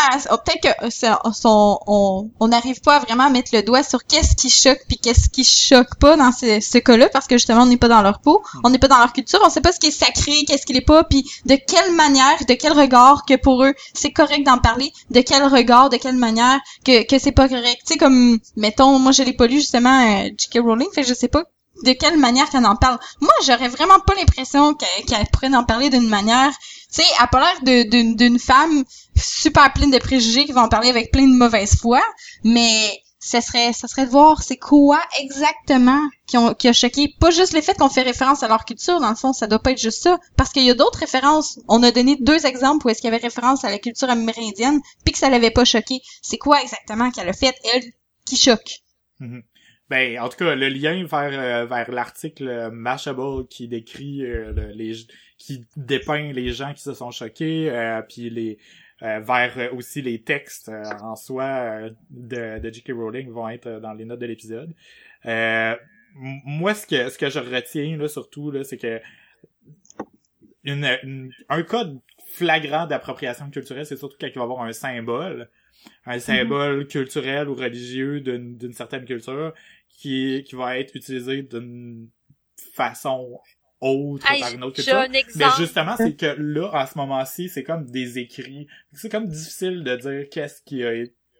peut-être 0.46 0.62
que 0.62 0.90
ça, 0.90 1.20
on 1.25 2.31
on 2.38 2.49
n'arrive 2.49 2.81
pas 2.81 2.96
à 2.96 2.99
vraiment 3.01 3.29
mettre 3.31 3.51
le 3.55 3.62
doigt 3.62 3.83
sur 3.83 4.05
qu'est-ce 4.05 4.37
qui 4.37 4.51
choque 4.51 4.81
puis 4.87 4.99
qu'est-ce 4.99 5.29
qui 5.29 5.44
choque 5.44 5.96
pas 5.96 6.16
dans 6.16 6.31
ce, 6.31 6.61
ce 6.61 6.79
cas-là, 6.79 7.09
parce 7.09 7.27
que 7.27 7.37
justement 7.37 7.62
on 7.62 7.66
n'est 7.66 7.77
pas 7.77 7.88
dans 7.88 8.03
leur 8.03 8.20
peau, 8.20 8.42
hmm. 8.55 8.61
on 8.64 8.70
n'est 8.70 8.79
pas 8.79 8.88
dans 8.88 8.99
leur 8.99 9.12
culture, 9.12 9.40
on 9.44 9.51
sait 9.51 9.61
pas 9.61 9.73
ce 9.73 9.81
qui 9.81 9.88
est 9.88 9.90
sacré, 9.90 10.44
qu'est-ce 10.46 10.64
qui 10.64 10.75
l'est 10.75 10.81
pas, 10.81 11.03
puis 11.05 11.29
de 11.46 11.57
quelle 11.57 11.92
manière, 11.94 12.38
de 12.46 12.55
quel 12.55 12.73
regard 12.73 13.25
que 13.27 13.35
pour 13.35 13.64
eux 13.64 13.75
c'est 13.94 14.12
correct 14.12 14.44
d'en 14.44 14.59
parler, 14.59 14.92
de 15.11 15.20
quel 15.23 15.42
regard, 15.44 15.90
de 15.90 15.96
quelle 15.96 16.16
manière 16.16 16.61
que 16.85 17.05
que 17.05 17.18
c'est 17.18 17.33
pas 17.33 17.49
correct. 17.49 17.81
Tu 17.87 17.94
sais 17.94 17.99
comme, 17.99 18.38
mettons, 18.57 18.99
moi 18.99 19.12
je 19.12 19.23
l'ai 19.23 19.33
pas 19.33 19.46
lu 19.46 19.57
justement, 19.57 20.25
euh, 20.25 20.29
J.K. 20.37 20.61
Rowling 20.62 20.88
je 21.05 21.15
sais 21.15 21.29
pas 21.29 21.45
de 21.85 21.93
quelle 21.93 22.19
manière 22.19 22.49
qu'elle 22.51 22.67
en 22.67 22.77
parle. 22.77 22.99
Moi, 23.21 23.33
j'aurais 23.47 23.69
vraiment 23.69 24.01
pas 24.01 24.15
l'impression 24.15 24.75
qu'elle 24.75 25.27
pourrait 25.33 25.55
en 25.55 25.65
parler 25.65 25.89
d'une 25.89 26.09
manière, 26.09 26.51
tu 26.93 27.03
sais, 27.03 27.27
pas 27.31 27.55
l'air 27.63 27.85
d'une 27.87 28.39
femme 28.39 28.85
super 29.17 29.73
pleine 29.73 29.91
de 29.91 29.99
préjugés 29.99 30.45
qui 30.45 30.53
va 30.53 30.63
en 30.63 30.69
parler 30.69 30.89
avec 30.89 31.11
plein 31.11 31.27
de 31.27 31.35
mauvaise 31.35 31.77
foi, 31.77 32.03
mais 32.45 33.01
ce 33.23 33.41
serait, 33.41 33.73
ça 33.75 33.87
serait 33.87 34.07
de 34.07 34.11
voir 34.11 34.43
c'est 34.43 34.57
quoi 34.57 35.01
exactement 35.21 36.01
qui 36.27 36.69
a 36.69 36.73
choqué. 36.73 37.15
Pas 37.21 37.31
juste 37.31 37.53
le 37.53 37.61
fait 37.61 37.77
qu'on 37.77 37.91
fait 37.91 38.03
référence 38.03 38.43
à 38.43 38.49
leur 38.49 38.65
culture, 38.65 38.99
dans 38.99 39.11
le 39.11 39.17
fond, 39.17 39.33
ça 39.33 39.47
doit 39.47 39.59
pas 39.59 39.73
être 39.73 39.81
juste 39.81 40.03
ça. 40.03 40.19
Parce 40.37 40.51
qu'il 40.51 40.65
y 40.65 40.71
a 40.71 40.75
d'autres 40.75 40.99
références. 40.99 41.59
On 41.69 41.83
a 41.83 41.91
donné 41.91 42.17
deux 42.17 42.47
exemples 42.47 42.87
où 42.87 42.91
est-ce 42.91 43.01
qu'il 43.01 43.11
y 43.11 43.15
avait 43.15 43.23
référence 43.23 43.65
à 43.65 43.71
la 43.71 43.79
culture 43.79 44.09
amérindienne, 44.09 44.81
puis 45.05 45.13
que 45.13 45.19
ça 45.19 45.29
l'avait 45.29 45.51
pas 45.51 45.65
choqué. 45.65 46.01
C'est 46.23 46.39
quoi 46.39 46.63
exactement 46.63 47.11
qu'elle 47.11 47.29
a 47.29 47.35
fait, 47.35 47.55
elle, 47.75 47.85
qui 48.27 48.37
choque? 48.37 48.81
Mm-hmm. 49.21 49.43
Ben, 49.90 50.20
en 50.20 50.29
tout 50.29 50.37
cas, 50.37 50.55
le 50.55 50.68
lien 50.68 51.05
vers 51.05 51.33
euh, 51.33 51.66
vers 51.66 51.90
l'article 51.90 52.70
Mashable 52.70 53.48
qui 53.48 53.66
décrit 53.66 54.24
euh, 54.24 54.53
les 54.72 54.92
qui 55.37 55.64
dépeint 55.76 56.33
les 56.33 56.53
gens 56.53 56.72
qui 56.72 56.81
se 56.81 56.94
sont 56.94 57.11
choqués, 57.11 57.68
euh, 57.68 58.00
puis 58.03 58.31
les 58.31 58.59
vers 59.00 59.74
aussi 59.74 60.03
les 60.03 60.22
textes 60.22 60.70
en 61.00 61.16
soi 61.16 61.88
de, 62.11 62.59
de 62.59 62.70
J.K. 62.70 62.92
Rowling 62.92 63.31
vont 63.31 63.48
être 63.48 63.81
dans 63.81 63.94
les 63.94 64.05
notes 64.05 64.20
de 64.20 64.26
l'épisode. 64.26 64.74
moi, 65.24 66.74
ce 66.74 66.87
que 66.87 67.09
ce 67.09 67.16
que 67.16 67.31
je 67.31 67.38
retiens 67.38 67.96
là 67.96 68.09
surtout 68.09 68.50
là, 68.50 68.62
c'est 68.62 68.76
que 68.76 69.00
une, 70.64 71.33
un 71.48 71.62
cas 71.62 71.87
flagrant 72.26 72.87
d'appropriation 72.87 73.50
culturelle, 73.50 73.87
c'est 73.87 73.96
surtout 73.96 74.16
quand 74.20 74.29
il 74.29 74.37
va 74.37 74.42
avoir 74.42 74.61
un 74.62 74.72
symbole 74.72 75.48
un 76.07 76.16
mm-hmm. 76.16 76.21
symbole 76.21 76.87
culturel 76.87 77.49
ou 77.49 77.55
religieux 77.55 78.21
d'une 78.21 78.73
certaine 78.73 79.05
culture 79.05 79.53
qui, 79.88 80.45
qui 80.47 80.55
va 80.55 80.79
être 80.79 80.95
utilisé 80.95 81.43
d'une 81.43 82.09
façon 82.75 83.40
autre 83.81 84.27
par 84.27 84.53
une 84.53 84.64
autre 84.64 84.77
culture. 84.77 85.05
Mais 85.37 85.47
justement, 85.59 85.97
c'est 85.97 86.16
que 86.16 86.35
là, 86.38 86.71
à 86.73 86.87
ce 86.87 86.99
moment-ci, 86.99 87.49
c'est 87.49 87.64
comme 87.64 87.87
des 87.87 88.19
écrits. 88.19 88.66
C'est 88.93 89.11
comme 89.11 89.29
difficile 89.29 89.85
de 89.85 89.97
dire 89.97 90.29
qu'est-ce 90.31 90.62
qui 90.62 90.85
a 90.85 90.93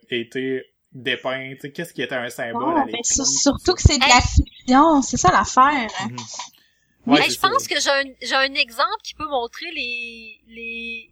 été 0.09 0.63
dépeint, 0.91 1.53
qu'est-ce 1.73 1.93
qui 1.93 2.01
était 2.01 2.15
un 2.15 2.29
symbole 2.29 2.77
à. 2.77 2.85
Surtout 3.03 3.73
que 3.73 3.81
c'est 3.81 3.97
de 3.97 4.01
la 4.01 4.21
fiction, 4.21 5.01
c'est 5.01 5.17
ça 5.17 5.31
l'affaire. 5.31 5.89
Ouais, 7.07 7.29
je 7.29 7.39
pense 7.39 7.67
que 7.67 7.79
j'ai 7.79 7.89
un, 7.89 8.03
j'ai 8.21 8.35
un 8.35 8.53
exemple 8.53 9.01
qui 9.03 9.15
peut 9.15 9.27
montrer 9.27 9.65
les, 9.73 10.39
les, 10.47 11.09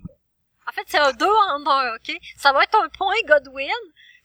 en 0.70 0.72
fait, 0.74 0.84
c'est 0.88 1.00
un 1.00 1.12
deux 1.14 1.26
en 1.26 1.66
un, 1.70 1.96
ok? 1.96 2.16
Ça 2.38 2.52
va 2.54 2.64
être 2.64 2.78
un 2.82 2.90
point 2.90 3.16
Godwin, 3.28 3.68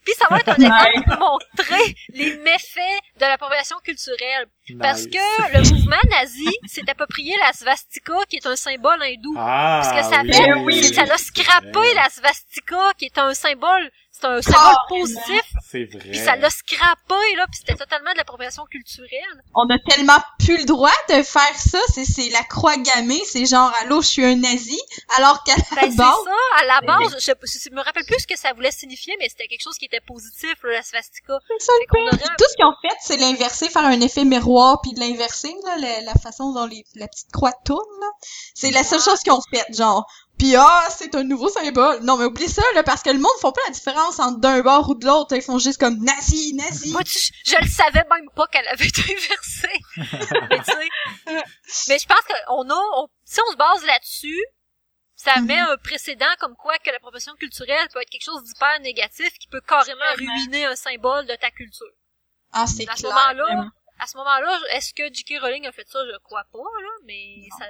Puis 0.05 0.13
ça 0.19 0.27
va 0.29 0.37
être 0.37 0.49
un 0.49 0.53
exemple 0.53 1.17
pour 1.17 1.39
montrer 1.57 1.95
les 2.09 2.37
méfaits 2.37 2.99
de 3.19 3.21
l'appropriation 3.21 3.75
culturelle. 3.83 4.45
Parce 4.79 5.07
que 5.07 5.17
le 5.57 5.67
mouvement 5.73 5.97
nazi 6.11 6.47
s'est 6.67 6.87
approprié 6.87 7.35
la 7.39 7.51
svastika, 7.53 8.13
qui 8.29 8.35
est 8.35 8.45
un 8.45 8.55
symbole 8.55 9.01
hindou. 9.01 9.33
Ah, 9.35 9.81
Parce 9.83 9.93
que 10.07 10.13
ça 10.15 10.21
oui, 10.21 10.31
fait, 10.33 10.53
oui, 10.65 10.83
c'est- 10.83 10.93
ça 10.93 11.05
l'a 11.05 11.17
scrappé 11.17 11.75
Ouais. 11.79 11.93
la 11.95 12.07
svastika, 12.09 12.93
qui 12.99 13.05
est 13.05 13.17
un 13.17 13.33
symbole, 13.33 13.89
c'est 14.17 14.27
un 14.27 14.41
symbole 14.41 14.75
positif, 14.87 15.41
C'est 15.69 15.85
vrai. 15.85 16.09
puis 16.09 16.17
ça 16.19 16.35
l'a 16.35 16.49
scrappé, 16.49 17.35
là, 17.35 17.45
puis 17.47 17.59
c'était 17.59 17.75
totalement 17.75 18.11
de 18.13 18.17
l'appropriation 18.17 18.63
culturelle. 18.65 19.43
On 19.53 19.69
a 19.69 19.77
tellement 19.89 20.17
plus 20.39 20.57
le 20.57 20.65
droit 20.65 20.93
de 21.09 21.21
faire 21.23 21.55
ça. 21.57 21.79
C'est, 21.93 22.05
c'est 22.05 22.29
la 22.29 22.43
croix 22.43 22.77
gammée. 22.77 23.21
C'est 23.25 23.45
genre, 23.45 23.71
allô, 23.81 24.01
je 24.01 24.07
suis 24.07 24.25
un 24.25 24.35
nazi. 24.35 24.79
Alors 25.17 25.43
qu'à 25.43 25.55
la 25.55 25.81
Ben, 25.81 25.91
c'est 25.91 25.97
base, 25.97 26.15
ça, 26.23 26.59
à 26.59 26.65
la 26.65 26.81
base, 26.81 27.15
je, 27.19 27.31
je 27.43 27.69
me 27.75 27.81
rappelle 27.81 28.05
plus 28.05 28.19
ce 28.19 28.27
que 28.27 28.37
ça 28.37 28.53
voulait 28.53 28.71
signifier, 28.71 29.15
mais 29.19 29.27
c'était 29.29 29.47
quelque 29.47 29.63
chose 29.63 29.77
qui 29.77 29.85
était 29.85 30.01
positif, 30.01 30.55
là, 30.63 30.71
la 30.73 30.83
svastika. 30.83 31.39
c'est 31.59 31.65
ça 31.65 31.73
aurait 31.73 32.17
tout 32.17 32.45
ce 32.49 32.55
qu'ils 32.55 32.65
ont 32.65 32.75
fait, 32.81 32.95
c'est 33.01 33.17
l'inverser, 33.17 33.69
faire 33.69 33.83
un 33.85 33.99
effet 34.01 34.23
miroir, 34.23 34.79
puis 34.81 34.93
de 34.93 34.99
l'inverser, 34.99 35.53
là, 35.65 35.77
la, 35.77 36.01
la 36.01 36.13
façon 36.13 36.53
dont 36.53 36.65
les, 36.65 36.85
la 36.95 37.07
petite 37.07 37.31
croix 37.31 37.53
tourne, 37.65 37.99
là. 38.01 38.07
C'est 38.53 38.71
la 38.71 38.83
seule 38.83 39.01
chose 39.01 39.19
qu'ils 39.19 39.33
ont 39.33 39.41
faite, 39.51 39.75
genre. 39.75 40.05
Puis 40.37 40.55
ah, 40.57 40.87
c'est 40.89 41.15
un 41.15 41.23
nouveau 41.23 41.47
symbole. 41.49 42.01
Non, 42.01 42.17
mais 42.17 42.25
oublie 42.25 42.49
ça, 42.49 42.61
là, 42.73 42.83
parce 42.83 43.01
que 43.01 43.09
le 43.09 43.19
monde 43.19 43.31
font 43.39 43.51
pas 43.53 43.61
la 43.67 43.71
différence 43.73 44.19
entre 44.19 44.39
d'un 44.39 44.61
bord 44.61 44.89
ou 44.89 44.95
de 44.95 45.05
l'autre. 45.05 45.33
Ils 45.35 45.41
font 45.41 45.59
juste 45.59 45.79
comme 45.79 45.97
nazi, 46.03 46.53
nazi. 46.53 46.91
Moi, 46.91 47.03
tu- 47.03 47.31
je 47.45 47.55
le 47.61 47.67
savais 47.67 48.03
même 48.11 48.29
pas 48.35 48.45
qu'elle 48.47 48.67
avait 48.67 48.85
été 48.87 49.01
inversée. 49.01 49.79
mais, 50.49 50.59
tu 50.59 50.65
sais, 50.65 51.43
mais 51.89 51.99
je 51.99 52.05
pense 52.05 52.19
qu'on 52.47 52.69
a, 52.69 52.75
on- 52.97 53.07
si 53.23 53.39
on 53.47 53.51
se 53.51 53.55
base 53.57 53.85
là-dessus, 53.85 54.43
ça 55.15 55.39
Mhm. 55.39 55.45
met 55.45 55.59
un 55.59 55.77
précédent 55.77 56.25
comme 56.39 56.55
quoi 56.57 56.77
que 56.79 56.91
la 56.91 56.99
profession 56.99 57.33
culturelle 57.35 57.87
peut 57.93 58.01
être 58.01 58.09
quelque 58.09 58.25
chose 58.25 58.43
d'hyper 58.43 58.79
négatif 58.81 59.31
qui 59.39 59.47
peut 59.47 59.61
carrément 59.61 60.01
ruiner 60.17 60.65
un 60.65 60.75
symbole 60.75 61.25
de 61.27 61.35
ta 61.35 61.49
culture. 61.51 61.87
Ah, 62.51 62.65
c'est 62.67 62.87
À 62.89 62.95
ce 62.97 63.03
clair. 63.03 63.13
moment-là, 63.13 63.65
à 63.99 64.07
ce 64.07 64.17
moment-là, 64.17 64.59
est-ce 64.73 64.93
que 64.93 65.03
J.K. 65.13 65.39
Rowling 65.41 65.65
a 65.65 65.71
fait 65.71 65.87
ça? 65.87 65.99
Je 66.11 66.17
crois 66.19 66.43
pas, 66.51 66.57
là, 66.59 66.89
mais 67.05 67.47
ça 67.57 67.65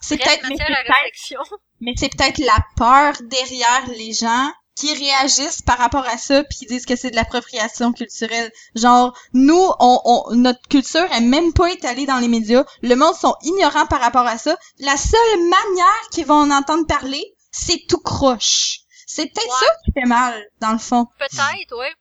C'est 0.00 0.16
peut-être, 0.16 0.42
mais 0.48 0.56
c'est 0.56 0.64
peut-être 0.64 1.60
mais 1.80 1.92
c'est 1.96 2.08
peut-être 2.16 2.38
la 2.38 2.58
peur 2.76 3.14
derrière 3.22 3.86
les 3.96 4.12
gens 4.12 4.50
qui 4.76 4.94
réagissent 4.94 5.62
par 5.62 5.76
rapport 5.78 6.06
à 6.06 6.18
ça 6.18 6.44
puis 6.44 6.58
qui 6.60 6.66
disent 6.66 6.86
que 6.86 6.94
c'est 6.94 7.10
de 7.10 7.16
l'appropriation 7.16 7.92
culturelle. 7.92 8.52
Genre, 8.76 9.12
nous, 9.32 9.60
on, 9.80 10.00
on, 10.04 10.34
notre 10.36 10.60
culture 10.68 11.10
est 11.12 11.20
même 11.20 11.52
pas 11.52 11.72
étalée 11.72 12.06
dans 12.06 12.18
les 12.18 12.28
médias. 12.28 12.64
Le 12.82 12.94
monde 12.94 13.14
sont 13.16 13.34
ignorants 13.42 13.86
par 13.86 14.00
rapport 14.00 14.26
à 14.26 14.38
ça. 14.38 14.56
La 14.78 14.96
seule 14.96 15.40
manière 15.40 16.08
qu'ils 16.12 16.26
vont 16.26 16.34
en 16.42 16.50
entendre 16.52 16.86
parler, 16.86 17.24
c'est 17.50 17.80
tout 17.88 17.98
croche. 18.00 18.78
C'est 19.08 19.24
peut-être 19.26 19.46
Ouais. 19.46 19.66
ça 19.66 19.74
qui 19.84 19.92
fait 20.00 20.06
mal, 20.06 20.44
dans 20.60 20.72
le 20.72 20.78
fond. 20.78 21.06
Peut-être, 21.18 21.76
ouais. 21.76 21.92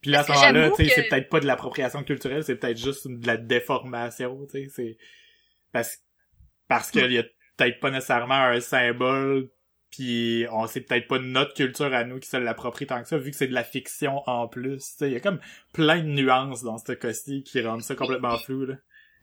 Puis 0.00 0.10
là, 0.10 0.20
à 0.20 0.24
ce 0.24 0.32
moment-là, 0.32 0.52
j'avoue 0.62 0.76
tu 0.76 0.84
sais, 0.84 0.88
que- 0.88 0.94
c'est 1.02 1.08
peut-être 1.08 1.28
pas 1.28 1.40
de 1.40 1.46
l'appropriation 1.46 2.02
culturelle, 2.02 2.44
c'est 2.44 2.56
peut-être 2.56 2.78
juste 2.78 3.06
de 3.08 3.26
la 3.26 3.36
déformation, 3.36 4.38
tu 4.50 4.64
sais, 4.64 4.70
c'est 4.74 4.96
parce 5.72 5.96
parce 6.68 6.90
qu'il 6.90 7.12
y 7.12 7.18
a 7.18 7.24
peut-être 7.56 7.80
pas 7.80 7.90
nécessairement 7.90 8.34
un 8.34 8.60
symbole 8.60 9.48
puis 9.90 10.46
on 10.50 10.66
c'est 10.66 10.80
peut-être 10.80 11.06
pas 11.06 11.18
notre 11.18 11.54
culture 11.54 11.92
à 11.94 12.04
nous 12.04 12.18
qui 12.18 12.28
se 12.28 12.36
l'approprie 12.36 12.86
tant 12.86 13.00
que 13.00 13.08
ça 13.08 13.16
vu 13.16 13.30
que 13.30 13.36
c'est 13.36 13.46
de 13.46 13.54
la 13.54 13.64
fiction 13.64 14.22
en 14.28 14.48
plus, 14.48 14.78
tu 14.78 14.96
sais, 14.96 15.08
il 15.08 15.12
y 15.12 15.16
a 15.16 15.20
comme 15.20 15.40
plein 15.72 15.98
de 15.98 16.08
nuances 16.08 16.62
dans 16.62 16.78
ce 16.78 16.92
cas-ci 16.92 17.44
qui 17.44 17.60
rendent 17.62 17.82
ça 17.82 17.94
complètement 17.94 18.36
flou 18.38 18.66
là. 18.66 18.74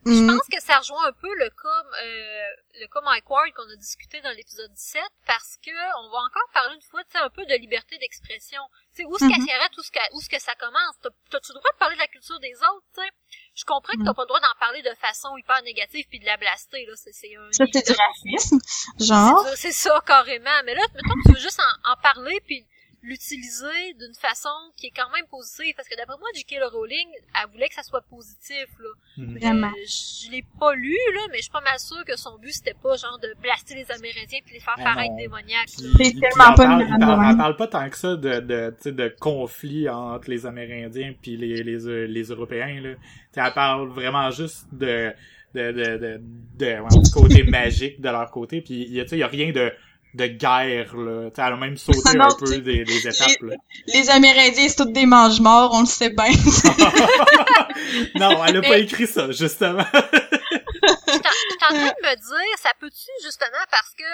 Je 0.04 0.10
Mm. 0.12 0.26
pense 0.34 0.46
que 0.50 0.60
ça 0.60 0.78
rejoint 0.78 1.06
un 1.06 1.12
peu 1.12 1.32
le 1.36 1.48
cas, 1.50 1.82
euh, 2.02 2.48
le 2.80 2.86
cas 2.88 3.00
Mike 3.04 3.30
Ward 3.30 3.52
qu'on 3.54 3.68
a 3.70 3.76
discuté 3.76 4.20
dans 4.20 4.30
l'épisode 4.34 4.72
17 4.72 5.00
parce 5.26 5.56
que 5.64 5.70
on 5.70 6.10
va 6.10 6.18
encore 6.26 6.48
parler 6.52 6.74
une 6.74 6.82
fois, 6.82 7.04
tu 7.04 7.12
sais, 7.12 7.18
un 7.18 7.30
peu 7.30 7.44
de 7.46 7.54
liberté 7.54 7.98
d'expression. 7.98 8.60
Tu 8.94 9.02
sais, 9.02 9.04
où 9.06 9.14
est-ce 9.14 9.28
qu'elle 9.28 9.40
Mhm. 9.40 9.46
s'arrête, 9.46 9.70
où 9.76 9.80
est-ce 9.80 9.92
que, 9.92 10.14
où 10.14 10.18
est-ce 10.20 10.28
que 10.28 10.40
ça 10.40 10.54
commence? 10.56 10.98
T'as- 11.02 11.10
T'as-tu 11.30 11.52
le 11.52 11.58
droit 11.58 11.70
de 11.72 11.78
parler 11.78 11.94
de 11.94 12.00
la 12.00 12.08
culture 12.08 12.38
des 12.40 12.54
autres, 12.54 12.84
tu 12.94 13.00
sais? 13.02 13.10
Je 13.54 13.64
comprends 13.64 13.92
que 13.94 14.02
t'as 14.04 14.10
Mhm. 14.10 14.14
pas 14.16 14.22
le 14.22 14.28
droit 14.28 14.40
d'en 14.40 14.54
parler 14.58 14.82
de 14.82 14.94
façon 15.00 15.36
hyper 15.36 15.62
négative 15.62 16.06
puis 16.10 16.18
de 16.18 16.26
la 16.26 16.36
blaster, 16.36 16.84
là. 16.86 16.94
C'est, 16.96 17.12
c'est 17.12 17.36
un 17.36 17.52
Ça, 17.52 17.64
c'est 17.72 17.86
du 17.86 17.92
racisme. 17.94 18.58
Genre. 18.98 19.46
C'est 19.50 19.56
c'est 19.56 19.72
ça, 19.72 20.02
carrément. 20.04 20.62
Mais 20.64 20.74
là, 20.74 20.82
mettons 20.94 21.14
que 21.14 21.28
tu 21.28 21.34
veux 21.34 21.40
juste 21.40 21.60
en, 21.60 21.92
en 21.92 21.96
parler 22.02 22.40
puis 22.44 22.66
l'utiliser 23.02 23.94
d'une 23.98 24.14
façon 24.14 24.48
qui 24.76 24.86
est 24.86 24.92
quand 24.94 25.10
même 25.14 25.26
positive. 25.30 25.74
Parce 25.76 25.88
que 25.88 25.96
d'après 25.96 26.16
moi, 26.18 26.28
J.K. 26.34 26.56
Rowling, 26.72 27.08
elle 27.34 27.50
voulait 27.52 27.68
que 27.68 27.74
ça 27.74 27.82
soit 27.82 28.02
positif, 28.02 28.66
là. 28.80 28.88
Mhm. 29.18 29.38
Vraiment. 29.38 29.66
Euh, 29.68 29.86
je 29.86 30.30
l'ai 30.30 30.44
pas 30.58 30.74
lu, 30.74 30.96
là, 31.14 31.20
mais 31.30 31.38
je 31.38 31.42
suis 31.42 31.50
pas 31.50 31.60
mal 31.60 31.78
sûre 31.78 32.04
que 32.06 32.16
son 32.16 32.38
but, 32.38 32.52
c'était 32.52 32.74
pas, 32.80 32.96
genre, 32.96 33.18
de 33.18 33.34
blaster 33.42 33.74
les 33.74 33.90
Amérindiens 33.90 34.38
puis 34.44 34.54
les 34.54 34.60
faire 34.60 34.74
Mais 34.78 34.84
paraître 34.84 35.10
non. 35.10 35.16
démoniaques, 35.18 35.68
là. 35.82 35.88
C'est 35.98 36.12
tellement 36.12 36.54
pas 36.54 36.54
parle, 36.54 36.98
parle- 37.00 37.36
parle 37.36 37.56
pas 37.56 37.66
tant 37.66 37.90
que 37.90 37.96
ça 37.98 38.16
de 38.16 38.40
de 38.40 38.70
tu 38.76 38.82
sais, 38.84 38.92
de 38.92 39.08
conflit 39.20 39.88
entre 39.88 40.30
les 40.30 40.46
Amérindiens 40.46 41.14
puis 41.20 41.36
les 41.36 41.62
les 41.62 42.06
les 42.06 42.22
Européens 42.24 42.80
là. 42.80 42.94
Tu 42.94 43.00
sais, 43.32 43.40
elle 43.44 43.52
parle 43.52 43.88
vraiment 43.88 44.30
juste 44.30 44.66
de 44.72 45.12
de 45.54 45.72
de 45.72 45.96
de, 45.98 46.20
de- 46.58 46.80
ouais, 46.80 47.02
du 47.02 47.10
côté 47.10 47.42
magique 47.50 48.00
de 48.00 48.08
leur 48.08 48.30
côté 48.30 48.60
puis 48.62 48.82
il 48.82 48.92
y 48.94 49.00
a 49.00 49.04
tu 49.04 49.10
sais 49.10 49.16
il 49.16 49.20
y 49.20 49.24
a 49.24 49.28
rien 49.28 49.52
de 49.52 49.72
de 50.14 50.26
guerre 50.26 50.96
là. 50.96 51.30
Tu 51.30 51.36
sais, 51.36 51.42
elle 51.46 51.52
a 51.52 51.56
même 51.56 51.76
sauté 51.76 52.00
Ah 52.06 52.14
non, 52.16 52.24
un 52.26 52.34
peu 52.36 52.58
des, 52.58 52.84
des 52.84 53.08
étapes 53.08 53.40
là. 53.42 53.56
Les 53.86 54.10
Amérindiens, 54.10 54.68
c'est 54.68 54.76
tous 54.76 54.92
des 54.92 55.06
mange-morts, 55.06 55.70
on 55.74 55.80
le 55.80 55.86
sait 55.86 56.10
bien. 56.10 56.26
non, 58.16 58.44
elle 58.44 58.56
a 58.58 58.62
pas 58.62 58.78
écrit 58.78 59.06
ça 59.06 59.30
justement. 59.32 59.84
Je 59.92 59.98
suis 61.12 61.64
en 61.64 61.68
train 61.68 61.72
de 61.74 62.02
me 62.02 62.14
dire, 62.16 62.58
ça 62.58 62.72
peut-tu, 62.80 63.10
justement, 63.24 63.64
parce 63.70 63.92
que, 63.96 64.04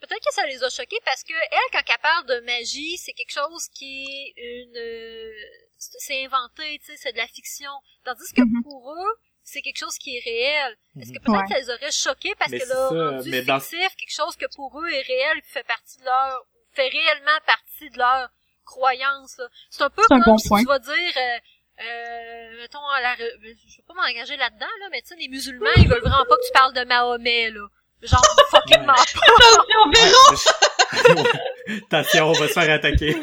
peut-être 0.00 0.20
que 0.26 0.34
ça 0.34 0.46
les 0.46 0.62
a 0.62 0.68
choqués, 0.70 0.98
parce 1.04 1.22
que, 1.22 1.32
elle, 1.32 1.58
quand 1.72 1.82
elle 1.88 2.00
parle 2.02 2.26
de 2.26 2.40
magie, 2.46 2.96
c'est 2.98 3.12
quelque 3.12 3.32
chose 3.32 3.68
qui 3.74 4.04
est 4.04 4.34
une, 4.36 4.76
euh, 4.76 5.30
c'est 5.78 5.98
c'est 5.98 6.24
inventé, 6.24 6.78
tu 6.84 6.92
sais, 6.92 6.98
c'est 7.00 7.12
de 7.12 7.18
la 7.18 7.26
fiction. 7.26 7.70
Tandis 8.04 8.32
que 8.36 8.42
Mhm. 8.42 8.62
pour 8.62 8.92
eux, 8.92 9.14
c'est 9.44 9.62
quelque 9.62 9.78
chose 9.78 9.96
qui 9.98 10.16
est 10.16 10.22
réel. 10.24 10.76
Est-ce 11.00 11.12
que 11.12 11.18
Mhm. 11.18 11.24
peut-être 11.24 11.40
Ouais. 11.42 11.48
ça 11.48 11.58
les 11.60 11.70
aurait 11.70 11.90
choqués 11.92 12.34
parce 12.38 12.50
Mais 12.50 12.58
que 12.60 12.66
c'est 12.66 12.72
leur 12.74 12.88
ça, 12.90 13.10
rendu 13.16 13.30
mais 13.30 13.42
dans- 13.42 13.60
fictif, 13.60 13.96
quelque 13.96 14.14
chose 14.14 14.36
que 14.36 14.46
pour 14.54 14.80
eux 14.80 14.88
est 14.90 15.02
réel, 15.02 15.40
puis 15.42 15.50
fait 15.50 15.64
partie 15.64 15.98
de 15.98 16.04
leur, 16.04 16.44
fait 16.72 16.88
réellement 16.88 17.38
partie 17.46 17.90
de 17.90 17.98
leur 17.98 18.28
croyance, 18.64 19.36
là. 19.38 19.46
C'est 19.70 19.82
un 19.82 19.90
peu 19.90 20.02
un 20.02 20.06
comme 20.08 20.22
bon 20.24 20.38
si 20.38 20.48
point. 20.48 20.60
tu 20.60 20.66
vas 20.66 20.78
dire, 20.78 21.12
euh, 21.16 21.38
euh, 21.82 22.56
mettons, 22.58 22.86
à 22.96 23.00
la, 23.00 23.14
re- 23.16 23.38
je 23.42 23.76
veux 23.78 23.84
pas 23.86 23.94
m'engager 23.94 24.36
là-dedans, 24.36 24.66
là, 24.80 24.88
mais 24.90 25.02
tu 25.02 25.08
sais, 25.08 25.16
les 25.16 25.28
musulmans, 25.28 25.70
ils 25.76 25.88
veulent 25.88 26.00
vraiment 26.00 26.24
pas 26.28 26.36
que 26.36 26.46
tu 26.46 26.52
parles 26.52 26.72
de 26.74 26.84
Mahomet, 26.84 27.50
là. 27.50 27.66
Genre, 28.02 28.20
fucking 28.50 28.80
Ouais. 28.80 28.86
pas. 28.86 28.94
Attention, 31.90 32.28
on 32.28 32.32
va 32.32 32.48
se 32.48 32.52
faire 32.52 32.70
attaquer. 32.70 33.16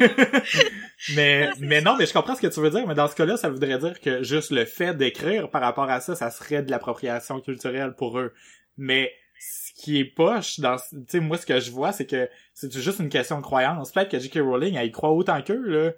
mais, 1.14 1.50
mais 1.60 1.80
non, 1.80 1.96
mais 1.98 2.06
je 2.06 2.12
comprends 2.12 2.34
ce 2.34 2.40
que 2.40 2.46
tu 2.46 2.60
veux 2.60 2.70
dire, 2.70 2.86
mais 2.86 2.94
dans 2.94 3.08
ce 3.08 3.14
cas-là, 3.14 3.36
ça 3.36 3.48
voudrait 3.48 3.78
dire 3.78 4.00
que 4.00 4.22
juste 4.22 4.50
le 4.50 4.64
fait 4.64 4.94
d'écrire 4.96 5.50
par 5.50 5.62
rapport 5.62 5.88
à 5.90 6.00
ça, 6.00 6.14
ça 6.14 6.30
serait 6.30 6.62
de 6.62 6.70
l'appropriation 6.70 7.40
culturelle 7.40 7.94
pour 7.96 8.18
eux. 8.18 8.32
Mais 8.76 9.12
ce 9.38 9.72
qui 9.82 9.98
est 10.00 10.04
poche 10.04 10.60
dans, 10.60 10.76
tu 10.76 10.98
sais, 11.08 11.20
moi, 11.20 11.36
ce 11.38 11.46
que 11.46 11.60
je 11.60 11.70
vois, 11.70 11.92
c'est 11.92 12.06
que 12.06 12.28
c'est 12.54 12.72
juste 12.78 12.98
une 13.00 13.08
question 13.08 13.38
de 13.38 13.42
croyance. 13.42 13.92
Peut-être 13.92 14.10
que 14.10 14.18
J.K. 14.18 14.38
Rowling, 14.40 14.74
elle 14.76 14.86
y 14.86 14.92
croit 14.92 15.10
autant 15.12 15.40
qu'eux, 15.42 15.62
là. 15.66 15.92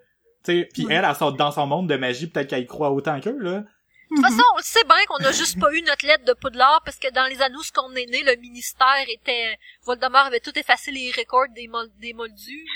Tu 0.45 0.61
sais, 0.61 0.69
pis 0.73 0.87
Ouais. 0.87 0.95
elle, 0.95 1.05
elle 1.09 1.15
sort 1.15 1.33
dans 1.35 1.53
son 1.53 1.67
monde 1.67 1.89
de 1.89 1.97
magie, 1.97 2.27
peut-être 2.27 2.49
qu'elle 2.49 2.63
y 2.65 2.67
croit 2.67 2.91
autant 2.91 3.21
qu'eux, 3.21 3.39
là. 3.39 3.65
De 4.13 4.17
toute 4.17 4.27
façon, 4.27 4.43
on 4.55 4.59
le 4.59 4.63
sait 4.63 4.85
bien 4.85 5.05
qu'on 5.09 5.25
a 5.25 5.33
juste 5.33 5.59
pas 5.59 5.73
eu 5.73 5.81
notre 5.83 6.07
lettre 6.07 6.25
de 6.27 6.35
Poudlard 6.35 6.83
parce 6.85 6.99
que 6.99 7.11
dans 7.13 7.25
les 7.27 7.41
années 7.41 7.57
où 7.57 7.63
on 7.83 7.95
est 7.95 8.07
né, 8.07 8.23
le 8.23 8.37
ministère 8.37 9.05
était, 9.09 9.59
Voldemort 9.85 10.27
avait 10.27 10.41
tout 10.41 10.57
effacé 10.59 10.91
les 10.91 11.11
records 11.13 11.49
des, 11.55 11.67
mol- 11.67 11.91
des 11.99 12.13
moldus. 12.13 12.67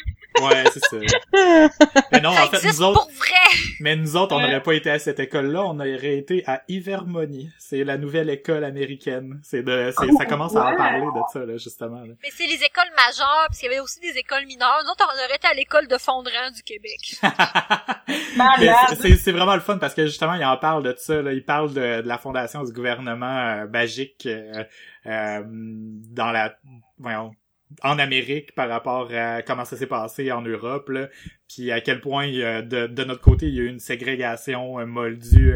Ouais, 0.43 0.65
c'est 0.73 0.81
ça. 0.81 0.97
mais 2.13 2.21
non, 2.21 2.33
Ça 2.33 2.45
en 2.45 2.47
fait, 2.49 2.67
nous 2.67 2.83
autres, 2.83 3.01
pour 3.07 3.11
vrai! 3.13 3.33
Mais 3.81 3.97
nous 3.97 4.17
autres, 4.17 4.35
on 4.35 4.41
n'aurait 4.41 4.63
pas 4.63 4.73
été 4.75 4.91
à 4.91 4.99
cette 4.99 5.21
école-là, 5.21 5.63
on 5.65 5.79
aurait 5.79 6.17
été 6.19 6.43
à 6.47 6.63
Ivermony. 6.69 7.51
C'est 7.59 7.85
la 7.85 7.97
nouvelle 7.99 8.31
école 8.31 8.65
américaine. 8.65 9.41
C'est 9.43 9.63
de, 9.63 9.93
c'est, 9.99 10.11
ça 10.13 10.27
commence 10.27 10.55
à 10.57 10.67
en 10.67 10.77
parler 10.77 11.01
de 11.07 11.21
ça, 11.33 11.41
là, 11.45 11.57
justement. 11.57 12.01
là. 12.01 12.15
Mais 12.23 12.29
c'est 12.35 12.47
les 12.47 12.63
écoles 12.63 12.91
majeures, 12.97 13.47
parce 13.49 13.59
qu'il 13.59 13.69
y 13.71 13.73
avait 13.73 13.81
aussi 13.81 14.01
des 14.01 14.17
écoles 14.19 14.47
mineures. 14.47 14.79
Nous 14.85 14.91
autres, 14.91 15.07
on 15.09 15.25
aurait 15.25 15.37
été 15.37 15.47
à 15.47 15.55
l'école 15.55 15.87
de 15.89 15.99
Fondran 15.99 16.51
du 16.55 16.63
Québec. 16.63 17.17
Mais 18.09 18.37
Malade. 18.37 18.75
c'est- 18.91 18.95
c'est, 18.97 19.17
c'est 19.17 19.33
vraiment 19.33 19.55
le 19.55 19.61
fun 19.61 19.79
parce 19.79 19.95
que 19.95 20.07
justement, 20.07 20.35
il 20.35 20.45
en 20.45 20.57
parle 20.57 20.83
de 20.83 20.95
ça, 20.97 21.21
là. 21.23 21.33
Il 21.33 21.45
parle 21.45 21.73
de, 21.73 22.03
de 22.03 22.09
la 22.09 22.19
fondation 22.19 22.63
du 22.65 22.73
gouvernement 22.73 23.27
euh, 23.27 23.67
magique 23.67 24.27
euh, 24.27 24.65
euh, 25.07 25.43
dans 25.47 26.31
la, 26.31 26.55
voyons, 26.99 27.33
en 27.83 27.99
Amérique 27.99 28.55
par 28.55 28.69
rapport 28.69 29.11
à 29.13 29.43
comment 29.43 29.65
ça 29.65 29.77
s'est 29.77 29.87
passé 29.87 30.31
en 30.33 30.43
Europe, 30.43 30.89
là. 30.89 31.09
Puis 31.49 31.71
à 31.71 31.81
quel 31.81 32.01
point, 32.01 32.27
a- 32.43 32.63
de, 32.63 33.05
notre 33.05 33.21
côté, 33.21 33.47
il 33.47 33.55
y 33.55 33.61
a 33.61 33.63
eu 33.63 33.69
une 33.69 33.79
ségrégation, 33.81 34.81
euh, 34.81 34.87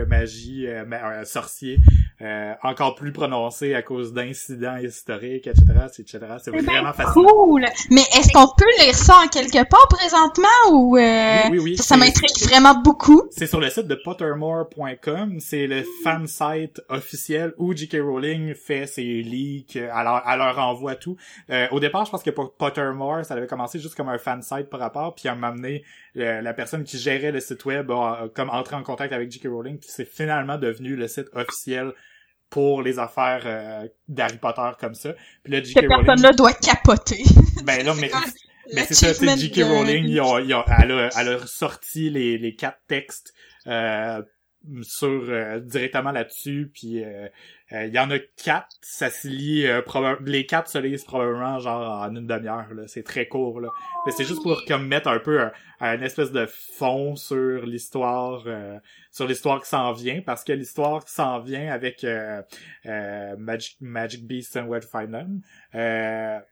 magie, 0.06 0.66
euh, 0.66 0.84
euh, 0.90 1.24
sorcier, 1.24 1.78
euh, 2.22 2.52
encore 2.62 2.96
plus 2.96 3.12
prononcé 3.12 3.74
à 3.74 3.80
cause 3.80 4.12
d'incidents 4.12 4.76
historiques, 4.76 5.46
etc., 5.46 5.64
etc. 5.86 6.18
C'est 6.44 6.50
vraiment 6.50 6.92
facile. 6.92 7.14
Cool! 7.14 7.64
Mais 7.90 8.02
est-ce 8.02 8.30
qu'on 8.34 8.46
peut 8.46 8.84
lire 8.84 8.94
ça 8.94 9.16
en 9.24 9.28
quelque 9.28 9.66
part 9.66 9.88
présentement 9.88 10.48
ou 10.72 10.98
euh, 10.98 11.38
oui, 11.44 11.50
oui, 11.52 11.58
oui, 11.60 11.76
ça, 11.78 11.96
m'intrigue 11.96 12.36
vraiment 12.46 12.74
beaucoup? 12.74 13.22
C'est 13.30 13.46
sur 13.46 13.58
le 13.58 13.70
site 13.70 13.86
de 13.86 13.94
pottermore.com, 13.94 15.40
c'est 15.40 15.66
le 15.66 15.82
fan 16.04 16.26
site 16.26 16.82
officiel 16.90 17.54
où 17.56 17.74
J.K. 17.74 17.96
Rowling 18.02 18.54
fait 18.54 18.86
ses 18.86 19.22
leaks, 19.22 19.76
à 19.76 20.04
leur, 20.04 20.28
à 20.28 20.36
leur 20.36 20.58
envoie 20.58 20.96
tout. 20.96 21.16
Euh, 21.48 21.68
au 21.70 21.80
départ, 21.80 22.04
je 22.04 22.10
pense 22.10 22.22
que 22.22 22.30
pour 22.30 22.52
Pottermore, 22.52 23.24
ça 23.24 23.32
avait 23.32 23.46
commencé 23.46 23.78
juste 23.78 23.94
comme 23.94 24.10
un 24.10 24.18
fan 24.18 24.42
site 24.42 24.68
par 24.68 24.80
rapport, 24.80 25.14
puis 25.14 25.28
à 25.28 25.34
m'amener 25.34 25.84
la 26.14 26.52
personne 26.52 26.84
qui 26.84 26.98
gérait 26.98 27.32
le 27.32 27.40
site 27.40 27.64
web 27.64 27.90
a, 27.90 28.28
comme 28.34 28.50
entré 28.50 28.76
en 28.76 28.82
contact 28.82 29.14
avec 29.14 29.30
J.K. 29.32 29.46
Rowling, 29.48 29.78
puis 29.78 29.88
c'est 29.90 30.04
finalement 30.04 30.58
devenu 30.58 30.96
le 30.96 31.08
site 31.08 31.28
officiel 31.32 31.94
pour 32.50 32.82
les 32.82 32.98
affaires 32.98 33.42
euh, 33.46 33.88
d'Harry 34.08 34.38
Potter 34.38 34.70
comme 34.78 34.94
ça. 34.94 35.14
Puis 35.44 35.52
là, 35.52 35.62
J.K. 35.62 35.76
Rowling... 35.76 35.90
Cette 35.90 36.06
personne-là 36.06 36.32
doit 36.32 36.52
capoter. 36.52 37.22
Ben 37.64 37.84
là, 37.84 37.94
mais... 38.00 38.10
mais 38.74 38.84
c'est 38.84 38.94
ça, 38.94 39.14
c'est 39.14 39.38
J.K. 39.38 39.64
Rowling, 39.64 40.04
ils 40.08 40.20
ont, 40.20 40.38
ils 40.38 40.54
ont, 40.54 40.64
elle, 40.66 40.92
a, 40.92 41.08
elle 41.16 41.28
a 41.28 41.46
sorti 41.46 42.10
les, 42.10 42.38
les 42.38 42.54
quatre 42.56 42.80
textes 42.88 43.34
euh, 43.66 44.22
sur 44.82 45.24
euh, 45.28 45.60
directement 45.60 46.12
là-dessus, 46.12 46.70
puis 46.72 47.02
euh, 47.04 47.28
euh, 47.72 47.86
il 47.86 47.94
y 47.94 47.98
en 48.00 48.10
a 48.10 48.18
quatre, 48.18 48.68
ça 48.80 49.10
se 49.10 49.28
lit 49.28 49.64
euh, 49.66 49.80
les 50.26 50.44
quatre 50.44 50.68
se 50.68 50.78
lisent 50.78 51.04
probablement 51.04 51.60
genre 51.60 52.02
en 52.02 52.14
une 52.16 52.26
demi-heure 52.26 52.74
là, 52.74 52.82
c'est 52.88 53.04
très 53.04 53.28
court 53.28 53.60
là. 53.60 53.68
Mais 54.04 54.12
c'est 54.12 54.24
juste 54.24 54.42
pour 54.42 54.64
comme 54.64 54.88
mettre 54.88 55.06
un 55.08 55.20
peu 55.20 55.40
un, 55.78 56.00
espèce 56.02 56.32
de 56.32 56.46
fond 56.46 57.14
sur 57.14 57.64
l'histoire 57.64 58.42
euh, 58.46 58.76
sur 59.12 59.28
l'histoire 59.28 59.62
qui 59.62 59.68
s'en 59.68 59.92
vient 59.92 60.20
parce 60.20 60.42
que 60.42 60.52
l'histoire 60.52 61.04
qui 61.04 61.12
s'en 61.12 61.38
vient 61.38 61.72
avec 61.72 62.04
Magic, 62.84 63.76
Magic 63.80 64.26
Beast 64.26 64.56
and 64.56 64.68
Find 64.90 65.12
Them 65.12 65.40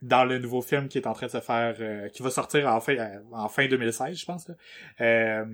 dans 0.03 0.25
le 0.25 0.39
nouveau 0.39 0.63
film 0.63 0.87
qui 0.87 0.99
est 0.99 1.07
en 1.09 1.15
train 1.15 1.27
de 1.27 1.33
se 1.33 1.41
faire 1.41 1.75
qui 2.13 2.23
va 2.23 2.31
sortir 2.31 2.69
en 2.69 2.81
fin 2.81 2.97
en 3.33 3.49
fin 3.49 3.67
2016 3.67 4.17
je 4.17 4.25
pense 4.25 4.49
là. 4.49 5.45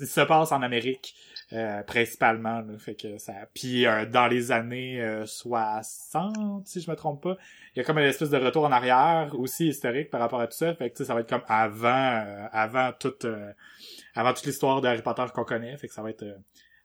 il 0.00 0.06
se 0.06 0.20
passe 0.22 0.50
en 0.50 0.62
Amérique 0.62 1.14
euh, 1.52 1.82
principalement 1.82 2.60
là, 2.60 2.78
fait 2.78 2.94
que 2.94 3.18
ça 3.18 3.32
puis 3.52 3.86
euh, 3.86 4.06
dans 4.06 4.26
les 4.26 4.50
années 4.50 5.22
60 5.26 6.36
euh, 6.36 6.40
si 6.64 6.80
je 6.80 6.90
me 6.90 6.96
trompe 6.96 7.22
pas 7.22 7.36
il 7.74 7.78
y 7.78 7.82
a 7.82 7.84
comme 7.84 7.98
une 7.98 8.06
espèce 8.06 8.30
de 8.30 8.38
retour 8.38 8.64
en 8.64 8.72
arrière 8.72 9.30
aussi 9.38 9.68
historique 9.68 10.10
par 10.10 10.20
rapport 10.20 10.40
à 10.40 10.46
tout 10.46 10.56
ça 10.56 10.74
fait 10.74 10.90
que 10.90 11.04
ça 11.04 11.14
va 11.14 11.20
être 11.20 11.28
comme 11.28 11.44
avant 11.46 12.24
avant 12.52 12.92
toute 12.98 13.26
avant 14.14 14.32
toute 14.32 14.46
l'histoire 14.46 14.80
de 14.80 14.88
Harry 14.88 15.02
Potter 15.02 15.24
qu'on 15.34 15.44
connaît 15.44 15.76
fait 15.76 15.88
que 15.88 15.94
ça 15.94 16.02
va 16.02 16.10
être 16.10 16.24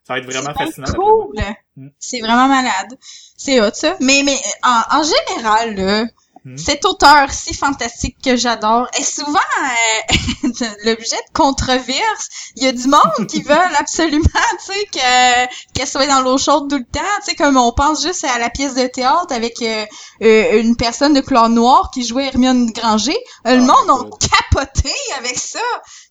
ça 0.02 0.14
va 0.14 0.18
être 0.18 0.26
vraiment 0.26 0.54
fascinant. 0.54 0.92
Cool. 0.94 1.36
Mm. 1.76 1.88
C'est 1.98 2.20
vraiment 2.20 2.48
malade. 2.48 2.98
C'est 3.00 3.60
hot 3.60 3.70
ça. 3.74 3.96
Mais 4.00 4.22
mais 4.24 4.36
en, 4.62 4.98
en 4.98 5.02
général 5.02 5.76
là, 5.76 6.04
Hmm. 6.44 6.56
Cet 6.56 6.86
auteur 6.86 7.30
si 7.32 7.52
fantastique 7.52 8.16
que 8.24 8.34
j'adore 8.34 8.88
est 8.94 9.04
souvent 9.04 9.38
euh, 9.62 10.48
l'objet 10.84 11.16
de 11.16 11.32
controverses. 11.34 12.28
Il 12.56 12.64
y 12.64 12.66
a 12.66 12.72
du 12.72 12.88
monde 12.88 13.26
qui 13.28 13.42
veulent 13.46 13.76
absolument, 13.78 14.24
tu 14.64 14.72
sais, 14.72 14.86
que 14.86 15.72
qu'elle 15.74 15.86
soit 15.86 16.06
dans 16.06 16.22
l'eau 16.22 16.38
chaude 16.38 16.70
tout 16.70 16.78
le 16.78 16.84
temps. 16.84 17.00
Tu 17.24 17.30
sais, 17.30 17.34
comme 17.34 17.58
on 17.58 17.72
pense 17.72 18.02
juste 18.02 18.24
à 18.24 18.38
la 18.38 18.48
pièce 18.48 18.74
de 18.74 18.86
théâtre 18.86 19.34
avec 19.34 19.60
euh, 19.60 19.84
euh, 20.22 20.60
une 20.60 20.76
personne 20.76 21.12
de 21.12 21.20
couleur 21.20 21.50
noire 21.50 21.90
qui 21.92 22.06
jouait 22.06 22.26
Hermione 22.26 22.70
Granger. 22.72 23.18
le 23.44 23.52
ah, 23.52 23.56
monde 23.56 23.90
a 23.90 24.26
capoté 24.26 24.94
avec 25.18 25.36
ça. 25.36 25.58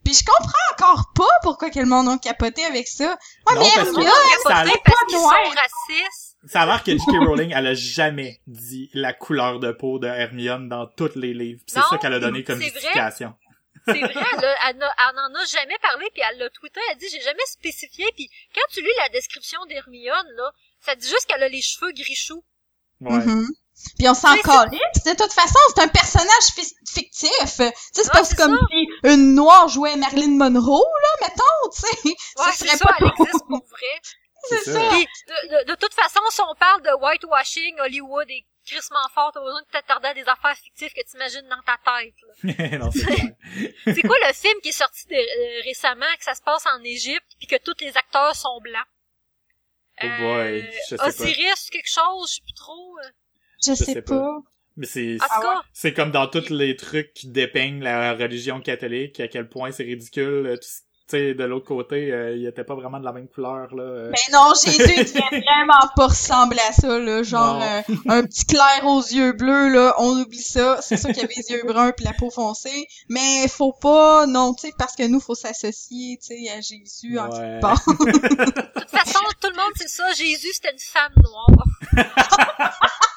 Puis 0.03 0.13
je 0.13 0.23
comprends 0.23 0.73
encore 0.73 1.11
pas 1.15 1.39
pourquoi 1.41 1.71
que 1.71 1.79
le 1.79 1.87
monde 1.87 2.07
a 2.07 2.17
capoté 2.19 2.63
avec 2.65 2.87
ça. 2.87 3.17
Ah, 3.47 3.53
mais 3.55 3.67
Hermione, 3.77 4.11
c'est 4.43 4.53
pas 4.53 4.63
noir. 5.11 5.33
racistes 5.33 6.28
ça 6.45 6.61
a 6.61 6.65
l'air 6.65 6.83
que 6.83 6.91
J.K. 6.91 7.27
Rowling, 7.27 7.51
elle 7.53 7.67
a 7.67 7.73
jamais 7.73 8.41
dit 8.47 8.89
la 8.93 9.13
couleur 9.13 9.59
de 9.59 9.71
peau 9.71 9.99
de 9.99 10.07
Hermione 10.07 10.69
dans 10.69 10.87
tous 10.87 11.15
les 11.15 11.33
livres. 11.33 11.61
C'est 11.67 11.81
ça 11.81 11.97
qu'elle 11.97 12.13
a 12.13 12.19
donné 12.19 12.43
comme 12.43 12.61
justification. 12.61 13.33
C'est 13.85 13.99
vrai, 13.99 14.13
elle, 14.13 14.57
elle, 14.67 14.77
n'en 14.77 15.39
a 15.39 15.45
jamais 15.45 15.77
parlé, 15.81 16.07
puis 16.13 16.21
elle 16.29 16.37
l'a 16.37 16.49
tweeté, 16.49 16.79
elle 16.91 16.97
dit 16.97 17.07
j'ai 17.09 17.21
jamais 17.21 17.45
spécifié, 17.47 18.05
puis 18.15 18.29
quand 18.53 18.61
tu 18.71 18.81
lis 18.81 18.87
la 18.97 19.09
description 19.09 19.59
d'Hermione, 19.67 20.27
là, 20.35 20.51
ça 20.81 20.95
dit 20.95 21.07
juste 21.07 21.25
qu'elle 21.27 21.41
a 21.43 21.47
les 21.47 21.61
cheveux 21.61 21.91
gris-choux. 21.91 22.43
Ouais. 23.01 23.17
Mm-hmm. 23.17 23.47
Puis 23.97 24.09
on 24.09 24.13
s'en 24.13 24.35
calisse. 24.37 25.03
De 25.05 25.15
toute 25.15 25.31
façon, 25.31 25.59
c'est 25.73 25.81
un 25.81 25.87
personnage 25.87 26.73
fictif. 26.85 27.29
Tu 27.39 27.47
sais, 27.47 27.73
c'est 27.93 28.11
pas 28.11 28.23
comme 28.35 28.57
si 28.69 28.87
une 29.03 29.35
noire 29.35 29.69
jouait 29.69 29.95
Marilyn 29.95 30.37
Monroe, 30.37 30.83
là, 31.01 31.27
mettons, 31.27 31.69
tu 31.73 31.81
sais. 31.81 32.09
Ouais, 32.37 32.75
ça, 32.77 32.89
elle 32.99 33.07
existe 33.07 33.45
pour 33.47 33.65
vrai. 33.69 34.01
C'est 34.47 34.71
ça. 34.71 34.79
de, 34.79 35.65
de, 35.65 35.75
toute 35.75 35.93
façon, 35.93 36.21
si 36.29 36.41
on 36.41 36.55
parle 36.55 36.81
de 36.81 36.89
whitewashing, 37.01 37.79
Hollywood 37.79 38.29
et 38.29 38.45
crissement 38.65 39.07
fort, 39.13 39.31
t'as 39.33 39.41
besoin 39.41 39.61
de 39.61 39.67
t'attarder 39.71 40.07
à 40.09 40.13
des 40.13 40.27
affaires 40.27 40.55
fictives 40.55 40.93
que 40.93 41.01
tu 41.09 41.15
imagines 41.15 41.47
dans 41.49 41.61
ta 41.63 41.77
tête. 41.83 42.13
non, 42.79 42.91
c'est 43.85 44.01
quoi 44.01 44.17
le 44.27 44.33
film 44.33 44.59
qui 44.61 44.69
est 44.69 44.73
sorti 44.73 45.05
euh, 45.11 45.61
récemment, 45.63 46.05
que 46.17 46.23
ça 46.23 46.35
se 46.35 46.41
passe 46.41 46.65
en 46.65 46.83
Égypte, 46.83 47.27
puis 47.37 47.47
que 47.47 47.57
tous 47.63 47.75
les 47.81 47.95
acteurs 47.97 48.35
sont 48.35 48.59
blancs? 48.61 48.85
Oh 50.01 50.07
boy, 50.19 50.69
je 50.89 50.95
sais 50.95 51.01
Osiris, 51.01 51.69
quelque 51.69 51.91
chose, 51.91 52.29
je 52.29 52.35
sais 52.35 52.41
plus 52.41 52.53
trop. 52.53 52.97
Euh. 52.99 53.09
Je, 53.65 53.73
sais, 53.73 54.01
pas. 54.01 54.39
Mais 54.77 54.85
c'est 54.85 55.17
c'est 55.73 55.93
comme 55.93 56.11
dans 56.11 56.27
tous 56.27 56.49
les 56.49 56.77
trucs 56.77 57.13
qui 57.13 57.27
dépeignent 57.27 57.83
la 57.83 58.13
religion 58.13 58.61
catholique, 58.61 59.19
à 59.19 59.27
quel 59.27 59.49
point 59.49 59.71
c'est 59.71 59.83
ridicule, 59.83 60.45
euh, 60.47 60.57
sais, 61.09 61.33
de 61.33 61.43
l'autre 61.43 61.65
côté, 61.65 62.11
euh, 62.11 62.35
il 62.35 62.45
était 62.45 62.63
pas 62.63 62.75
vraiment 62.75 62.99
de 62.99 63.05
la 63.05 63.11
même 63.11 63.27
couleur, 63.27 63.73
là. 63.75 63.83
Euh. 63.83 64.11
Mais 64.11 64.33
non, 64.33 64.53
Jésus, 64.53 64.81
il 64.97 65.39
vraiment 65.41 65.89
pas 65.95 66.07
ressembler 66.07 66.59
à 66.69 66.73
ça, 66.73 66.99
là. 66.99 67.23
Genre, 67.23 67.61
euh, 67.61 67.81
un 68.07 68.23
petit 68.23 68.45
clair 68.45 68.85
aux 68.85 69.01
yeux 69.01 69.33
bleus, 69.33 69.69
là, 69.69 69.95
on 69.99 70.19
oublie 70.19 70.41
ça. 70.41 70.79
C'est 70.81 70.97
sûr 70.97 71.11
qu'il 71.11 71.23
avait 71.23 71.33
les 71.35 71.55
yeux 71.55 71.63
bruns 71.65 71.91
puis 71.91 72.05
la 72.05 72.13
peau 72.13 72.29
foncée. 72.29 72.87
Mais 73.09 73.47
faut 73.47 73.73
pas, 73.73 74.25
non, 74.27 74.53
tu 74.53 74.67
sais, 74.67 74.73
parce 74.77 74.95
que 74.95 75.07
nous, 75.07 75.19
faut 75.19 75.35
s'associer, 75.35 76.17
tu 76.21 76.35
sais, 76.35 76.49
à 76.49 76.61
Jésus 76.61 77.17
en 77.17 77.29
quelque 77.29 77.61
part. 77.61 77.81
de 77.87 78.79
toute 78.79 78.89
façon, 78.89 79.19
tout 79.41 79.49
le 79.49 79.57
monde 79.57 79.73
sait 79.75 79.87
ça. 79.87 80.11
Jésus, 80.13 80.51
c'était 80.53 80.71
une 80.71 80.79
femme 80.79 81.13
noire. 81.17 81.65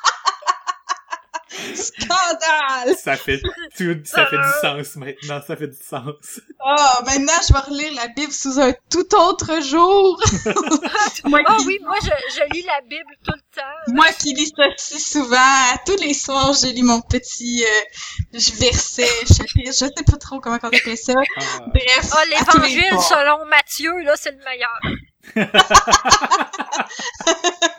Scandale! 1.75 2.97
Ça 2.97 3.17
fait 3.17 3.41
tout, 3.77 4.01
ça 4.05 4.27
fait 4.27 4.37
du 4.37 4.43
sens 4.61 4.97
maintenant, 4.97 5.41
ça 5.47 5.57
fait 5.57 5.69
du 5.69 5.77
sens. 5.77 6.41
Oh, 6.65 7.05
maintenant 7.07 7.33
je 7.47 7.53
vais 7.53 7.61
relire 7.61 7.93
la 7.95 8.09
Bible 8.09 8.33
sous 8.33 8.61
un 8.61 8.73
tout 8.91 9.15
autre 9.15 9.63
jour. 9.63 10.21
oh 11.25 11.63
oui, 11.67 11.79
moi 11.83 11.97
je, 12.03 12.09
je 12.09 12.55
lis 12.55 12.63
la 12.63 12.81
Bible 12.83 13.15
tout 13.25 13.35
le 13.35 13.43
temps. 13.55 13.95
Moi 13.95 14.07
qui 14.19 14.35
lis 14.35 14.53
ça 14.57 14.65
si 14.77 15.01
souvent, 15.01 15.37
tous 15.87 15.97
les 16.01 16.15
soirs 16.15 16.53
je 16.53 16.67
lis 16.69 16.83
mon 16.83 17.01
petit 17.01 17.65
euh, 17.65 18.39
verset, 18.59 19.09
chapitre, 19.27 19.67
je 19.67 19.73
sais 19.73 19.91
pas 20.07 20.17
trop 20.19 20.41
comment 20.41 20.59
on 20.63 20.67
appelle 20.67 20.97
ça. 20.97 21.15
Ah. 21.17 21.43
Bref. 21.69 22.11
Oh, 22.13 22.17
l'évangile 22.31 23.01
selon 23.01 23.45
Matthieu, 23.47 23.93
là, 24.03 24.15
c'est 24.17 24.33
le 24.33 24.39
meilleur. 24.45 24.81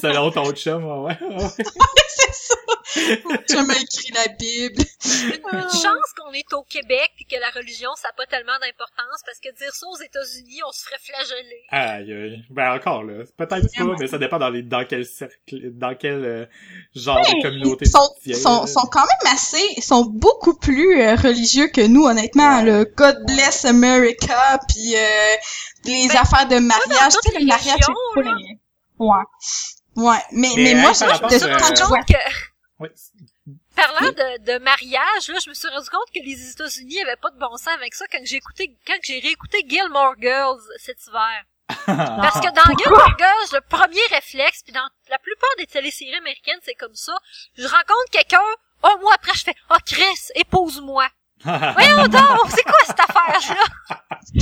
Selon 0.00 0.30
ton 0.30 0.52
chum, 0.52 0.84
ouais. 1.04 1.18
ouais. 1.20 1.48
c'est 2.08 2.32
ça. 2.32 2.54
Mon 2.96 3.70
écrit 3.70 4.12
la 4.14 4.28
Bible. 4.32 4.82
Une, 5.04 5.70
chance 5.70 6.12
qu'on 6.16 6.32
est 6.32 6.52
au 6.52 6.62
Québec 6.62 7.12
puis 7.16 7.24
que 7.24 7.36
la 7.36 7.50
religion, 7.50 7.90
ça 7.96 8.08
n'a 8.08 8.14
pas 8.14 8.26
tellement 8.26 8.58
d'importance 8.60 9.22
parce 9.24 9.38
que 9.38 9.56
dire 9.56 9.72
ça 9.72 9.86
aux 9.86 10.00
États-Unis, 10.00 10.60
on 10.66 10.72
se 10.72 10.84
ferait 10.84 10.98
flageller. 10.98 11.62
Aïe, 11.70 12.12
aïe. 12.12 12.44
Ben 12.50 12.74
encore 12.74 13.04
là. 13.04 13.24
Peut-être 13.36 13.66
pas, 13.76 13.96
mais 13.98 14.06
ça 14.06 14.18
dépend 14.18 14.38
dans, 14.38 14.50
les, 14.50 14.62
dans 14.62 14.84
quel 14.84 15.04
cercle, 15.04 15.70
dans 15.72 15.94
quel 15.94 16.24
euh, 16.24 16.46
genre 16.94 17.20
de 17.20 17.42
communauté. 17.42 17.84
Ils 17.86 18.34
sont, 18.36 18.66
sont, 18.66 18.66
sont, 18.66 18.86
quand 18.90 19.00
même 19.00 19.34
assez, 19.34 19.64
ils 19.76 19.82
sont 19.82 20.04
beaucoup 20.04 20.58
plus 20.58 21.00
euh, 21.00 21.14
religieux 21.14 21.68
que 21.68 21.86
nous, 21.86 22.04
honnêtement. 22.04 22.62
Le 22.62 22.84
God 22.84 23.24
bless 23.26 23.64
America 23.64 24.58
puis 24.68 24.96
euh, 24.96 25.36
les 25.84 26.08
ben, 26.08 26.16
affaires 26.16 26.48
de 26.48 26.58
mariage, 26.58 27.12
tu 27.22 27.32
sais, 27.32 27.38
le 27.38 27.46
mariage, 27.46 27.78
c'est. 28.14 28.59
Ouais. 29.00 29.24
Ouais, 29.96 30.22
mais, 30.30 30.48
mais, 30.56 30.74
moi, 30.74 30.92
je, 30.92 31.04
me 31.04 31.38
suis 31.38 31.52
rendu 31.52 31.82
compte 31.82 32.06
que... 32.06 32.86
Parlant 33.74 34.08
de, 34.08 34.44
de 34.44 34.58
mariage, 34.58 35.28
là, 35.28 35.38
je 35.42 35.48
me 35.48 35.54
suis 35.54 35.68
rendu 35.68 35.88
compte 35.88 36.10
que 36.14 36.20
les 36.22 36.50
États-Unis 36.50 37.00
avaient 37.00 37.16
pas 37.16 37.30
de 37.30 37.38
bon 37.38 37.56
sens 37.56 37.74
avec 37.74 37.94
ça 37.94 38.04
quand 38.12 38.20
j'ai 38.24 38.36
écouté, 38.36 38.76
quand 38.86 38.98
j'ai 39.02 39.18
réécouté 39.20 39.64
Gilmore 39.66 40.14
Girls 40.20 40.60
cet 40.78 40.98
hiver. 41.06 41.44
Parce 41.86 42.40
que 42.40 42.52
dans 42.52 42.76
Gilmore 42.76 43.16
Girls, 43.18 43.48
le 43.52 43.60
premier 43.62 44.04
réflexe, 44.10 44.62
puis 44.62 44.72
dans 44.72 44.88
la 45.08 45.18
plupart 45.18 45.50
des 45.58 45.66
téléséries 45.66 46.14
américaines, 46.16 46.58
c'est 46.62 46.74
comme 46.74 46.94
ça. 46.94 47.16
Je 47.56 47.66
rencontre 47.66 48.10
quelqu'un, 48.10 48.42
un 48.82 48.96
mois 48.98 49.14
après, 49.14 49.32
je 49.34 49.44
fais, 49.44 49.54
oh 49.70 49.76
Chris, 49.86 50.28
épouse-moi. 50.34 51.08
Voyons 51.42 52.06
donc, 52.08 52.50
c'est 52.54 52.64
quoi 52.64 52.78
cette 52.86 53.00
affaire-là? 53.00 53.64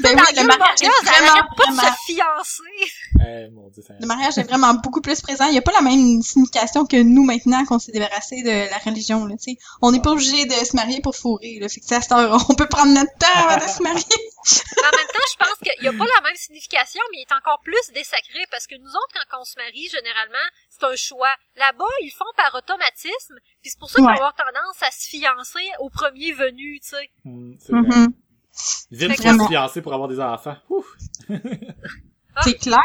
ben 0.00 0.16
oui, 0.16 0.26
le 0.36 0.46
mariage 0.46 0.82
est 0.82 1.04
vraiment, 1.04 1.42
pas 1.56 1.66
de 1.70 1.76
se 1.76 1.92
fiancer. 2.06 3.50
Mon 3.52 3.68
Dieu, 3.68 3.82
le 4.00 4.06
mariage 4.06 4.38
est 4.38 4.44
vraiment 4.44 4.74
beaucoup 4.74 5.02
plus 5.02 5.20
présent. 5.20 5.44
Il 5.46 5.52
n'y 5.52 5.58
a 5.58 5.62
pas 5.62 5.72
la 5.72 5.82
même 5.82 6.22
signification 6.22 6.86
que 6.86 7.00
nous 7.02 7.24
maintenant 7.24 7.64
qu'on 7.66 7.78
s'est 7.78 7.92
débarrassé 7.92 8.42
de 8.42 8.70
la 8.70 8.78
religion. 8.78 9.26
Là, 9.26 9.34
sais. 9.38 9.58
on 9.82 9.92
n'est 9.92 10.00
pas 10.00 10.12
obligé 10.12 10.46
de 10.46 10.52
se 10.52 10.74
marier 10.74 11.00
pour 11.02 11.14
fourrer. 11.14 11.58
Là. 11.60 11.68
Fait 11.68 11.80
que 11.80 11.86
ça, 11.86 12.00
on 12.48 12.54
peut 12.54 12.68
prendre 12.68 12.92
notre 12.92 13.12
temps 13.18 13.48
avant 13.48 13.62
de 13.62 13.70
se 13.70 13.82
marier. 13.82 14.04
Mais 14.44 14.88
en 14.88 14.96
même 14.96 15.06
temps, 15.06 15.28
je 15.32 15.36
pense 15.38 15.58
qu'il 15.62 15.82
n'y 15.82 15.88
a 15.88 15.92
pas 15.92 16.04
la 16.16 16.20
même 16.22 16.36
signification, 16.36 17.00
mais 17.10 17.18
il 17.18 17.26
est 17.28 17.34
encore 17.34 17.60
plus 17.62 17.90
désacré 17.94 18.40
parce 18.50 18.66
que 18.66 18.74
nous 18.76 18.90
autres, 18.90 19.14
quand 19.30 19.40
on 19.40 19.44
se 19.44 19.56
marie, 19.58 19.88
généralement, 19.88 20.46
c'est 20.68 20.84
un 20.84 20.96
choix. 20.96 21.32
Là-bas, 21.56 21.84
ils 22.02 22.10
font 22.10 22.24
par 22.36 22.54
automatisme, 22.54 23.36
puis 23.60 23.70
c'est 23.70 23.78
pour 23.78 23.88
ça 23.90 23.96
qu'ils 23.96 24.04
vont 24.04 24.10
avoir 24.12 24.34
tendance 24.34 24.82
à 24.82 24.90
se 24.90 25.08
fiancer 25.08 25.68
au 25.80 25.90
premier 25.90 26.32
venu, 26.32 26.80
tu 26.80 26.88
sais. 26.88 27.10
Mm, 27.24 27.54
c'est 27.58 27.72
vrai. 27.72 27.80
Mhm. 27.82 28.14
Vite 28.90 29.16
faut 29.16 29.22
que- 29.22 29.42
se 29.44 29.48
fiancer 29.48 29.80
pour 29.82 29.94
avoir 29.94 30.08
des 30.08 30.20
enfants. 30.20 30.56
Ouf. 30.68 30.86
C'est 32.44 32.58
clair. 32.58 32.78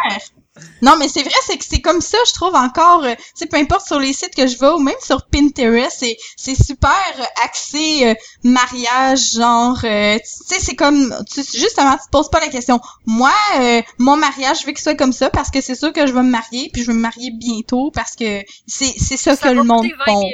Non, 0.82 0.95
mais 0.97 1.08
c'est 1.08 1.24
vrai, 1.24 1.34
c'est 1.45 1.58
que 1.58 1.66
c'est 1.68 1.82
comme 1.82 2.01
ça, 2.01 2.18
je 2.28 2.34
trouve 2.34 2.55
encore, 2.55 3.03
euh, 3.03 3.16
tu 3.16 3.24
sais, 3.36 3.45
peu 3.45 3.58
importe 3.58 3.86
sur 3.88 3.99
les 3.99 4.14
sites 4.14 4.36
que 4.36 4.47
je 4.47 4.58
vais 4.58 4.68
ou 4.70 4.80
même 4.80 4.95
sur 5.03 5.26
Pinterest, 5.28 5.97
c'est, 5.99 6.18
c'est 6.36 6.55
super 6.55 6.91
euh, 7.20 7.24
axé 7.43 8.08
euh, 8.08 8.14
mariage, 8.43 9.34
genre, 9.34 9.80
euh, 9.84 10.18
tu 10.18 10.24
sais, 10.55 10.60
c'est 10.60 10.76
comme, 10.76 11.16
tu, 11.32 11.41
justement, 11.41 11.93
tu 11.93 12.05
te 12.05 12.10
poses 12.12 12.30
pas 12.30 12.39
la 12.39 12.49
question. 12.49 12.80
Moi, 13.05 13.34
euh, 13.60 13.82
mon 13.97 14.16
mariage, 14.18 14.62
je 14.62 14.66
veux 14.66 14.72
qu'il 14.72 14.82
soit 14.82 14.95
comme 14.95 15.14
ça 15.14 15.30
parce 15.30 15.49
que 15.49 15.62
c'est 15.62 15.76
sûr 15.76 15.93
que 15.93 16.05
je 16.08 16.14
vais 16.14 16.24
me 16.24 16.30
marier, 16.30 16.70
puis 16.72 16.82
je 16.84 16.88
vais 16.88 16.93
me 16.93 17.01
marier 17.01 17.32
bientôt 17.32 17.91
parce 17.91 18.16
que 18.16 18.41
c'est, 18.68 18.93
c'est 18.97 19.18
ça, 19.18 19.36
Ça 19.36 19.49
que 19.49 19.53
le 19.53 19.64
monde 19.64 19.84
coûter 19.84 19.95
20 19.97 20.05
000. 20.05 20.20
font. 20.20 20.30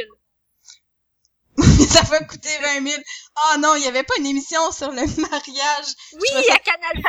ça 1.88 2.02
va 2.04 2.20
coûter 2.22 2.50
20 2.82 2.88
000. 2.90 3.02
Oh 3.38 3.58
non, 3.60 3.76
il 3.76 3.84
y 3.84 3.88
avait 3.88 4.04
pas 4.04 4.16
une 4.20 4.26
émission 4.26 4.72
sur 4.72 4.90
le 4.90 5.02
mariage. 5.22 5.94
Oui, 6.14 6.28
trouve 6.32 6.44
ça 6.44 6.56
à 6.56 6.60
Canal 6.60 7.04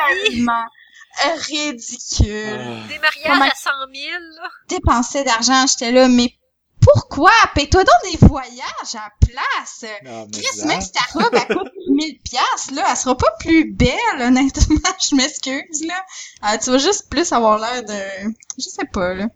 ridicule. 1.37 2.59
Ah. 2.59 2.89
des 2.89 2.99
mariages 2.99 3.23
Comment- 3.27 3.45
à 3.45 3.55
100 3.55 3.71
000, 3.95 4.07
là. 4.43 4.49
dépensais 4.69 5.25
d'argent, 5.25 5.65
j'étais 5.67 5.93
là, 5.93 6.09
mais 6.09 6.33
pourquoi? 6.81 7.31
Paye-toi 7.55 7.83
donc 7.85 8.13
des 8.13 8.27
voyages 8.27 8.95
à 8.95 8.99
la 8.99 9.11
place. 9.27 9.85
Non, 10.05 10.27
mais 10.27 10.43
Chris, 10.43 10.67
même 10.67 10.81
si 10.83 10.93
ta 10.93 11.01
robe, 11.19 11.33
elle 11.33 11.57
coûte 11.57 11.73
1000 11.89 12.19
piastres, 12.21 12.75
là, 12.75 12.85
elle 12.91 12.97
sera 12.97 13.17
pas 13.17 13.31
plus 13.41 13.73
belle, 13.73 13.97
honnêtement, 14.21 14.77
je 15.11 15.15
m'excuse, 15.17 15.87
là. 15.87 16.05
Euh, 16.53 16.59
tu 16.63 16.71
vas 16.71 16.79
juste 16.79 17.09
plus 17.09 17.33
avoir 17.33 17.59
l'air 17.59 17.85
de... 17.85 18.31
Je 18.59 18.65
sais 18.69 18.85
pas, 18.93 19.15
là. 19.15 19.27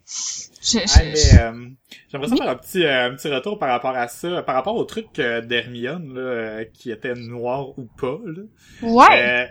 Je, 0.61 0.77
je- 0.79 1.37
euh, 1.39 1.69
j'aimerais 2.11 2.27
ça 2.29 2.35
faire 2.35 2.49
un 2.49 2.55
petit, 2.55 2.85
euh, 2.85 3.07
un 3.09 3.15
petit 3.15 3.29
retour 3.29 3.57
par 3.57 3.69
rapport 3.69 3.95
à 3.95 4.07
ça, 4.07 4.43
par 4.43 4.53
rapport 4.55 4.75
au 4.75 4.83
truc 4.83 5.07
euh, 5.17 5.41
d'Hermione, 5.41 6.13
là, 6.13 6.21
euh, 6.21 6.65
qui 6.73 6.91
était 6.91 7.15
noir 7.15 7.69
ou 7.79 7.87
pas, 7.99 8.17
là. 8.25 8.43
Ouais! 8.83 9.49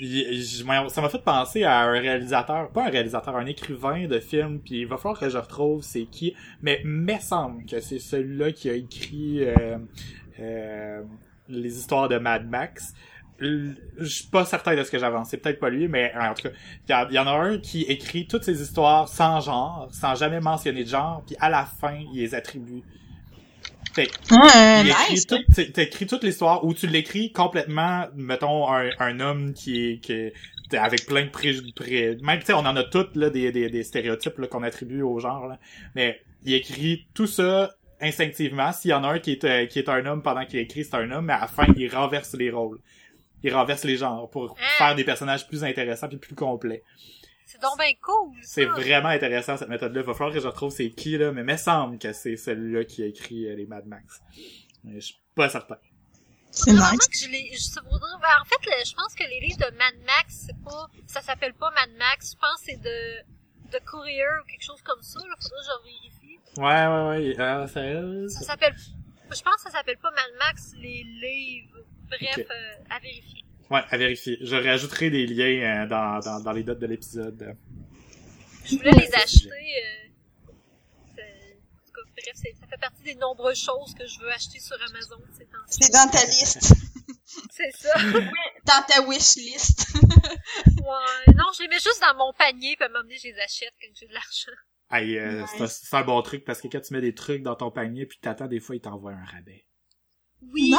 Ça 0.00 1.02
m'a 1.02 1.08
fait 1.10 1.22
penser 1.22 1.64
à 1.64 1.80
un 1.80 1.92
réalisateur, 1.92 2.70
pas 2.70 2.86
un 2.86 2.90
réalisateur, 2.90 3.36
un 3.36 3.46
écrivain 3.46 4.06
de 4.06 4.18
film, 4.18 4.60
puis 4.60 4.80
il 4.80 4.86
va 4.86 4.96
falloir 4.96 5.18
que 5.18 5.28
je 5.28 5.36
retrouve 5.36 5.82
c'est 5.82 6.06
qui, 6.06 6.34
mais 6.62 6.80
me 6.84 7.18
semble 7.18 7.66
que 7.66 7.80
c'est 7.80 7.98
celui-là 7.98 8.52
qui 8.52 8.70
a 8.70 8.74
écrit 8.74 9.44
euh, 9.44 9.76
euh, 10.38 11.02
les 11.48 11.78
histoires 11.78 12.08
de 12.08 12.16
Mad 12.16 12.48
Max. 12.48 12.94
Je 13.38 13.74
suis 14.04 14.28
pas 14.28 14.44
certain 14.44 14.74
de 14.74 14.82
ce 14.82 14.90
que 14.90 14.98
j'avance, 14.98 15.30
c'est 15.30 15.38
peut-être 15.38 15.60
pas 15.60 15.70
lui, 15.70 15.88
mais 15.88 16.12
en 16.14 16.34
tout 16.34 16.48
cas, 16.48 17.06
il 17.10 17.12
y, 17.12 17.16
y 17.16 17.18
en 17.18 17.26
a 17.26 17.32
un 17.32 17.58
qui 17.58 17.82
écrit 17.82 18.26
toutes 18.26 18.44
ces 18.44 18.62
histoires 18.62 19.08
sans 19.08 19.40
genre, 19.40 19.88
sans 19.92 20.14
jamais 20.14 20.40
mentionner 20.40 20.84
de 20.84 20.88
genre, 20.88 21.22
puis 21.26 21.36
à 21.40 21.50
la 21.50 21.64
fin, 21.64 21.98
il 22.12 22.20
les 22.20 22.34
attribue. 22.34 22.82
T'écris 25.72 26.06
toute 26.06 26.22
l'histoire 26.24 26.64
ou 26.64 26.74
tu 26.74 26.86
l'écris 26.86 27.32
complètement, 27.32 28.06
mettons, 28.14 28.72
un, 28.72 28.90
un 28.98 29.20
homme 29.20 29.52
qui 29.54 29.84
est, 29.92 29.98
qui 29.98 30.12
est- 30.12 30.32
avec 30.72 31.06
plein 31.06 31.24
de 31.24 31.30
pré, 31.30 31.56
pré- 31.74 32.16
même, 32.22 32.38
tu 32.40 32.46
sais, 32.46 32.52
on 32.52 32.58
en 32.58 32.76
a 32.76 32.84
toutes, 32.84 33.16
là, 33.16 33.28
des, 33.30 33.50
des, 33.50 33.68
des 33.70 33.82
stéréotypes, 33.82 34.40
qu'on 34.48 34.62
attribue 34.62 35.02
au 35.02 35.18
genre, 35.18 35.46
là. 35.48 35.58
Mais, 35.96 36.20
il 36.44 36.54
écrit 36.54 37.06
tout 37.12 37.26
ça 37.26 37.70
instinctivement. 38.00 38.72
S'il 38.72 38.92
y 38.92 38.94
en 38.94 39.04
a 39.04 39.08
un 39.08 39.18
qui 39.18 39.32
est, 39.32 39.44
euh, 39.44 39.66
qui 39.66 39.78
est 39.78 39.88
un 39.88 40.06
homme 40.06 40.22
pendant 40.22 40.46
qu'il 40.46 40.58
écrit, 40.60 40.84
c'est 40.84 40.94
un 40.94 41.10
homme, 41.10 41.26
mais 41.26 41.32
à 41.34 41.40
la 41.40 41.46
fin, 41.48 41.66
il 41.76 41.88
renverse 41.94 42.34
les 42.34 42.50
rôles. 42.50 42.78
Il 43.42 43.52
renverse 43.54 43.84
les 43.84 43.96
genres 43.96 44.30
pour 44.30 44.56
Ah. 44.58 44.78
faire 44.78 44.94
des 44.94 45.04
personnages 45.04 45.46
plus 45.48 45.64
intéressants 45.64 46.08
puis 46.08 46.18
plus 46.18 46.34
complets. 46.34 46.82
C'est 47.50 47.60
donc 47.60 47.76
ben 47.78 47.92
cool. 48.00 48.36
C'est 48.42 48.64
vraiment 48.64 49.08
intéressant, 49.08 49.56
cette 49.56 49.68
méthode-là. 49.68 50.00
Il 50.02 50.06
va 50.06 50.14
falloir 50.14 50.32
que 50.32 50.40
je 50.40 50.46
retrouve 50.46 50.70
c'est 50.72 50.90
qui, 50.90 51.18
là, 51.18 51.32
mais 51.32 51.40
il 51.40 51.46
me 51.46 51.56
semble 51.56 51.98
que 51.98 52.12
c'est 52.12 52.36
celui-là 52.36 52.84
qui 52.84 53.02
a 53.02 53.06
écrit 53.06 53.46
euh, 53.48 53.56
les 53.56 53.66
Mad 53.66 53.86
Max. 53.86 54.20
Mais 54.84 54.94
je 55.00 55.06
suis 55.06 55.20
pas 55.34 55.48
certain. 55.48 55.76
C'est 56.52 56.70
Vraiment 56.72 56.90
nice. 56.92 57.08
que 57.08 57.16
je 57.16 57.28
les, 57.28 57.50
je 57.52 57.78
en 57.80 58.44
fait, 58.44 58.66
le- 58.66 58.84
je 58.84 58.94
pense 58.94 59.14
que 59.14 59.24
les 59.24 59.40
livres 59.40 59.58
de 59.58 59.76
Mad 59.76 59.94
Max, 60.06 60.44
c'est 60.46 60.62
pas, 60.64 60.86
ça 61.06 61.20
s'appelle 61.22 61.54
pas 61.54 61.70
Mad 61.72 61.90
Max, 61.98 62.32
je 62.32 62.38
pense 62.38 62.60
que 62.60 62.66
c'est 62.72 62.80
de, 62.80 63.78
de 63.78 63.84
Courier 63.84 64.24
ou 64.42 64.46
quelque 64.48 64.64
chose 64.64 64.82
comme 64.82 65.00
ça, 65.02 65.18
là, 65.20 65.34
faudrait 65.40 65.60
que 65.60 65.66
je 65.66 65.84
vérifie. 65.84 66.40
Ouais, 66.56 66.64
ouais, 66.64 67.34
ouais. 67.34 67.40
Euh, 67.40 68.28
ça- 68.28 68.40
Ça 68.40 68.46
s'appelle, 68.46 68.74
je 68.76 69.42
pense 69.42 69.54
que 69.56 69.62
ça 69.62 69.70
s'appelle 69.70 69.98
pas 69.98 70.10
Mad 70.10 70.32
Max, 70.38 70.72
les 70.76 71.02
livres. 71.04 71.78
Bref, 72.08 72.38
euh, 72.38 72.74
à 72.90 72.98
vérifier. 72.98 73.44
Ouais, 73.70 73.80
à 73.88 73.96
vérifier. 73.96 74.38
Je 74.40 74.56
rajouterai 74.56 75.10
des 75.10 75.26
liens 75.26 75.84
euh, 75.84 75.86
dans, 75.86 76.18
dans, 76.20 76.40
dans 76.40 76.52
les 76.52 76.64
notes 76.64 76.78
de 76.80 76.86
l'épisode. 76.86 77.56
Je 78.64 78.76
voulais 78.76 78.90
les 78.92 79.14
acheter, 79.14 79.48
euh, 79.48 80.52
c'est- 81.14 81.22
en 81.22 81.86
tout 81.86 81.92
cas, 81.92 82.10
bref, 82.16 82.34
c'est- 82.34 82.54
ça 82.60 82.66
fait 82.66 82.80
partie 82.80 83.02
des 83.02 83.14
nombreuses 83.14 83.60
choses 83.62 83.94
que 83.94 84.06
je 84.06 84.18
veux 84.20 84.30
acheter 84.30 84.58
sur 84.58 84.76
Amazon 84.88 85.16
ces 85.38 85.44
temps-ci. 85.46 85.78
C'est 85.82 85.92
dans 85.92 86.10
ta 86.10 86.24
liste. 86.24 86.74
C'est 87.52 87.70
ça. 87.76 87.92
Dans 88.66 88.82
ta 88.88 89.02
wish 89.06 89.36
list. 89.36 89.86
Ouais. 90.66 91.34
Non, 91.34 91.44
je 91.56 91.62
les 91.62 91.68
mets 91.68 91.78
juste 91.78 92.00
dans 92.00 92.16
mon 92.16 92.32
panier, 92.32 92.74
puis 92.74 92.84
à 92.84 92.86
un 92.86 92.88
moment 92.90 93.02
donné, 93.02 93.16
je 93.18 93.28
les 93.28 93.38
achète 93.38 93.72
quand 93.80 93.88
j'ai 93.94 94.06
de 94.08 94.12
l'argent. 94.14 94.52
Hey, 94.90 95.16
euh, 95.18 95.44
c'est 95.46 95.62
un- 95.62 95.66
c'est 95.68 95.96
un 95.96 96.02
bon 96.02 96.20
truc 96.22 96.44
parce 96.44 96.60
que 96.60 96.66
quand 96.68 96.80
tu 96.80 96.92
mets 96.92 97.00
des 97.00 97.14
trucs 97.14 97.42
dans 97.42 97.54
ton 97.54 97.70
panier 97.70 98.06
puis 98.06 98.18
t'attends 98.20 98.48
des 98.48 98.58
fois, 98.58 98.74
ils 98.74 98.80
t'envoient 98.80 99.12
un 99.12 99.24
rabais. 99.24 99.64
Oui. 100.52 100.74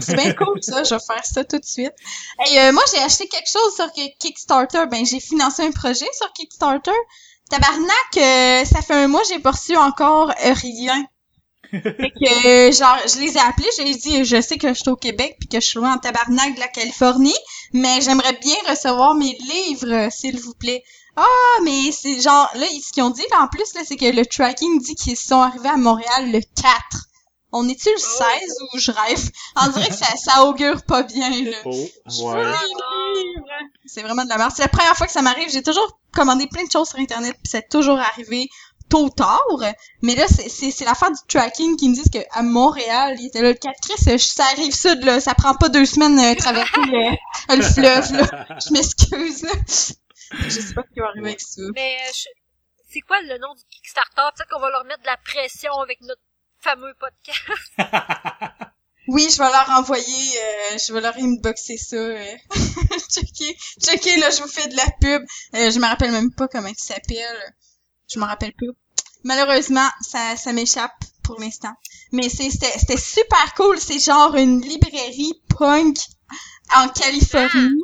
C'est 0.00 0.14
bien 0.14 0.32
cool 0.34 0.62
ça, 0.62 0.84
je 0.84 0.94
vais 0.94 1.00
faire 1.06 1.24
ça 1.24 1.44
tout 1.44 1.58
de 1.58 1.64
suite. 1.64 1.92
Hey, 2.38 2.58
euh, 2.58 2.72
moi 2.72 2.82
j'ai 2.92 3.00
acheté 3.02 3.26
quelque 3.28 3.50
chose 3.50 3.74
sur 3.74 3.90
Ki- 3.92 4.14
Kickstarter, 4.18 4.86
ben 4.90 5.04
j'ai 5.04 5.20
financé 5.20 5.62
un 5.64 5.70
projet 5.72 6.06
sur 6.16 6.32
Kickstarter. 6.32 6.92
Tabarnak, 7.50 8.16
euh, 8.16 8.64
ça 8.64 8.80
fait 8.82 8.94
un 8.94 9.08
mois 9.08 9.22
j'ai 9.28 9.38
pas 9.40 9.50
reçu 9.50 9.76
encore 9.76 10.30
euh, 10.30 10.52
rien. 10.54 11.04
fait 12.00 12.10
que 12.10 12.68
euh, 12.68 12.72
genre 12.72 12.96
je 13.06 13.20
les 13.20 13.36
ai 13.36 13.40
appelés, 13.40 13.68
j'ai 13.76 13.94
dit 13.94 14.24
je 14.24 14.40
sais 14.40 14.58
que 14.58 14.68
je 14.68 14.74
suis 14.74 14.90
au 14.90 14.96
Québec 14.96 15.36
puis 15.40 15.48
que 15.48 15.60
je 15.60 15.66
suis 15.66 15.78
loin 15.78 15.94
en 15.94 15.98
tabarnak 15.98 16.54
de 16.54 16.60
la 16.60 16.68
Californie, 16.68 17.36
mais 17.72 18.00
j'aimerais 18.02 18.38
bien 18.40 18.56
recevoir 18.68 19.14
mes 19.14 19.36
livres 19.38 20.08
s'il 20.12 20.38
vous 20.40 20.54
plaît. 20.54 20.82
Ah 21.16 21.24
mais 21.64 21.92
c'est 21.92 22.20
genre 22.20 22.50
là 22.54 22.66
ce 22.68 22.92
qu'ils 22.92 23.02
ont 23.02 23.10
dit 23.10 23.24
là, 23.30 23.42
en 23.42 23.48
plus 23.48 23.74
là 23.74 23.82
c'est 23.84 23.96
que 23.96 24.06
le 24.06 24.24
tracking 24.26 24.80
dit 24.80 24.94
qu'ils 24.94 25.16
sont 25.16 25.40
arrivés 25.40 25.68
à 25.70 25.76
Montréal 25.76 26.30
le 26.32 26.40
4. 26.40 27.08
On 27.52 27.68
est-tu 27.68 27.88
le 27.90 27.98
16 27.98 28.18
ou 28.72 28.78
je 28.78 28.90
rêve? 28.92 29.30
On 29.56 29.68
dirait 29.68 29.88
que 29.88 29.94
ça, 29.94 30.06
ça 30.16 30.44
augure 30.44 30.82
pas 30.84 31.02
bien, 31.02 31.28
là. 31.44 31.56
Oh, 31.66 31.70
ouais. 31.70 32.52
C'est 33.86 34.02
vraiment 34.02 34.24
de 34.24 34.28
la 34.28 34.38
merde. 34.38 34.52
C'est 34.54 34.62
la 34.62 34.68
première 34.68 34.96
fois 34.96 35.06
que 35.06 35.12
ça 35.12 35.22
m'arrive. 35.22 35.50
J'ai 35.50 35.62
toujours 35.62 35.98
commandé 36.12 36.46
plein 36.46 36.64
de 36.64 36.70
choses 36.70 36.88
sur 36.88 36.98
Internet, 36.98 37.32
puis 37.34 37.50
c'est 37.50 37.68
toujours 37.68 37.98
arrivé 37.98 38.48
tôt 38.88 39.04
ou 39.04 39.10
tard. 39.10 39.40
Mais 40.02 40.14
là, 40.14 40.26
c'est, 40.28 40.48
c'est, 40.48 40.70
c'est 40.70 40.84
l'affaire 40.84 41.10
du 41.10 41.18
tracking 41.28 41.76
qui 41.76 41.88
me 41.88 41.94
disent 41.94 42.10
qu'à 42.10 42.42
Montréal, 42.42 43.16
il 43.18 43.26
était 43.26 43.42
là 43.42 43.48
le 43.50 43.54
4 43.54 43.74
Chris, 43.80 44.18
ça 44.18 44.44
arrive 44.52 44.74
sud, 44.74 45.02
là. 45.04 45.20
Ça 45.20 45.34
prend 45.34 45.54
pas 45.54 45.68
deux 45.68 45.84
semaines 45.86 46.18
euh, 46.18 46.34
traverser 46.34 46.80
le, 46.80 47.56
le 47.56 47.62
fleuve, 47.62 48.12
là. 48.14 48.46
Je 48.66 48.72
m'excuse, 48.72 49.42
là. 49.42 49.52
Je 49.66 50.48
sais 50.50 50.74
pas 50.74 50.82
ce 50.88 50.92
qui 50.94 51.00
va 51.00 51.08
arriver 51.08 51.26
avec 51.28 51.40
ça. 51.40 51.62
Mais 51.74 51.96
euh, 52.06 52.10
je- 52.14 52.28
c'est 52.90 53.00
quoi 53.00 53.20
le 53.22 53.38
nom 53.38 53.54
du 53.54 53.62
Kickstarter? 53.70 54.22
Peut-être 54.36 54.50
qu'on 54.50 54.60
va 54.60 54.70
leur 54.70 54.84
mettre 54.84 55.00
de 55.02 55.06
la 55.06 55.16
pression 55.18 55.72
avec 55.80 56.00
notre 56.02 56.20
fameux 56.62 56.94
podcast. 56.98 57.38
Oui, 59.08 59.28
je 59.28 59.36
vais 59.36 59.50
leur 59.50 59.68
envoyer, 59.70 60.04
euh, 60.38 60.78
je 60.78 60.92
vais 60.92 61.00
leur 61.00 61.16
inboxer 61.18 61.76
ça. 61.76 61.96
Euh. 61.96 62.36
checker, 63.10 63.56
checker, 63.80 64.16
là, 64.18 64.30
je 64.30 64.40
vous 64.40 64.48
fais 64.48 64.68
de 64.68 64.76
la 64.76 64.86
pub. 65.00 65.22
Euh, 65.56 65.72
je 65.72 65.78
me 65.80 65.86
rappelle 65.86 66.12
même 66.12 66.32
pas 66.32 66.46
comment 66.46 66.68
il 66.68 66.78
s'appelle. 66.78 67.52
Je 68.08 68.20
me 68.20 68.24
rappelle 68.24 68.52
plus. 68.52 68.70
Malheureusement, 69.24 69.88
ça, 70.02 70.36
ça 70.36 70.52
m'échappe 70.52 70.94
pour 71.24 71.40
l'instant. 71.40 71.72
Mais 72.12 72.28
c'est, 72.28 72.48
c'était, 72.50 72.78
c'était 72.78 72.96
super 72.96 73.54
cool. 73.54 73.76
C'est 73.80 73.98
genre 73.98 74.36
une 74.36 74.60
librairie 74.60 75.34
punk 75.48 75.98
en 76.76 76.88
Californie. 76.88 77.82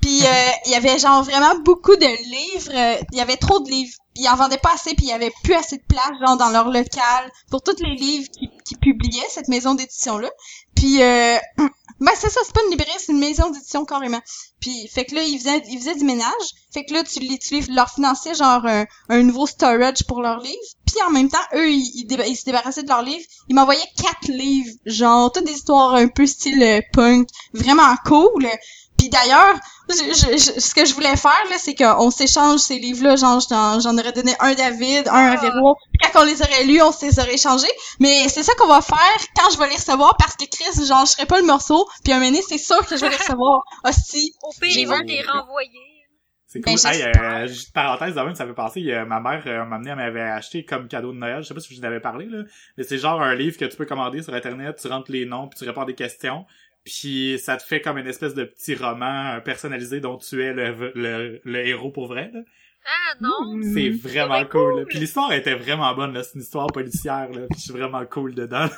Puis 0.00 0.26
euh, 0.26 0.50
il 0.66 0.72
y 0.72 0.74
avait 0.74 0.98
genre 0.98 1.22
vraiment 1.22 1.58
beaucoup 1.60 1.96
de 1.96 2.06
livres. 2.06 2.72
Euh, 2.74 3.02
Il 3.12 3.18
y 3.18 3.20
avait 3.20 3.36
trop 3.36 3.60
de 3.60 3.70
livres. 3.70 3.96
Ils 4.16 4.28
en 4.28 4.36
vendaient 4.36 4.58
pas 4.58 4.72
assez, 4.74 4.94
puis 4.94 5.06
il 5.06 5.22
y 5.22 5.30
plus 5.42 5.54
assez 5.54 5.78
de 5.78 5.84
place 5.88 6.12
genre 6.20 6.36
dans 6.36 6.50
leur 6.50 6.68
local 6.68 7.30
pour 7.50 7.62
tous 7.62 7.76
les 7.82 7.94
livres 7.94 8.28
qui, 8.30 8.50
qui 8.64 8.76
publiaient 8.76 9.28
cette 9.30 9.48
maison 9.48 9.74
d'édition 9.74 10.18
là. 10.18 10.30
Puis 10.74 11.02
euh, 11.02 11.38
ben 12.00 12.12
c'est 12.14 12.30
ça, 12.30 12.40
c'est 12.44 12.54
pas 12.54 12.60
une 12.64 12.72
librairie, 12.72 12.92
c'est 12.98 13.12
une 13.12 13.20
maison 13.20 13.50
d'édition 13.50 13.84
carrément. 13.84 14.20
Puis 14.60 14.88
fait 14.88 15.04
que 15.04 15.14
là 15.14 15.22
ils 15.22 15.38
faisaient 15.38 15.62
ils 15.68 15.78
faisaient 15.78 15.94
du 15.94 16.04
ménage. 16.04 16.30
Fait 16.72 16.84
que 16.84 16.92
là 16.92 17.02
tu 17.04 17.20
tu 17.38 17.72
leur 17.72 17.90
finançais 17.90 18.34
genre 18.34 18.66
un, 18.66 19.22
nouveau 19.22 19.46
storage 19.46 20.04
pour 20.06 20.20
leurs 20.20 20.40
livres. 20.40 20.58
Puis 20.86 21.02
en 21.06 21.10
même 21.10 21.28
temps 21.28 21.38
eux 21.54 21.70
ils, 21.70 22.06
ils 22.06 22.36
se 22.36 22.44
débarrassaient 22.44 22.82
de 22.82 22.88
leurs 22.88 23.02
livres. 23.02 23.24
Ils 23.48 23.54
m'envoyaient 23.54 23.80
quatre 23.96 24.28
livres, 24.28 24.74
genre 24.86 25.32
toutes 25.32 25.44
des 25.44 25.52
histoires 25.52 25.94
un 25.94 26.08
peu 26.08 26.26
style 26.26 26.62
euh, 26.62 26.80
punk, 26.92 27.28
vraiment 27.54 27.94
cool. 28.06 28.46
Puis 29.02 29.08
d'ailleurs, 29.08 29.58
ce 29.88 30.74
que 30.74 30.84
je 30.84 30.94
voulais 30.94 31.16
faire, 31.16 31.42
là, 31.50 31.56
c'est 31.58 31.74
qu'on 31.74 32.10
s'échange 32.12 32.60
ces 32.60 32.78
livres-là. 32.78 33.16
Genre, 33.16 33.40
j'en 33.80 33.98
aurais 33.98 34.12
donné 34.12 34.32
un 34.38 34.50
à 34.50 34.54
David, 34.54 35.08
un 35.08 35.32
à 35.32 35.36
Véro. 35.36 35.76
quand 36.00 36.20
on 36.20 36.24
les 36.24 36.40
aurait 36.40 36.62
lus, 36.62 36.80
on 36.82 36.92
se 36.92 37.04
les 37.04 37.18
aurait 37.18 37.34
échangés. 37.34 37.72
Mais 37.98 38.28
c'est 38.28 38.44
ça 38.44 38.54
qu'on 38.54 38.68
va 38.68 38.80
faire 38.80 39.18
quand 39.36 39.50
je 39.50 39.58
vais 39.58 39.68
les 39.70 39.74
recevoir 39.74 40.16
parce 40.16 40.36
que 40.36 40.44
Chris, 40.44 40.86
genre, 40.86 41.04
je 41.04 41.12
serai 41.12 41.26
pas 41.26 41.40
le 41.40 41.46
morceau. 41.46 41.88
Puis 42.04 42.12
un 42.12 42.20
moment 42.20 42.38
c'est 42.48 42.58
sûr 42.58 42.86
que 42.86 42.96
je 42.96 43.00
vais 43.00 43.10
les 43.10 43.16
recevoir 43.16 43.64
aussi. 43.88 44.32
Au 44.44 44.52
pire, 44.60 44.78
ils 44.78 44.86
vont 44.86 45.00
les 45.04 45.22
renvoyer. 45.22 45.92
C'est 46.46 46.60
ben, 46.60 46.76
cool. 46.76 46.90
hey, 46.92 47.02
euh, 47.02 47.46
juste 47.46 47.72
parenthèse, 47.72 48.14
même, 48.14 48.34
ça 48.34 48.46
fait 48.46 48.52
penser, 48.52 48.82
ma 49.08 49.20
mère 49.20 49.42
euh, 49.46 49.64
m'a 49.64 49.76
amené, 49.76 49.90
elle 49.92 49.96
m'avait 49.96 50.20
acheté 50.20 50.66
comme 50.66 50.86
cadeau 50.86 51.10
de 51.10 51.16
Noël, 51.16 51.42
je 51.42 51.48
sais 51.48 51.54
pas 51.54 51.60
si 51.60 51.74
je 51.74 51.80
vous 51.80 51.86
en 51.86 51.88
avais 51.88 51.98
parlé, 52.00 52.26
là, 52.26 52.42
mais 52.76 52.84
c'est 52.84 52.98
genre 52.98 53.22
un 53.22 53.34
livre 53.34 53.56
que 53.56 53.64
tu 53.64 53.74
peux 53.74 53.86
commander 53.86 54.20
sur 54.20 54.34
Internet, 54.34 54.76
tu 54.78 54.86
rentres 54.86 55.10
les 55.10 55.24
noms, 55.24 55.48
puis 55.48 55.58
tu 55.58 55.64
réponds 55.64 55.80
à 55.80 55.86
des 55.86 55.94
questions, 55.94 56.44
puis 56.84 57.38
ça 57.38 57.56
te 57.56 57.62
fait 57.62 57.80
comme 57.80 57.98
une 57.98 58.06
espèce 58.06 58.34
de 58.34 58.44
petit 58.44 58.74
roman 58.74 59.40
personnalisé 59.44 60.00
dont 60.00 60.16
tu 60.18 60.42
es 60.42 60.52
le, 60.52 60.92
le, 60.94 61.40
le 61.44 61.66
héros 61.66 61.90
pour 61.90 62.06
vrai, 62.06 62.30
là. 62.32 62.40
Ah 62.84 63.14
non! 63.20 63.60
C'est 63.72 63.90
vraiment 63.90 64.44
cool. 64.46 64.86
Puis 64.88 64.98
l'histoire 64.98 65.32
était 65.32 65.54
vraiment 65.54 65.94
bonne, 65.94 66.12
là. 66.12 66.24
C'est 66.24 66.34
une 66.34 66.40
histoire 66.40 66.66
policière, 66.66 67.28
là. 67.30 67.46
Puis 67.48 67.58
je 67.58 67.62
suis 67.62 67.72
vraiment 67.72 68.04
cool 68.06 68.34
dedans. 68.34 68.66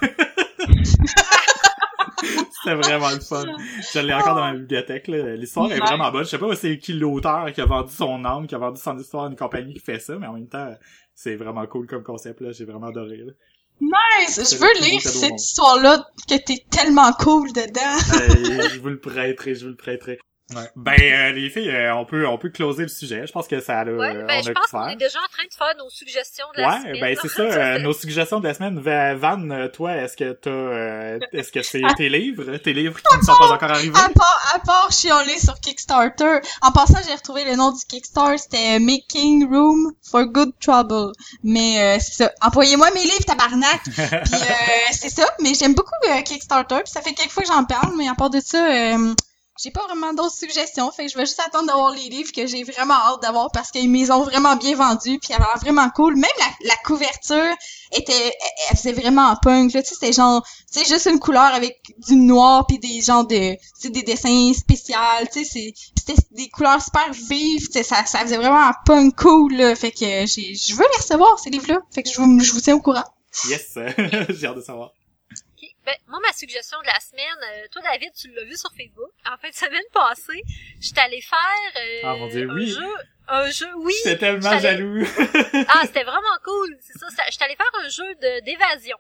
C'était 2.62 2.76
vraiment 2.76 3.10
le 3.10 3.20
fun. 3.20 3.44
Je 3.92 3.98
l'ai 4.00 4.14
encore 4.14 4.34
dans 4.36 4.40
ma 4.42 4.54
bibliothèque. 4.54 5.06
L'histoire 5.08 5.70
est 5.70 5.78
vraiment 5.78 6.10
bonne. 6.10 6.24
Je 6.24 6.30
sais 6.30 6.38
pas 6.38 6.54
c'est 6.56 6.78
qui 6.78 6.94
l'auteur 6.94 7.52
qui 7.52 7.60
a 7.60 7.66
vendu 7.66 7.92
son 7.92 8.24
âme, 8.24 8.46
qui 8.46 8.54
a 8.54 8.58
vendu 8.58 8.80
son 8.80 8.98
histoire 8.98 9.24
à 9.24 9.28
une 9.28 9.36
compagnie 9.36 9.74
qui 9.74 9.80
fait 9.80 9.98
ça, 9.98 10.16
mais 10.18 10.26
en 10.26 10.32
même 10.34 10.48
temps, 10.48 10.74
c'est 11.14 11.36
vraiment 11.36 11.66
cool 11.66 11.86
comme 11.86 12.02
concept. 12.02 12.40
là. 12.40 12.52
J'ai 12.52 12.64
vraiment 12.64 12.86
adoré. 12.86 13.18
Là. 13.18 13.32
Nice! 13.80 14.36
Je 14.36 14.56
veux 14.56 14.88
lire 14.88 15.00
cette 15.02 15.40
histoire-là 15.40 16.06
que 16.28 16.34
t'es 16.36 16.64
tellement 16.70 17.12
cool 17.12 17.52
dedans. 17.52 18.68
je 18.70 18.78
vous 18.78 18.88
le 18.88 19.00
prêterai, 19.00 19.54
je 19.54 19.64
vous 19.64 19.70
le 19.70 19.76
prêterai. 19.76 20.18
Ouais. 20.52 20.70
Ben 20.76 20.92
euh, 21.00 21.32
les 21.32 21.48
filles, 21.48 21.70
euh, 21.70 21.94
on 21.94 22.04
peut 22.04 22.28
on 22.28 22.36
peut 22.36 22.50
closer 22.50 22.82
le 22.82 22.88
sujet. 22.88 23.26
Je 23.26 23.32
pense 23.32 23.48
que 23.48 23.60
ça 23.60 23.80
a 23.80 23.84
ouais, 23.86 24.24
ben, 24.24 24.42
je 24.44 24.52
pense 24.52 24.66
qu'on 24.66 24.88
est 24.88 24.96
déjà 24.96 25.18
en 25.18 25.32
train 25.32 25.44
de 25.44 25.54
faire 25.54 25.74
nos 25.78 25.88
suggestions 25.88 26.44
de 26.54 26.60
la 26.60 26.68
ouais, 26.68 26.78
semaine. 26.80 26.92
Ouais, 26.92 27.00
ben 27.00 27.18
c'est 27.22 27.28
ça, 27.28 27.42
euh, 27.42 27.78
nos 27.78 27.94
suggestions 27.94 28.40
de 28.40 28.48
la 28.48 28.52
semaine. 28.52 28.78
Van, 28.78 29.68
toi, 29.72 29.96
est-ce 29.96 30.18
que 30.18 30.32
t'as 30.32 31.26
est-ce 31.32 31.50
que 31.50 31.62
c'est 31.62 31.80
tes 31.96 32.10
livres, 32.10 32.58
tes 32.58 32.74
livres 32.74 33.00
qui 33.00 33.16
ne 33.16 33.22
sont 33.22 33.32
pas 33.38 33.52
encore 33.52 33.70
arrivés? 33.70 33.98
À 33.98 34.10
part 34.10 34.52
à 34.54 34.58
part 34.58 34.90
chialer 34.92 35.38
sur 35.38 35.58
Kickstarter. 35.60 36.40
En 36.60 36.72
passant, 36.72 36.98
j'ai 37.08 37.14
retrouvé 37.14 37.46
le 37.46 37.56
nom 37.56 37.72
du 37.72 37.82
Kickstarter, 37.88 38.36
c'était 38.36 38.78
Making 38.80 39.48
Room 39.48 39.94
for 40.02 40.26
Good 40.26 40.52
Trouble. 40.60 41.12
Mais 41.42 41.98
c'est 42.00 42.24
ça. 42.24 42.32
Envoyez-moi 42.42 42.90
mes 42.94 43.04
livres, 43.04 43.24
tabarnak. 43.26 43.80
puis 43.84 44.40
c'est 44.92 45.08
ça. 45.08 45.24
Mais 45.40 45.54
j'aime 45.54 45.74
beaucoup 45.74 45.94
Kickstarter. 46.26 46.82
Puis 46.84 46.92
ça 46.92 47.00
fait 47.00 47.14
quelques 47.14 47.30
fois 47.30 47.44
que 47.44 47.48
j'en 47.48 47.64
parle, 47.64 47.94
mais 47.96 48.08
à 48.08 48.14
part 48.14 48.28
de 48.28 48.40
ça 48.40 48.68
j'ai 49.62 49.70
pas 49.70 49.84
vraiment 49.86 50.12
d'autres 50.12 50.34
suggestions, 50.34 50.90
fait 50.90 51.06
que 51.06 51.12
je 51.12 51.16
vais 51.16 51.26
juste 51.26 51.40
attendre 51.40 51.68
d'avoir 51.68 51.92
les 51.92 52.08
livres 52.08 52.32
que 52.32 52.46
j'ai 52.46 52.64
vraiment 52.64 52.94
hâte 52.94 53.22
d'avoir 53.22 53.52
parce 53.52 53.70
qu'ils 53.70 53.88
m'ont 53.88 54.10
ont 54.10 54.24
vraiment 54.24 54.56
bien 54.56 54.74
vendus 54.74 55.18
puis 55.20 55.30
elle 55.30 55.42
a 55.42 55.56
vraiment 55.60 55.88
cool. 55.90 56.16
Même 56.16 56.24
la, 56.62 56.74
couverture 56.84 57.54
était, 57.92 58.32
elle, 58.68 58.76
faisait 58.76 58.92
vraiment 58.92 59.34
punk, 59.36 59.72
là, 59.72 59.82
tu 59.82 59.88
sais, 59.90 59.94
c'était 59.94 60.12
genre, 60.12 60.44
tu 60.72 60.80
sais, 60.80 60.84
juste 60.84 61.06
une 61.06 61.20
couleur 61.20 61.54
avec 61.54 61.80
du 62.08 62.16
noir 62.16 62.66
puis 62.66 62.80
des 62.80 63.00
genres 63.00 63.26
de, 63.26 63.56
tu 63.80 63.90
des 63.90 64.02
dessins 64.02 64.52
spéciaux, 64.54 64.96
tu 65.32 65.44
sais, 65.44 65.72
c'était 65.96 66.20
des 66.32 66.48
couleurs 66.48 66.82
super 66.82 67.12
vives, 67.12 67.66
tu 67.66 67.72
sais, 67.74 67.82
ça, 67.84 68.04
ça 68.06 68.20
faisait 68.20 68.36
vraiment 68.36 68.60
un 68.60 68.74
punk 68.84 69.14
cool, 69.16 69.54
là, 69.54 69.76
fait 69.76 69.92
que 69.92 70.26
j'ai, 70.26 70.54
je 70.54 70.74
veux 70.74 70.84
les 70.92 70.98
recevoir, 70.98 71.38
ces 71.38 71.50
livres-là, 71.50 71.78
fait 71.92 72.02
que 72.02 72.10
je 72.10 72.20
vous, 72.20 72.40
je 72.40 72.52
vous 72.52 72.60
tiens 72.60 72.74
au 72.74 72.80
courant. 72.80 73.04
Yes, 73.48 73.74
j'ai 74.30 74.46
hâte 74.46 74.56
de 74.56 74.60
savoir. 74.62 74.92
Ben, 75.84 75.94
moi, 76.06 76.18
ma 76.20 76.32
suggestion 76.32 76.80
de 76.80 76.86
la 76.86 77.00
semaine, 77.00 77.24
euh, 77.52 77.66
toi, 77.70 77.82
David, 77.82 78.12
tu 78.14 78.32
l'as 78.32 78.44
vu 78.44 78.56
sur 78.56 78.70
Facebook. 78.76 79.10
En 79.26 79.36
fait, 79.36 79.52
semaine 79.52 79.84
passée, 79.92 80.42
j'étais 80.80 81.00
allée 81.00 81.20
faire 81.20 81.72
euh, 81.76 82.00
ah, 82.04 82.16
mon 82.16 82.26
Dieu, 82.28 82.48
un 82.48 82.54
oui. 82.54 82.68
jeu. 82.68 82.94
Un 83.28 83.50
jeu, 83.50 83.68
oui. 83.76 83.94
J'étais 84.04 84.18
tellement 84.18 84.58
jaloux. 84.58 85.04
ah, 85.68 85.82
c'était 85.86 86.04
vraiment 86.04 86.36
cool. 86.44 86.76
C'est 86.80 86.98
ça. 86.98 87.06
J'étais 87.30 87.44
allée 87.44 87.56
faire 87.56 87.70
un 87.82 87.88
jeu 87.88 88.14
d'évasion. 88.42 88.98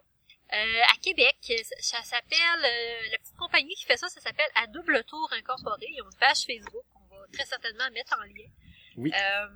Euh, 0.52 0.80
à 0.92 0.96
Québec, 1.00 1.36
ça, 1.80 2.02
s'appelle, 2.02 2.64
euh, 2.64 3.08
la 3.10 3.18
petite 3.18 3.36
compagnie 3.36 3.74
qui 3.74 3.84
fait 3.84 3.96
ça, 3.96 4.08
ça 4.08 4.20
s'appelle 4.20 4.48
À 4.54 4.66
Double 4.66 5.02
Tour 5.04 5.28
Incorporé. 5.32 5.86
Ils 5.90 6.02
ont 6.02 6.06
une 6.10 6.18
page 6.18 6.44
Facebook 6.46 6.84
qu'on 6.92 7.16
va 7.16 7.24
très 7.32 7.44
certainement 7.44 7.90
mettre 7.92 8.16
en 8.18 8.22
lien. 8.22 8.48
Oui. 8.96 9.12
Euh, 9.12 9.46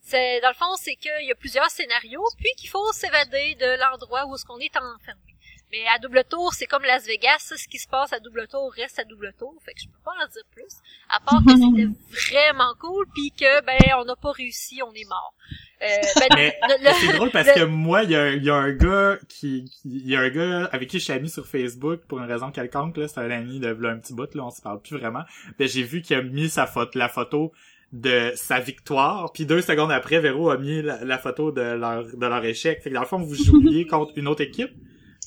c'est, 0.00 0.40
dans 0.40 0.48
le 0.48 0.54
fond, 0.54 0.76
c'est 0.76 0.96
qu'il 0.96 1.24
y 1.24 1.30
a 1.30 1.34
plusieurs 1.34 1.70
scénarios, 1.70 2.26
puis 2.36 2.50
qu'il 2.58 2.68
faut 2.68 2.92
s'évader 2.92 3.54
de 3.54 3.78
l'endroit 3.80 4.26
où 4.26 4.34
est-ce 4.34 4.44
qu'on 4.44 4.58
est 4.58 4.76
enfermé. 4.76 5.31
Mais 5.72 5.86
à 5.94 5.98
double 5.98 6.22
tour, 6.28 6.52
c'est 6.52 6.66
comme 6.66 6.82
Las 6.82 7.06
Vegas, 7.06 7.38
ça, 7.38 7.56
ce 7.56 7.66
qui 7.66 7.78
se 7.78 7.88
passe 7.88 8.12
à 8.12 8.20
double 8.20 8.46
tour 8.46 8.70
reste 8.76 8.98
à 8.98 9.04
double 9.04 9.32
tour, 9.38 9.54
fait 9.64 9.72
que 9.72 9.80
je 9.80 9.86
peux 9.86 10.02
pas 10.04 10.12
en 10.22 10.28
dire 10.28 10.42
plus. 10.50 10.76
À 11.08 11.18
part 11.18 11.42
que 11.42 11.52
c'était 11.52 12.30
vraiment 12.30 12.74
cool, 12.78 13.06
puis 13.14 13.30
que 13.30 13.64
ben 13.64 13.78
on 13.98 14.04
n'a 14.04 14.14
pas 14.14 14.32
réussi, 14.32 14.82
on 14.82 14.92
est 14.92 15.08
mort. 15.08 15.34
Euh, 15.80 15.86
ben, 16.30 16.52
c'est 17.00 17.16
drôle 17.16 17.30
parce 17.30 17.50
que 17.52 17.64
moi, 17.64 18.02
il 18.02 18.10
y 18.10 18.16
a, 18.16 18.34
y 18.34 18.50
a, 18.50 18.54
un 18.54 18.72
gars 18.72 19.18
qui, 19.30 19.64
il 19.86 20.06
y 20.06 20.14
a 20.14 20.20
un 20.20 20.28
gars 20.28 20.68
avec 20.72 20.90
qui 20.90 20.98
je 20.98 21.04
suis 21.04 21.12
ami 21.12 21.30
sur 21.30 21.46
Facebook 21.46 22.02
pour 22.06 22.18
une 22.18 22.30
raison 22.30 22.50
quelconque 22.50 22.98
là, 22.98 23.08
c'est 23.08 23.20
un 23.20 23.30
ami 23.30 23.58
de 23.58 23.68
un 23.68 23.98
petit 23.98 24.12
bout 24.12 24.32
là, 24.34 24.44
on 24.44 24.50
se 24.50 24.60
parle 24.60 24.80
plus 24.82 24.98
vraiment. 24.98 25.22
Ben 25.58 25.66
j'ai 25.66 25.82
vu 25.82 26.02
qu'il 26.02 26.16
a 26.16 26.22
mis 26.22 26.50
sa 26.50 26.66
photo, 26.66 26.98
la 26.98 27.08
photo 27.08 27.50
de 27.92 28.32
sa 28.36 28.60
victoire, 28.60 29.32
puis 29.32 29.46
deux 29.46 29.62
secondes 29.62 29.90
après, 29.90 30.20
Véro 30.20 30.50
a 30.50 30.58
mis 30.58 30.82
la, 30.82 31.18
photo 31.18 31.50
de 31.50 31.62
leur 31.62 32.04
de 32.04 32.26
leur 32.26 32.44
échec. 32.44 32.82
Fait 32.82 32.90
que 32.90 32.94
dans 32.94 33.00
le 33.00 33.06
fond, 33.06 33.18
vous 33.18 33.34
jouiez 33.42 33.86
contre 33.86 34.12
une 34.16 34.28
autre 34.28 34.42
équipe. 34.42 34.72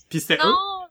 Puis 0.10 0.22
c'était 0.22 0.38
non, 0.38 0.88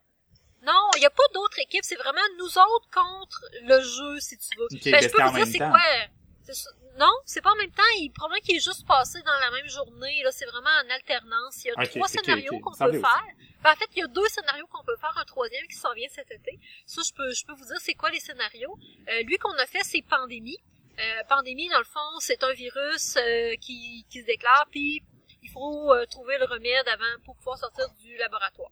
non, 0.63 0.89
il 0.97 1.01
y 1.01 1.05
a 1.05 1.09
pas 1.09 1.23
d'autres 1.33 1.59
équipes, 1.59 1.83
c'est 1.83 1.95
vraiment 1.95 2.21
nous 2.37 2.57
autres 2.57 2.89
contre 2.91 3.45
le 3.63 3.79
jeu, 3.81 4.19
si 4.19 4.37
tu 4.37 4.57
veux. 4.57 4.65
Okay, 4.65 4.91
ben, 4.91 5.03
je 5.03 5.09
peux 5.09 5.23
vous 5.23 5.35
dire 5.35 5.47
c'est 5.47 5.57
quoi. 5.59 6.69
Non, 6.97 7.11
c'est 7.25 7.41
pas 7.41 7.51
en 7.51 7.55
même 7.55 7.71
temps. 7.71 7.83
Il 7.97 8.09
probablement 8.11 8.41
qu'il 8.41 8.55
est 8.55 8.63
juste 8.63 8.87
passé 8.87 9.21
dans 9.23 9.39
la 9.39 9.51
même 9.51 9.67
journée. 9.67 10.23
Là, 10.23 10.31
c'est 10.31 10.45
vraiment 10.45 10.69
en 10.69 10.89
alternance. 10.89 11.63
Il 11.65 11.67
y 11.67 11.71
a 11.71 11.87
trois 11.87 12.07
scénarios 12.07 12.59
qu'on 12.59 12.71
peut 12.71 12.99
faire. 12.99 13.25
Ben, 13.61 13.71
en 13.71 13.75
fait, 13.75 13.89
il 13.95 13.99
y 13.99 14.03
a 14.03 14.07
deux 14.07 14.27
scénarios 14.29 14.67
qu'on 14.67 14.83
peut 14.83 14.95
faire, 15.01 15.13
un 15.17 15.25
troisième 15.25 15.67
qui 15.67 15.75
s'en 15.75 15.93
vient 15.93 16.07
cet 16.09 16.31
été. 16.31 16.57
Ça, 16.85 17.01
je 17.05 17.11
peux, 17.13 17.33
je 17.33 17.45
peux 17.45 17.53
vous 17.53 17.65
dire 17.65 17.77
c'est 17.79 17.95
quoi 17.95 18.11
les 18.11 18.19
scénarios. 18.19 18.77
Euh, 19.09 19.23
lui 19.23 19.37
qu'on 19.37 19.53
a 19.53 19.65
fait, 19.65 19.83
c'est 19.83 20.03
pandémie. 20.03 20.59
Euh, 20.99 21.23
pandémie, 21.27 21.67
dans 21.69 21.79
le 21.79 21.83
fond, 21.83 22.19
c'est 22.19 22.41
un 22.43 22.53
virus 22.53 23.17
euh, 23.17 23.55
qui, 23.59 24.05
qui 24.09 24.21
se 24.21 24.25
déclare, 24.25 24.65
puis 24.71 25.03
il 25.43 25.49
faut 25.49 25.91
euh, 25.93 26.05
trouver 26.05 26.37
le 26.37 26.45
remède 26.45 26.87
avant 26.87 27.21
pour 27.25 27.35
pouvoir 27.35 27.57
sortir 27.57 27.89
du 28.01 28.15
laboratoire. 28.17 28.71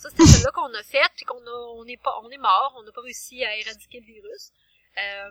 Ça, 0.00 0.08
c'était 0.08 0.24
celle-là 0.24 0.50
qu'on 0.52 0.72
a 0.72 0.82
faite, 0.82 1.12
puis 1.14 1.26
qu'on 1.26 1.46
a, 1.46 1.56
on 1.76 1.84
est 1.84 2.00
pas, 2.00 2.14
on 2.22 2.30
est 2.30 2.38
mort, 2.38 2.74
on 2.78 2.82
n'a 2.84 2.90
pas 2.90 3.02
réussi 3.02 3.44
à 3.44 3.54
éradiquer 3.54 4.00
le 4.00 4.06
virus. 4.06 4.50
Euh, 4.96 5.30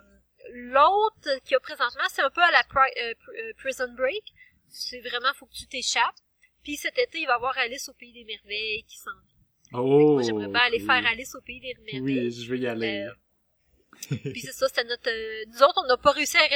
L'autre 0.52 1.28
qui 1.44 1.56
a 1.56 1.60
présentement, 1.60 2.04
c'est 2.08 2.22
un 2.22 2.30
peu 2.30 2.40
à 2.40 2.52
la 2.52 2.60
euh, 2.60 3.14
euh, 3.36 3.52
Prison 3.58 3.92
Break. 3.96 4.22
C'est 4.68 5.00
vraiment, 5.00 5.32
faut 5.34 5.46
que 5.46 5.54
tu 5.54 5.66
t'échappes. 5.66 6.14
Puis 6.62 6.76
cet 6.76 6.98
été, 6.98 7.18
il 7.18 7.26
va 7.26 7.32
y 7.32 7.34
avoir 7.34 7.58
Alice 7.58 7.88
au 7.88 7.94
Pays 7.94 8.12
des 8.12 8.24
Merveilles 8.24 8.84
qui 8.84 8.96
s'en 8.96 9.10
vient. 9.10 9.80
Oh! 9.80 10.12
Moi, 10.12 10.22
j'aimerais 10.22 10.46
bien 10.46 10.60
aller 10.60 10.78
faire 10.78 11.04
Alice 11.04 11.34
au 11.34 11.40
Pays 11.40 11.60
des 11.60 11.74
Merveilles. 11.74 12.00
Oui, 12.00 12.30
je 12.30 12.48
vais 12.48 12.58
y 12.60 12.68
aller. 12.68 13.08
Euh, 13.08 14.16
puis 14.30 14.40
c'est 14.40 14.52
ça, 14.52 14.68
c'était 14.68 14.84
notre... 14.84 15.10
nous 15.48 15.62
autres, 15.64 15.82
on 15.84 15.88
n'a 15.88 15.96
pas 15.96 16.12
réussi 16.12 16.36
à, 16.36 16.46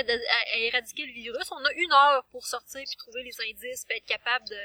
éradiquer 0.58 1.06
le 1.06 1.12
virus. 1.12 1.50
On 1.50 1.64
a 1.64 1.72
une 1.72 1.92
heure 1.92 2.24
pour 2.30 2.46
sortir 2.46 2.80
puis 2.86 2.96
trouver 2.96 3.24
les 3.24 3.50
indices 3.50 3.84
puis 3.84 3.98
être 3.98 4.06
capable 4.06 4.46
de 4.48 4.56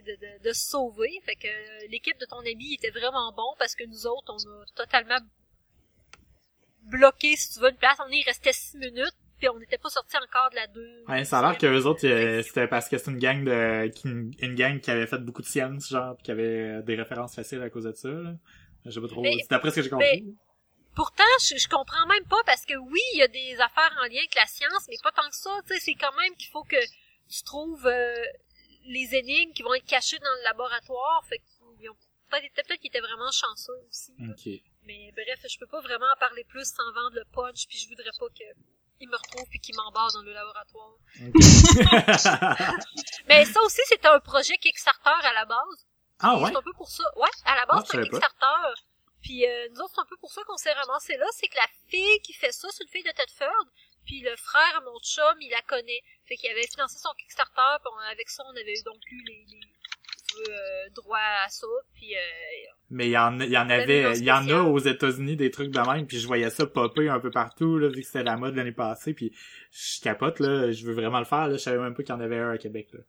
de, 0.00 0.42
de, 0.42 0.52
se 0.52 0.68
sauver. 0.70 1.10
Fait 1.24 1.36
que 1.36 1.46
euh, 1.46 1.86
l'équipe 1.88 2.18
de 2.18 2.26
ton 2.26 2.38
ami 2.38 2.74
était 2.74 2.90
vraiment 2.90 3.32
bon 3.32 3.54
parce 3.58 3.74
que 3.74 3.84
nous 3.84 4.06
autres, 4.06 4.32
on 4.32 4.62
a 4.62 4.64
totalement 4.74 5.18
bloqué, 6.82 7.36
si 7.36 7.54
tu 7.54 7.60
veux, 7.60 7.70
une 7.70 7.76
place. 7.76 7.98
On 8.06 8.10
y 8.10 8.22
restait 8.22 8.52
six 8.52 8.76
minutes, 8.76 9.14
puis 9.38 9.48
on 9.48 9.58
n'était 9.58 9.78
pas 9.78 9.88
sorti 9.88 10.16
encore 10.16 10.50
de 10.50 10.56
la 10.56 10.66
deux. 10.66 11.04
Ouais, 11.08 11.24
ça 11.24 11.38
a 11.38 11.42
l'air 11.42 11.58
que 11.58 11.66
les 11.66 11.86
autres, 11.86 12.00
c'était 12.00 12.68
parce 12.68 12.88
que 12.88 12.98
c'est 12.98 13.10
une 13.10 13.18
gang 13.18 13.44
de, 13.44 13.90
une, 14.04 14.54
gang 14.54 14.80
qui 14.80 14.90
avait 14.90 15.06
fait 15.06 15.18
beaucoup 15.18 15.42
de 15.42 15.46
science, 15.46 15.88
genre, 15.88 16.16
pis 16.16 16.24
qui 16.24 16.30
avait 16.30 16.82
des 16.82 16.94
références 16.96 17.34
faciles 17.34 17.62
à 17.62 17.70
cause 17.70 17.84
de 17.84 17.92
ça, 17.92 18.08
là. 18.08 18.34
Pas 18.84 19.08
trop. 19.08 19.24
C'est 19.24 19.50
d'après 19.50 19.70
ce 19.70 19.76
que 19.76 19.82
j'ai 19.82 19.88
compris. 19.88 20.36
pourtant, 20.94 21.24
je, 21.40 21.56
je 21.56 21.68
comprends 21.68 22.06
même 22.06 22.24
pas 22.28 22.42
parce 22.44 22.66
que 22.66 22.74
oui, 22.74 23.00
il 23.14 23.18
y 23.18 23.22
a 23.22 23.28
des 23.28 23.54
affaires 23.58 23.96
en 24.02 24.04
lien 24.04 24.18
avec 24.18 24.34
la 24.34 24.46
science, 24.46 24.86
mais 24.88 24.96
pas 25.02 25.10
tant 25.10 25.28
que 25.28 25.36
ça. 25.36 25.50
Tu 25.66 25.74
sais, 25.74 25.80
c'est 25.80 25.94
quand 25.94 26.14
même 26.20 26.34
qu'il 26.36 26.50
faut 26.50 26.64
que 26.64 26.76
tu 27.28 27.42
trouves 27.42 27.86
euh, 27.86 28.14
les 28.84 29.14
énigmes 29.14 29.52
qui 29.52 29.62
vont 29.62 29.74
être 29.74 29.86
cachées 29.86 30.18
dans 30.18 30.34
le 30.38 30.44
laboratoire. 30.44 31.24
Fait 31.28 31.38
qu'ils 31.38 31.90
ont 31.90 31.96
peut-être 32.30 32.68
peut 32.68 32.76
qu'ils 32.76 32.88
étaient 32.88 33.00
vraiment 33.00 33.30
chanceux 33.30 33.80
aussi. 33.88 34.14
Mais 34.84 35.12
bref, 35.12 35.40
je 35.48 35.58
peux 35.58 35.66
pas 35.66 35.80
vraiment 35.80 36.10
en 36.12 36.18
parler 36.18 36.44
plus 36.44 36.66
sans 36.66 36.92
vendre 36.92 37.16
le 37.16 37.24
punch, 37.32 37.66
puis 37.68 37.78
je 37.78 37.88
voudrais 37.88 38.10
pas 38.18 38.28
que 38.28 38.44
il 39.00 39.08
me 39.08 39.16
retrouve 39.16 39.48
puis 39.48 39.58
qu'il 39.58 39.74
m'embarque 39.76 40.12
dans 40.14 40.22
le 40.22 40.32
laboratoire. 40.32 40.96
Mais 43.28 43.44
ça 43.44 43.60
aussi, 43.62 43.80
c'était 43.86 44.06
un 44.08 44.20
projet 44.20 44.56
Kickstarter 44.58 45.26
à 45.26 45.32
la 45.32 45.44
base. 45.44 45.86
Ah 46.20 46.38
ouais? 46.38 46.50
C'est 46.50 46.56
un 46.56 46.62
peu 46.62 46.72
pour 46.74 46.88
ça. 46.88 47.02
Ouais, 47.16 47.28
à 47.44 47.56
la 47.56 47.66
base, 47.66 47.82
ah, 47.82 47.86
c'est 47.90 47.98
un 47.98 48.04
Kickstarter. 48.04 48.80
Puis 49.20 49.44
euh, 49.46 49.68
nous 49.70 49.80
autres, 49.80 49.94
c'est 49.94 50.00
un 50.00 50.06
peu 50.06 50.16
pour 50.18 50.32
ça 50.32 50.42
qu'on 50.44 50.56
s'est 50.56 50.72
ramassé 50.72 51.16
là. 51.16 51.26
C'est 51.32 51.48
que 51.48 51.56
la 51.56 51.66
fille 51.88 52.20
qui 52.20 52.32
fait 52.32 52.52
ça, 52.52 52.68
c'est 52.70 52.84
une 52.84 52.90
fille 52.90 53.02
de 53.02 53.10
Tedford. 53.10 53.66
Puis 54.04 54.20
le 54.20 54.34
frère 54.36 54.76
à 54.76 54.80
mon 54.80 54.98
chum, 55.00 55.36
il 55.40 55.50
la 55.50 55.62
connaît. 55.62 56.02
Fait 56.26 56.36
qu'il 56.36 56.50
avait 56.50 56.66
financé 56.66 56.98
son 56.98 57.12
Kickstarter, 57.18 57.82
puis 57.82 57.92
avec 58.10 58.28
ça, 58.28 58.42
on 58.46 58.56
avait 58.56 58.82
donc 58.84 59.00
eu 59.10 59.22
les, 59.24 59.44
les 59.50 59.60
euh, 60.48 60.88
droit 60.94 61.18
à 61.44 61.48
ça, 61.48 61.66
puis... 61.94 62.14
Euh, 62.14 62.18
mais 62.90 63.06
il 63.06 63.12
y 63.12 63.18
en, 63.18 63.38
y 63.40 63.56
en 63.56 63.70
avait, 63.70 64.16
il 64.18 64.24
y 64.24 64.32
en 64.32 64.48
a 64.48 64.62
aux 64.62 64.78
États-Unis 64.78 65.36
des 65.36 65.50
trucs 65.50 65.70
de 65.70 65.80
même, 65.80 66.06
puis 66.06 66.18
je 66.18 66.26
voyais 66.26 66.50
ça 66.50 66.66
popper 66.66 67.08
un 67.08 67.20
peu 67.20 67.30
partout, 67.30 67.78
là, 67.78 67.88
vu 67.88 68.00
que 68.00 68.06
c'était 68.06 68.22
la 68.22 68.36
mode 68.36 68.54
l'année 68.54 68.72
passée, 68.72 69.14
puis 69.14 69.32
je 69.72 70.00
capote, 70.00 70.40
là, 70.40 70.70
je 70.70 70.84
veux 70.86 70.94
vraiment 70.94 71.18
le 71.18 71.24
faire, 71.24 71.48
là, 71.48 71.54
je 71.54 71.62
savais 71.62 71.78
même 71.78 71.94
pas 71.94 72.02
qu'il 72.02 72.14
y 72.14 72.18
en 72.18 72.20
avait 72.20 72.38
un 72.38 72.50
à 72.50 72.58
Québec, 72.58 72.88
là. 72.92 73.00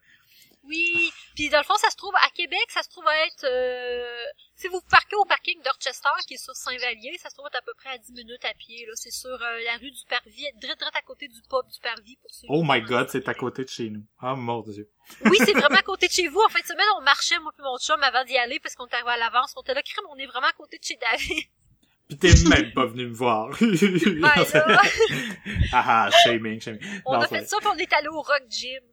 Oui, 0.63 1.11
puis 1.35 1.49
dans 1.49 1.59
le 1.59 1.63
fond, 1.63 1.75
ça 1.75 1.89
se 1.89 1.97
trouve 1.97 2.15
à 2.15 2.29
Québec, 2.29 2.65
ça 2.69 2.81
se 2.81 2.89
trouve 2.89 3.07
à 3.07 3.25
être... 3.25 3.45
Euh... 3.45 4.25
Si 4.55 4.67
vous 4.69 4.79
parquez 4.89 5.15
au 5.17 5.25
parking 5.25 5.61
d'Orchester, 5.61 6.09
qui 6.27 6.35
est 6.35 6.43
sur 6.43 6.55
Saint-Vallier, 6.55 7.17
ça 7.21 7.29
se 7.29 7.35
trouve 7.35 7.47
être 7.47 7.59
à 7.59 7.61
peu 7.61 7.73
près 7.75 7.89
à 7.89 7.97
10 7.97 8.13
minutes 8.13 8.45
à 8.45 8.53
pied. 8.53 8.85
là. 8.85 8.93
C'est 8.95 9.11
sur 9.11 9.29
euh, 9.29 9.59
la 9.65 9.77
rue 9.77 9.91
du 9.91 10.01
Parvis, 10.09 10.47
direct, 10.55 10.79
direct 10.79 10.95
à 10.95 11.01
côté 11.01 11.27
du 11.27 11.41
pub 11.49 11.67
du 11.67 11.79
Parvis. 11.81 12.17
Pour 12.47 12.59
oh 12.59 12.63
my 12.65 12.81
god, 12.81 13.09
c'est 13.09 13.27
à 13.27 13.33
côté 13.33 13.65
de 13.65 13.69
chez 13.69 13.89
nous. 13.89 14.03
Oh 14.23 14.35
mon 14.35 14.61
dieu. 14.61 14.89
Oui, 15.25 15.37
c'est 15.43 15.51
vraiment 15.51 15.75
à 15.75 15.81
côté 15.83 16.07
de 16.07 16.13
chez 16.13 16.29
vous. 16.29 16.39
En 16.39 16.49
fait, 16.49 16.65
semaine, 16.65 16.87
on 16.97 17.01
marchait, 17.01 17.37
moi 17.39 17.51
et 17.59 17.61
mon 17.61 17.77
chum, 17.77 18.01
avant 18.01 18.23
d'y 18.23 18.37
aller, 18.37 18.59
parce 18.61 18.75
qu'on 18.75 18.85
était 18.85 18.95
arrivé 18.95 19.11
à 19.11 19.17
l'avance. 19.17 19.53
On 19.57 19.61
était 19.61 19.73
là, 19.73 19.83
crème, 19.83 20.05
on 20.09 20.17
est 20.17 20.27
vraiment 20.27 20.47
à 20.47 20.53
côté 20.53 20.77
de 20.77 20.83
chez 20.83 20.95
David. 20.95 21.43
Pis 22.07 22.17
t'es 22.17 22.33
même 22.47 22.71
pas 22.71 22.85
venu 22.85 23.07
me 23.07 23.13
voir. 23.13 23.49
ah 25.73 25.73
ah, 25.73 26.09
shaming, 26.23 26.61
shaming. 26.61 27.01
On 27.03 27.13
a 27.13 27.27
fait 27.27 27.45
ça, 27.45 27.57
pis 27.59 27.67
on 27.67 27.77
est 27.77 27.91
allé 27.93 28.07
au 28.09 28.21
Rock 28.21 28.43
Gym. 28.47 28.83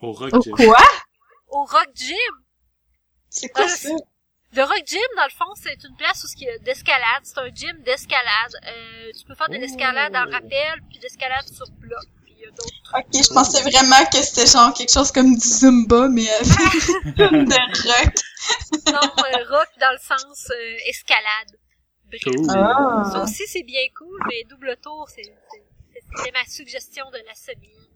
Au 0.00 0.12
Rock 0.12 0.42
Gym? 0.42 0.54
Quoi? 0.54 0.78
Au 1.54 1.64
Rock 1.64 1.90
Gym. 1.94 2.34
C'est 3.30 3.48
quoi 3.48 3.68
ça? 3.68 3.88
Le 4.56 4.62
Rock 4.62 4.82
Gym, 4.86 5.00
dans 5.16 5.24
le 5.24 5.30
fond, 5.30 5.52
c'est 5.54 5.78
une 5.84 5.94
place 5.94 6.24
où 6.24 6.26
il 6.40 6.46
y 6.46 6.50
a 6.50 6.58
d'escalade. 6.58 7.22
C'est 7.22 7.38
un 7.38 7.48
gym 7.54 7.80
d'escalade. 7.84 8.54
Euh, 8.66 9.12
tu 9.16 9.24
peux 9.24 9.36
faire 9.36 9.48
de 9.48 9.56
l'escalade 9.56 10.16
en 10.16 10.28
rappel, 10.30 10.82
puis 10.88 10.98
l'escalade 11.00 11.46
sur 11.46 11.70
bloc. 11.78 12.04
Puis 12.24 12.34
y 12.40 12.44
a 12.44 12.50
d'autres 12.50 12.98
Ok, 12.98 13.06
je 13.12 13.32
pensais 13.32 13.62
vraiment 13.62 14.04
que 14.10 14.18
c'était 14.18 14.46
genre 14.46 14.74
quelque 14.74 14.92
chose 14.92 15.12
comme 15.12 15.34
du 15.34 15.48
Zumba, 15.48 16.08
mais 16.08 16.28
avec 16.30 16.46
de 17.16 17.88
rock. 17.88 18.14
non, 18.92 19.24
euh, 19.24 19.56
rock 19.56 19.68
dans 19.80 19.92
le 19.92 19.98
sens 19.98 20.50
euh, 20.50 20.88
escalade. 20.88 21.58
Bref. 22.06 22.34
Ah. 22.50 23.10
Ça 23.12 23.22
aussi, 23.22 23.46
c'est 23.46 23.62
bien 23.62 23.82
cool, 23.96 24.20
mais 24.28 24.42
double 24.48 24.76
tour, 24.82 25.08
c'est 25.08 26.32
ma 26.32 26.44
suggestion 26.48 27.08
de 27.12 27.18
la 27.26 27.34
semaine. 27.34 27.93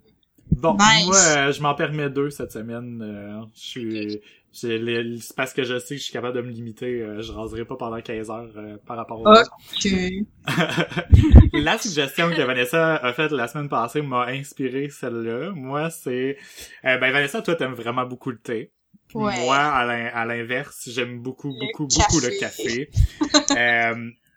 Bon, 0.50 0.74
moi, 0.74 1.16
euh, 1.16 1.52
je 1.52 1.62
m'en 1.62 1.74
permets 1.74 2.10
deux 2.10 2.30
cette 2.30 2.52
semaine. 2.52 3.00
Euh, 3.02 3.44
je 3.54 3.60
suis, 3.60 4.20
c'est 4.52 4.80
parce 5.36 5.52
que 5.52 5.62
je 5.62 5.78
sais 5.78 5.94
que 5.94 6.00
je 6.00 6.04
suis 6.04 6.12
capable 6.12 6.36
de 6.36 6.42
me 6.42 6.50
limiter. 6.50 7.02
Euh, 7.02 7.22
je 7.22 7.32
raserai 7.32 7.64
pas 7.64 7.76
pendant 7.76 8.00
15 8.00 8.30
heures 8.30 8.50
par 8.86 8.96
rapport 8.96 9.20
au. 9.20 9.26
Ok. 9.26 9.92
la 11.52 11.78
suggestion 11.78 12.30
que 12.30 12.42
Vanessa 12.42 12.96
a 12.96 13.12
faite 13.12 13.32
la 13.32 13.48
semaine 13.48 13.68
passée 13.68 14.02
m'a 14.02 14.26
inspiré 14.26 14.88
celle-là. 14.90 15.52
Moi, 15.54 15.90
c'est, 15.90 16.38
ben 16.82 16.98
Vanessa, 16.98 17.42
toi, 17.42 17.54
t'aimes 17.54 17.74
vraiment 17.74 18.06
beaucoup 18.06 18.30
le 18.30 18.38
thé. 18.38 18.72
Moi, 19.14 19.56
à 19.56 20.24
l'inverse, 20.26 20.88
j'aime 20.90 21.20
beaucoup, 21.20 21.54
beaucoup, 21.58 21.86
beaucoup 21.86 22.20
le 22.20 22.38
café. 22.38 22.90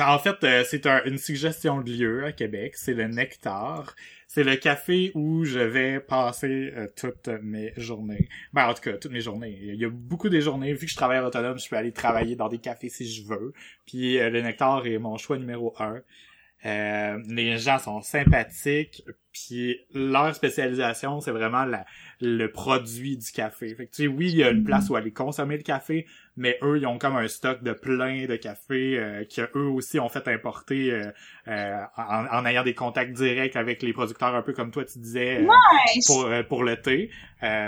en 0.00 0.18
fait, 0.18 0.64
c'est 0.64 0.86
une 0.86 1.18
suggestion 1.18 1.80
de 1.80 1.90
lieu 1.90 2.24
à 2.24 2.32
Québec. 2.32 2.74
C'est 2.76 2.94
le 2.94 3.08
Nectar 3.08 3.94
c'est 4.34 4.42
le 4.42 4.56
café 4.56 5.12
où 5.14 5.44
je 5.44 5.60
vais 5.60 6.00
passer 6.00 6.72
euh, 6.76 6.88
toutes 6.96 7.28
mes 7.40 7.72
journées. 7.76 8.28
Ben, 8.52 8.66
en 8.66 8.74
tout 8.74 8.82
cas, 8.82 8.94
toutes 8.94 9.12
mes 9.12 9.20
journées. 9.20 9.56
Il 9.62 9.76
y 9.76 9.84
a 9.84 9.88
beaucoup 9.88 10.28
des 10.28 10.40
journées. 10.40 10.72
Vu 10.72 10.86
que 10.86 10.90
je 10.90 10.96
travaille 10.96 11.20
autonome, 11.20 11.56
je 11.56 11.68
peux 11.68 11.76
aller 11.76 11.92
travailler 11.92 12.34
dans 12.34 12.48
des 12.48 12.58
cafés 12.58 12.88
si 12.88 13.08
je 13.08 13.24
veux. 13.24 13.52
Puis 13.86 14.18
euh, 14.18 14.30
le 14.30 14.42
nectar 14.42 14.84
est 14.88 14.98
mon 14.98 15.16
choix 15.18 15.38
numéro 15.38 15.72
un. 15.78 16.02
Euh, 16.66 17.22
les 17.28 17.58
gens 17.58 17.78
sont 17.78 18.00
sympathiques, 18.00 19.04
puis 19.32 19.80
leur 19.92 20.34
spécialisation, 20.34 21.20
c'est 21.20 21.30
vraiment 21.30 21.64
la, 21.64 21.84
le 22.20 22.48
produit 22.48 23.16
du 23.16 23.30
café. 23.30 23.72
Fait 23.74 23.86
que, 23.86 23.94
tu 23.94 24.02
sais, 24.02 24.08
oui, 24.08 24.30
il 24.32 24.38
y 24.38 24.42
a 24.42 24.50
une 24.50 24.64
place 24.64 24.88
où 24.88 24.96
aller 24.96 25.12
consommer 25.12 25.58
le 25.58 25.62
café, 25.62 26.06
mais 26.36 26.58
eux, 26.62 26.78
ils 26.78 26.86
ont 26.86 26.98
comme 26.98 27.16
un 27.16 27.28
stock 27.28 27.62
de 27.62 27.72
plein 27.72 28.26
de 28.26 28.36
café 28.36 28.98
euh, 28.98 29.24
eux 29.54 29.68
aussi 29.68 30.00
ont 30.00 30.08
fait 30.08 30.26
importer 30.28 30.92
euh, 30.92 31.10
euh, 31.48 31.80
en, 31.96 32.44
ayant 32.44 32.64
des 32.64 32.74
contacts 32.74 33.12
directs 33.12 33.56
avec 33.56 33.82
les 33.82 33.92
producteurs, 33.92 34.34
un 34.34 34.42
peu 34.42 34.52
comme 34.52 34.70
toi 34.70 34.84
tu 34.84 34.98
disais, 34.98 35.42
euh, 35.42 35.46
pour 36.06 36.28
pour 36.48 36.64
le 36.64 36.76
thé, 36.80 37.10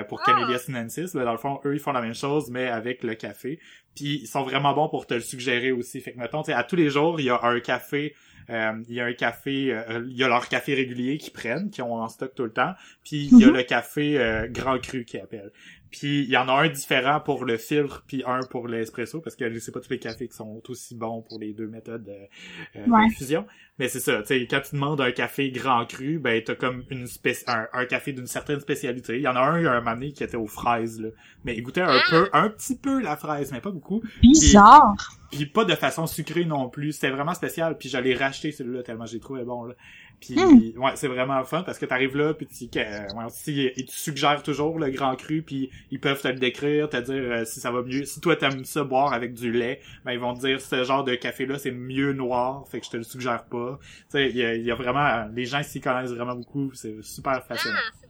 pour 0.08 0.20
ah. 0.20 0.24
Camellia 0.26 0.58
sinensis. 0.58 1.12
dans 1.12 1.32
le 1.32 1.38
fond, 1.38 1.60
eux, 1.64 1.74
ils 1.74 1.80
font 1.80 1.92
la 1.92 2.02
même 2.02 2.14
chose, 2.14 2.50
mais 2.50 2.66
avec 2.66 3.02
le 3.02 3.14
café. 3.14 3.58
Puis 3.94 4.20
ils 4.22 4.26
sont 4.26 4.42
vraiment 4.42 4.74
bons 4.74 4.88
pour 4.88 5.06
te 5.06 5.14
le 5.14 5.20
suggérer 5.20 5.72
aussi. 5.72 6.00
Fait 6.00 6.12
que 6.12 6.18
mettons, 6.18 6.42
à 6.42 6.64
tous 6.64 6.76
les 6.76 6.90
jours, 6.90 7.20
il 7.20 7.26
y 7.26 7.30
a 7.30 7.40
un 7.42 7.60
café 7.60 8.14
il 8.48 8.94
y 8.94 9.00
a 9.00 9.06
un 9.06 9.12
café, 9.12 9.76
il 10.06 10.16
y 10.16 10.22
a 10.22 10.28
leur 10.28 10.48
café 10.48 10.74
régulier 10.74 11.18
qu'ils 11.18 11.32
prennent, 11.32 11.68
qui 11.68 11.82
ont 11.82 11.94
en 11.94 12.08
stock 12.08 12.32
tout 12.32 12.44
le 12.44 12.52
temps. 12.52 12.74
Puis 13.04 13.28
il 13.32 13.40
y 13.40 13.44
a 13.44 13.48
mhm. 13.48 13.54
le 13.54 13.62
café 13.64 14.46
grand 14.50 14.78
cru 14.78 15.04
qui 15.04 15.18
appelle. 15.18 15.50
Puis 15.90 16.22
il 16.22 16.30
y 16.30 16.36
en 16.36 16.48
a 16.48 16.52
un 16.52 16.68
différent 16.68 17.20
pour 17.20 17.44
le 17.44 17.56
filtre 17.56 18.04
puis 18.06 18.22
un 18.26 18.40
pour 18.40 18.68
l'espresso 18.68 19.20
parce 19.20 19.36
que 19.36 19.52
je 19.52 19.58
sais 19.58 19.72
pas 19.72 19.80
tous 19.80 19.90
les 19.90 19.98
cafés 19.98 20.28
qui 20.28 20.36
sont 20.36 20.60
aussi 20.68 20.94
bons 20.94 21.22
pour 21.22 21.38
les 21.38 21.52
deux 21.52 21.68
méthodes 21.68 22.04
de 22.04 22.12
euh, 22.12 22.86
Mais 23.78 23.88
c'est 23.88 24.00
ça, 24.00 24.22
tu 24.22 24.28
sais, 24.28 24.46
quand 24.46 24.60
tu 24.60 24.74
demandes 24.74 25.00
un 25.00 25.12
café 25.12 25.50
grand 25.50 25.84
cru, 25.84 26.18
ben 26.18 26.42
t'as 26.42 26.54
comme 26.54 26.84
une 26.90 27.06
un, 27.46 27.66
un, 27.72 27.84
café 27.84 28.12
d'une 28.12 28.26
certaine 28.26 28.60
spécialité. 28.60 29.16
Il 29.16 29.22
y 29.22 29.28
en 29.28 29.36
a 29.36 29.40
un, 29.40 29.64
un 29.66 29.80
moment 29.80 30.10
qui 30.14 30.24
était 30.24 30.36
aux 30.36 30.46
fraises, 30.46 31.00
là. 31.00 31.08
Mais 31.44 31.54
il 31.54 31.62
goûtait 31.62 31.82
un 31.82 31.98
peu, 32.10 32.28
un 32.32 32.48
petit 32.48 32.76
peu 32.76 33.02
la 33.02 33.16
fraise, 33.16 33.52
mais 33.52 33.60
pas 33.60 33.70
beaucoup. 33.70 34.02
Bizarre! 34.22 34.94
Puis, 35.30 35.46
pas 35.46 35.64
de 35.64 35.74
façon 35.74 36.06
sucrée 36.06 36.44
non 36.44 36.68
plus. 36.68 36.92
C'était 36.92 37.10
vraiment 37.10 37.34
spécial. 37.34 37.76
Puis 37.76 37.88
j'allais 37.88 38.14
racheter 38.14 38.52
celui-là 38.52 38.82
tellement 38.82 39.06
j'ai 39.06 39.20
trouvé 39.20 39.44
bon, 39.44 39.64
là. 39.64 39.74
Puis 40.20 40.34
hmm. 40.34 40.82
ouais, 40.82 40.92
c'est 40.94 41.08
vraiment 41.08 41.42
fun 41.44 41.62
parce 41.62 41.78
que 41.78 41.86
t'arrives 41.86 42.16
là 42.16 42.32
puis 42.34 42.46
tu, 42.46 42.68
euh, 42.78 43.06
ouais, 43.14 43.72
ils 43.76 43.84
te 43.84 43.92
suggèrent 43.92 44.42
toujours 44.42 44.78
le 44.78 44.90
grand 44.90 45.14
cru 45.14 45.42
puis 45.42 45.70
ils 45.90 46.00
peuvent 46.00 46.20
te 46.20 46.28
le 46.28 46.38
décrire, 46.38 46.88
te 46.88 46.96
dire 46.96 47.14
euh, 47.14 47.44
si 47.44 47.60
ça 47.60 47.70
va 47.70 47.82
mieux. 47.82 48.04
Si 48.04 48.20
toi 48.20 48.36
t'aimes 48.36 48.64
ça 48.64 48.84
boire 48.84 49.12
avec 49.12 49.34
du 49.34 49.52
lait, 49.52 49.80
ben 50.04 50.12
ils 50.12 50.18
vont 50.18 50.34
te 50.34 50.40
dire 50.40 50.60
ce 50.60 50.84
genre 50.84 51.04
de 51.04 51.14
café 51.14 51.46
là 51.46 51.58
c'est 51.58 51.70
mieux 51.70 52.12
noir, 52.12 52.66
fait 52.68 52.80
que 52.80 52.86
je 52.86 52.90
te 52.90 52.96
le 52.96 53.02
suggère 53.02 53.44
pas. 53.44 53.78
Tu 53.80 54.04
sais, 54.08 54.30
il 54.30 54.36
y 54.36 54.70
a, 54.70 54.74
vraiment 54.74 55.26
les 55.34 55.44
gens 55.44 55.62
s'y 55.62 55.80
connaissent 55.80 56.12
vraiment 56.12 56.34
beaucoup, 56.34 56.70
c'est 56.74 57.02
super 57.02 57.44
fascinant. 57.44 57.74
Ah, 57.76 58.05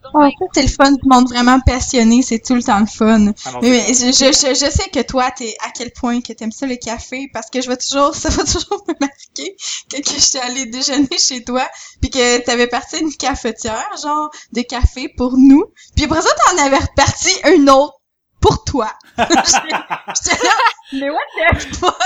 c'est 0.52 0.62
le 0.62 0.68
fun 0.68 0.92
du 0.92 1.08
monde 1.08 1.28
vraiment 1.28 1.60
passionné, 1.60 2.22
c'est 2.22 2.38
tout 2.38 2.54
le 2.54 2.62
temps 2.62 2.80
le 2.80 2.86
fun. 2.86 3.32
Ah 3.44 3.58
mais, 3.62 3.86
je, 3.88 4.12
je, 4.12 4.54
je, 4.54 4.70
sais 4.70 4.88
que 4.90 5.02
toi, 5.02 5.30
t'es 5.30 5.54
à 5.64 5.70
quel 5.70 5.90
point 5.92 6.20
que 6.20 6.32
t'aimes 6.32 6.52
ça 6.52 6.66
le 6.66 6.76
café, 6.76 7.28
parce 7.32 7.50
que 7.50 7.60
je 7.60 7.68
vais 7.68 7.76
toujours, 7.76 8.14
ça 8.14 8.28
va 8.30 8.44
toujours 8.44 8.84
me 8.88 8.94
marquer 9.00 9.56
que, 9.90 10.00
que 10.00 10.14
je 10.14 10.20
suis 10.20 10.38
allée 10.38 10.66
déjeuner 10.66 11.18
chez 11.18 11.44
toi, 11.44 11.66
puis 12.00 12.10
que 12.10 12.38
t'avais 12.44 12.66
parti 12.66 12.98
une 12.98 13.14
cafetière, 13.14 13.90
genre, 14.02 14.30
de 14.52 14.62
café 14.62 15.08
pour 15.16 15.36
nous. 15.36 15.64
Puis 15.94 16.04
après 16.04 16.22
ça, 16.22 16.30
t'en 16.46 16.64
avais 16.64 16.78
reparti 16.78 17.30
une 17.54 17.70
autre 17.70 17.94
pour 18.40 18.64
toi. 18.64 18.92
J'étais 19.18 20.44
là, 20.44 20.52
mais 20.92 21.10
what 21.10 21.52
the 21.54 21.74
fuck? 21.76 21.96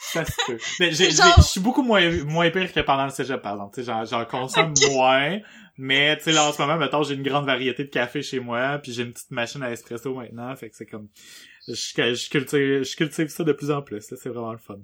Ça 0.00 0.24
se 0.24 0.32
peut. 0.46 0.58
Mais 0.80 0.92
je 0.92 1.42
suis 1.42 1.60
beaucoup 1.60 1.82
moins, 1.82 2.00
moins 2.24 2.50
pire 2.50 2.72
que 2.72 2.80
pendant 2.80 3.04
le 3.04 3.10
cégep, 3.10 3.42
par 3.42 3.52
exemple. 3.52 3.82
j'en, 3.82 4.04
j'en 4.04 4.24
consomme 4.24 4.72
moins. 4.90 5.38
Mais, 5.78 6.16
tu 6.16 6.24
sais, 6.24 6.32
là, 6.32 6.48
en 6.48 6.52
ce 6.52 6.60
moment, 6.62 6.76
mettons, 6.76 7.02
j'ai 7.02 7.14
une 7.14 7.22
grande 7.22 7.46
variété 7.46 7.84
de 7.84 7.90
café 7.90 8.22
chez 8.22 8.40
moi, 8.40 8.78
puis 8.82 8.92
j'ai 8.92 9.02
une 9.02 9.12
petite 9.12 9.30
machine 9.30 9.62
à 9.62 9.70
espresso 9.70 10.14
maintenant, 10.14 10.54
fait 10.56 10.70
que 10.70 10.76
c'est 10.76 10.86
comme... 10.86 11.08
Je, 11.68 11.74
je, 11.74 12.30
cultive, 12.30 12.84
je 12.84 12.96
cultive 12.96 13.28
ça 13.28 13.44
de 13.44 13.52
plus 13.52 13.70
en 13.70 13.82
plus, 13.82 14.02
c'est 14.02 14.28
vraiment 14.28 14.52
le 14.52 14.58
fun. 14.58 14.78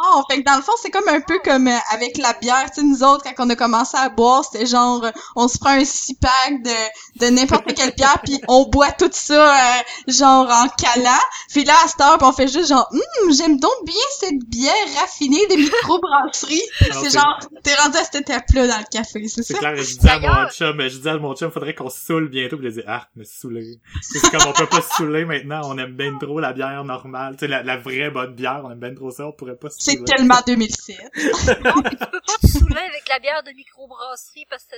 Oh, 0.00 0.22
fait 0.30 0.42
que 0.42 0.44
dans 0.44 0.56
le 0.56 0.62
fond, 0.62 0.72
c'est 0.80 0.90
comme 0.90 1.08
un 1.08 1.20
peu 1.20 1.38
comme 1.44 1.66
euh, 1.66 1.76
avec 1.92 2.18
la 2.18 2.32
bière. 2.34 2.70
Tu 2.70 2.80
sais, 2.80 2.86
nous 2.86 3.02
autres, 3.02 3.24
quand 3.24 3.46
on 3.46 3.50
a 3.50 3.56
commencé 3.56 3.96
à 3.96 4.08
boire, 4.08 4.44
c'était 4.44 4.66
genre, 4.66 5.04
euh, 5.04 5.10
on 5.34 5.48
se 5.48 5.58
prend 5.58 5.70
un 5.70 5.84
six 5.84 6.14
pack 6.14 6.62
de, 6.62 7.26
de 7.26 7.30
n'importe 7.30 7.74
quelle 7.74 7.92
bière, 7.94 8.18
puis 8.22 8.40
on 8.46 8.68
boit 8.68 8.92
tout 8.92 9.10
ça, 9.12 9.54
euh, 9.54 9.82
genre 10.06 10.48
en 10.48 10.68
calant. 10.68 11.18
Puis 11.50 11.64
là, 11.64 11.74
à 11.84 11.88
cette 11.88 12.00
heure, 12.00 12.18
on 12.20 12.32
fait 12.32 12.46
juste 12.46 12.68
genre, 12.68 12.88
hum, 12.92 13.32
j'aime 13.32 13.58
donc 13.58 13.72
bien 13.84 13.94
cette 14.20 14.38
bière 14.48 14.72
raffinée 15.00 15.46
des 15.48 15.56
microbrasseries. 15.56 16.62
c'est 16.80 17.10
genre, 17.10 17.38
t'es 17.64 17.74
rendu 17.74 17.96
à 17.96 18.04
cette 18.04 18.22
étape-là 18.22 18.68
dans 18.68 18.78
le 18.78 18.84
café, 18.90 19.26
c'est 19.26 19.42
ça? 19.42 19.54
C'est 19.54 19.58
clair, 19.58 19.76
je 19.76 19.98
dis 19.98 20.08
à 20.08 20.20
mon 20.20 20.50
chum, 20.50 20.80
je 20.80 20.98
dis 20.98 21.08
à 21.08 21.18
mon 21.18 21.34
chum, 21.34 21.50
faudrait 21.50 21.74
qu'on 21.74 21.90
se 21.90 21.98
saoule 21.98 22.28
bientôt, 22.28 22.56
puis 22.56 22.66
je 22.70 22.80
dis, 22.80 22.86
ah, 22.86 23.08
me 23.16 23.24
saouler. 23.24 23.80
C'est 24.02 24.20
comme 24.30 24.48
on 24.48 24.52
peut 24.52 24.66
pas 24.66 24.82
se 24.82 24.90
saouler 24.96 25.24
maintenant, 25.24 25.62
on 25.64 25.76
aime 25.78 25.96
bien 25.96 26.16
trop 26.18 26.38
la 26.38 26.52
bière 26.52 26.84
normale, 26.84 27.34
tu 27.34 27.40
sais, 27.40 27.48
la, 27.48 27.62
la 27.62 27.76
vraie 27.76 28.10
bonne 28.10 28.34
bière, 28.34 28.62
on 28.64 28.70
aime 28.70 28.78
bien 28.78 28.94
trop 28.94 29.10
ça, 29.10 29.26
on 29.26 29.32
pourrait 29.32 29.56
pas 29.56 29.70
se 29.70 29.87
c'est 29.88 30.04
tellement 30.04 30.40
2007. 30.46 30.98
non, 31.64 31.82
tu 31.82 31.96
peux 31.96 32.20
pas 32.20 32.38
te 32.40 32.46
saouler 32.46 32.78
avec 32.78 33.08
la 33.08 33.18
bière 33.18 33.42
de 33.42 33.50
microbrasserie 33.52 34.46
parce 34.48 34.64
que, 34.64 34.76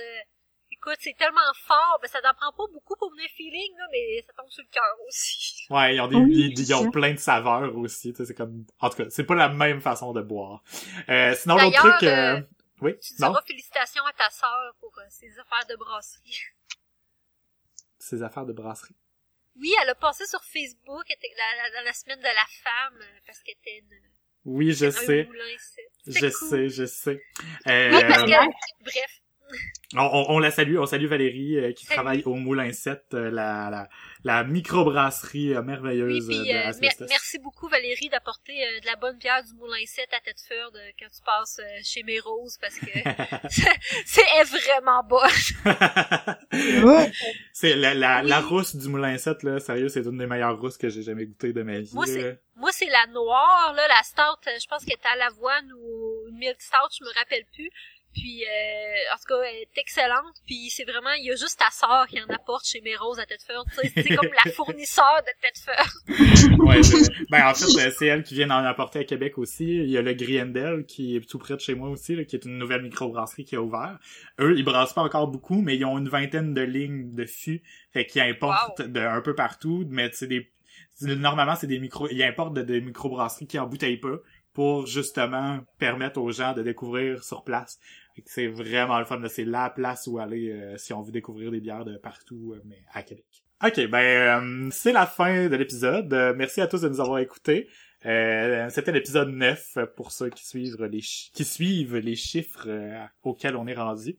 écoute, 0.71 0.97
c'est 0.99 1.15
tellement 1.17 1.39
fort, 1.65 1.99
ben 2.01 2.07
ça 2.07 2.19
n'en 2.21 2.33
prend 2.33 2.51
pas 2.51 2.71
beaucoup 2.73 2.95
pour 2.97 3.11
venir 3.11 3.29
feeling, 3.35 3.77
là, 3.77 3.85
mais 3.91 4.23
ça 4.25 4.33
tombe 4.33 4.49
sur 4.49 4.63
le 4.63 4.69
cœur 4.71 4.95
aussi. 5.07 5.65
Ouais, 5.69 5.95
ils 5.95 6.01
ont 6.01 6.07
des, 6.07 6.17
ils, 6.17 6.73
ont 6.73 6.91
plein 6.91 7.13
de 7.13 7.19
saveurs 7.19 7.77
aussi, 7.77 8.11
tu 8.11 8.17
sais, 8.17 8.25
c'est 8.25 8.33
comme, 8.33 8.65
en 8.79 8.89
tout 8.89 8.97
cas, 8.97 9.09
c'est 9.09 9.23
pas 9.23 9.35
la 9.35 9.47
même 9.47 9.79
façon 9.79 10.11
de 10.11 10.21
boire. 10.21 10.63
Euh, 11.07 11.33
sinon, 11.35 11.55
l'autre 11.57 11.77
truc, 11.77 12.03
euh... 12.03 12.37
euh 12.37 12.41
oui, 12.81 12.97
tu 12.99 13.13
non? 13.19 13.33
félicitations 13.45 14.03
à 14.05 14.13
ta 14.13 14.29
sœur 14.31 14.75
pour 14.79 14.91
euh, 14.97 15.03
ses 15.09 15.37
affaires 15.37 15.65
de 15.69 15.75
brasserie. 15.75 16.39
Ses 17.99 18.23
affaires 18.23 18.45
de 18.45 18.53
brasserie? 18.53 18.95
Oui, 19.55 19.71
elle 19.81 19.89
a 19.89 19.95
passé 19.95 20.25
sur 20.25 20.43
Facebook 20.43 21.05
la, 21.07 21.69
la, 21.69 21.83
la 21.83 21.93
semaine 21.93 22.19
de 22.19 22.23
la 22.23 22.45
femme 22.63 22.99
euh, 23.01 23.19
parce 23.25 23.43
qu'elle 23.43 23.55
était 23.61 23.77
une 23.77 24.11
oui, 24.45 24.73
je 24.73 24.89
sais. 24.89 25.27
Je 26.07 26.29
sais, 26.29 26.69
je 26.69 26.85
sais. 26.85 27.21
Euh, 27.67 27.91
bref. 27.91 29.21
On, 29.97 30.25
on, 30.29 30.39
la 30.39 30.49
salue, 30.49 30.77
on 30.77 30.85
salue 30.85 31.07
Valérie 31.07 31.57
euh, 31.59 31.73
qui 31.73 31.85
Salut. 31.85 31.95
travaille 31.97 32.23
au 32.23 32.35
Moulin 32.35 32.71
7, 32.71 33.03
euh, 33.13 33.29
la, 33.29 33.69
la, 33.69 33.89
la 34.23 34.45
microbrasserie 34.45 35.53
euh, 35.53 35.61
merveilleuse 35.61 36.25
Oui, 36.29 36.39
puis 36.43 36.49
de 36.49 36.55
euh, 36.55 36.67
Asbestos. 36.69 37.01
mer- 37.01 37.09
merci 37.09 37.37
beaucoup 37.39 37.67
Valérie 37.67 38.07
d'apporter 38.07 38.53
euh, 38.65 38.79
de 38.79 38.85
la 38.85 38.95
bonne 38.95 39.17
bière 39.17 39.43
du 39.43 39.53
Moulin 39.55 39.83
7 39.85 40.07
à 40.13 40.21
Thetford 40.21 40.71
euh, 40.75 40.89
quand 40.97 41.07
tu 41.13 41.21
passes 41.25 41.59
euh, 41.59 41.79
chez 41.83 42.03
mes 42.03 42.21
roses 42.21 42.57
parce 42.61 42.75
que 42.79 42.85
c'est 44.05 44.21
est 44.21 44.43
vraiment. 44.45 45.03
Ouais. 46.85 47.11
c'est 47.53 47.75
la, 47.75 47.93
la, 47.93 48.21
Oui. 48.23 48.29
la 48.29 48.39
rousse 48.39 48.75
du 48.77 48.87
Moulin 48.87 49.17
7, 49.17 49.43
là, 49.43 49.59
sérieux, 49.59 49.89
c'est 49.89 50.05
une 50.05 50.17
des 50.17 50.27
meilleures 50.27 50.59
rousses 50.59 50.77
que 50.77 50.87
j'ai 50.89 51.03
jamais 51.03 51.25
goûtées 51.25 51.51
de 51.53 51.63
ma 51.63 51.79
vie. 51.79 51.91
Moi. 51.93 52.05
Moi, 52.61 52.69
c'est 52.71 52.89
la 52.89 53.07
noire, 53.11 53.73
là, 53.75 53.87
la 53.87 54.03
stout, 54.03 54.47
euh, 54.47 54.51
je 54.61 54.67
pense 54.67 54.85
qu'elle 54.85 54.93
était 54.93 55.07
à 55.11 55.15
l'avoine 55.15 55.71
ou 55.73 56.29
une 56.29 56.37
milk 56.37 56.61
stout, 56.61 56.93
je 56.99 57.03
me 57.03 57.11
rappelle 57.17 57.43
plus. 57.53 57.71
Puis, 58.13 58.43
euh, 58.43 59.13
en 59.13 59.17
tout 59.17 59.23
cas, 59.29 59.41
elle 59.49 59.61
est 59.63 59.77
excellente. 59.77 60.35
Puis, 60.45 60.69
c'est 60.69 60.83
vraiment, 60.83 61.11
il 61.17 61.25
y 61.25 61.31
a 61.31 61.35
juste 61.35 61.57
ta 61.57 61.71
sœur 61.71 62.05
qui 62.07 62.21
en 62.21 62.27
apporte 62.31 62.67
chez 62.67 62.81
mes 62.81 62.95
roses 62.95 63.19
à 63.19 63.25
sais, 63.25 63.91
C'est 63.95 64.15
comme 64.15 64.29
la 64.45 64.51
fournisseur 64.55 65.23
de 65.25 65.31
Thetford. 65.41 66.67
Ouais, 66.67 66.81
ben 67.31 67.47
en 67.47 67.53
fait, 67.55 67.87
euh, 67.87 67.91
c'est 67.97 68.05
elle 68.05 68.23
qui 68.23 68.35
vient 68.35 68.47
d'en 68.47 68.63
apporter 68.63 68.99
à 68.99 69.03
Québec 69.05 69.39
aussi. 69.39 69.65
Il 69.65 69.89
y 69.89 69.97
a 69.97 70.03
le 70.03 70.13
Griendel 70.13 70.85
qui 70.85 71.15
est 71.15 71.27
tout 71.27 71.39
près 71.39 71.55
de 71.55 71.61
chez 71.61 71.73
moi 71.73 71.89
aussi, 71.89 72.15
là, 72.15 72.25
qui 72.25 72.35
est 72.35 72.45
une 72.45 72.59
nouvelle 72.59 72.83
microbrasserie 72.83 73.45
qui 73.45 73.55
a 73.55 73.61
ouvert. 73.61 73.97
Eux, 74.39 74.55
ils 74.55 74.63
brassent 74.63 74.93
pas 74.93 75.01
encore 75.01 75.27
beaucoup, 75.27 75.61
mais 75.61 75.77
ils 75.77 75.85
ont 75.85 75.97
une 75.97 76.09
vingtaine 76.09 76.53
de 76.53 76.61
lignes 76.61 77.15
de 77.15 77.25
fûts, 77.25 77.63
fait 77.91 78.05
qu'ils 78.05 78.21
importent 78.21 78.81
de 78.81 78.99
un 78.99 79.21
peu 79.21 79.33
partout, 79.33 79.85
mais 79.89 80.11
c'est 80.13 80.27
des 80.27 80.51
normalement 81.01 81.55
c'est 81.55 81.67
des 81.67 81.79
micro 81.79 82.07
ils 82.09 82.23
importent 82.23 82.55
de 82.55 82.61
des 82.61 82.81
microbrasseries 82.81 83.47
qui 83.47 83.57
embouteillent 83.59 83.97
pas 83.97 84.17
pour 84.53 84.85
justement 84.85 85.59
permettre 85.77 86.19
aux 86.19 86.31
gens 86.31 86.53
de 86.53 86.61
découvrir 86.61 87.23
sur 87.23 87.43
place. 87.43 87.79
C'est 88.25 88.47
vraiment 88.47 88.99
le 88.99 89.05
fun, 89.05 89.21
c'est 89.29 89.45
la 89.45 89.69
place 89.69 90.07
où 90.07 90.19
aller 90.19 90.51
euh, 90.51 90.77
si 90.77 90.93
on 90.93 91.01
veut 91.01 91.11
découvrir 91.11 91.51
des 91.51 91.61
bières 91.61 91.85
de 91.85 91.97
partout, 91.97 92.53
euh, 92.53 92.61
mais 92.65 92.83
à 92.93 93.03
Québec. 93.03 93.25
Ok, 93.65 93.87
ben 93.89 93.97
euh, 93.99 94.69
c'est 94.71 94.91
la 94.91 95.05
fin 95.05 95.47
de 95.47 95.55
l'épisode. 95.55 96.11
Merci 96.35 96.61
à 96.61 96.67
tous 96.67 96.81
de 96.81 96.89
nous 96.89 96.99
avoir 96.99 97.19
écoutés. 97.19 97.69
C'était 98.03 98.91
l'épisode 98.91 99.29
9 99.29 99.77
pour 99.95 100.11
ceux 100.11 100.29
qui 100.29 100.45
suivent 100.45 100.83
les 100.83 101.01
qui 101.01 101.45
suivent 101.45 101.97
les 101.97 102.15
chiffres 102.15 102.67
auxquels 103.21 103.55
on 103.55 103.67
est 103.67 103.75
rendu. 103.75 104.17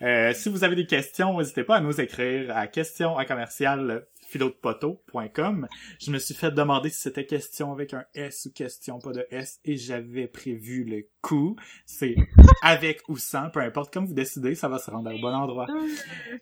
Si 0.00 0.48
vous 0.48 0.62
avez 0.62 0.76
des 0.76 0.86
questions, 0.86 1.36
n'hésitez 1.36 1.64
pas 1.64 1.76
à 1.76 1.80
nous 1.80 2.00
écrire 2.00 2.56
à 2.56 2.68
question 2.68 3.18
à 3.18 3.24
commercial 3.24 4.06
philodepoteau.com. 4.28 5.68
Je 6.00 6.10
me 6.10 6.18
suis 6.18 6.34
fait 6.34 6.50
demander 6.50 6.90
si 6.90 7.00
c'était 7.00 7.26
question 7.26 7.72
avec 7.72 7.94
un 7.94 8.04
S 8.14 8.46
ou 8.46 8.52
question 8.52 8.98
pas 8.98 9.12
de 9.12 9.26
S 9.30 9.60
et 9.64 9.76
j'avais 9.76 10.26
prévu 10.26 10.84
le 10.84 11.06
coup. 11.22 11.56
C'est 11.84 12.16
avec 12.62 13.02
ou 13.08 13.16
sans, 13.16 13.50
peu 13.50 13.60
importe, 13.60 13.92
comme 13.92 14.06
vous 14.06 14.14
décidez, 14.14 14.54
ça 14.54 14.68
va 14.68 14.78
se 14.78 14.90
rendre 14.90 15.12
au 15.14 15.18
bon 15.18 15.34
endroit. 15.34 15.66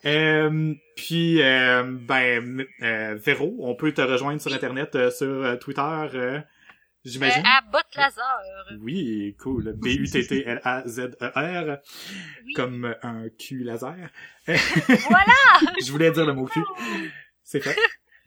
Euh, 0.06 0.74
puis, 0.96 1.40
euh, 1.42 1.82
ben, 1.84 2.64
euh, 2.82 3.14
Véro, 3.14 3.54
on 3.60 3.74
peut 3.74 3.92
te 3.92 4.00
rejoindre 4.02 4.40
sur 4.40 4.52
Internet, 4.52 4.94
euh, 4.96 5.10
sur 5.10 5.26
euh, 5.26 5.56
Twitter, 5.56 5.80
euh, 6.14 6.40
j'imagine. 7.04 7.42
à 7.46 7.60
Bot. 7.70 7.78
Oui, 8.80 9.34
cool. 9.40 9.72
B-U-T-T-L-A-Z-E-R, 9.74 11.78
Oui. 12.44 12.52
comme 12.54 12.94
un 13.02 13.28
cul 13.38 13.64
laser. 13.64 14.10
Voilà! 14.46 15.32
Je 15.84 15.90
voulais 15.90 16.10
dire 16.10 16.26
le 16.26 16.34
mot 16.34 16.46
cul. 16.46 16.60
C'est 17.44 17.60
fait. 17.60 17.76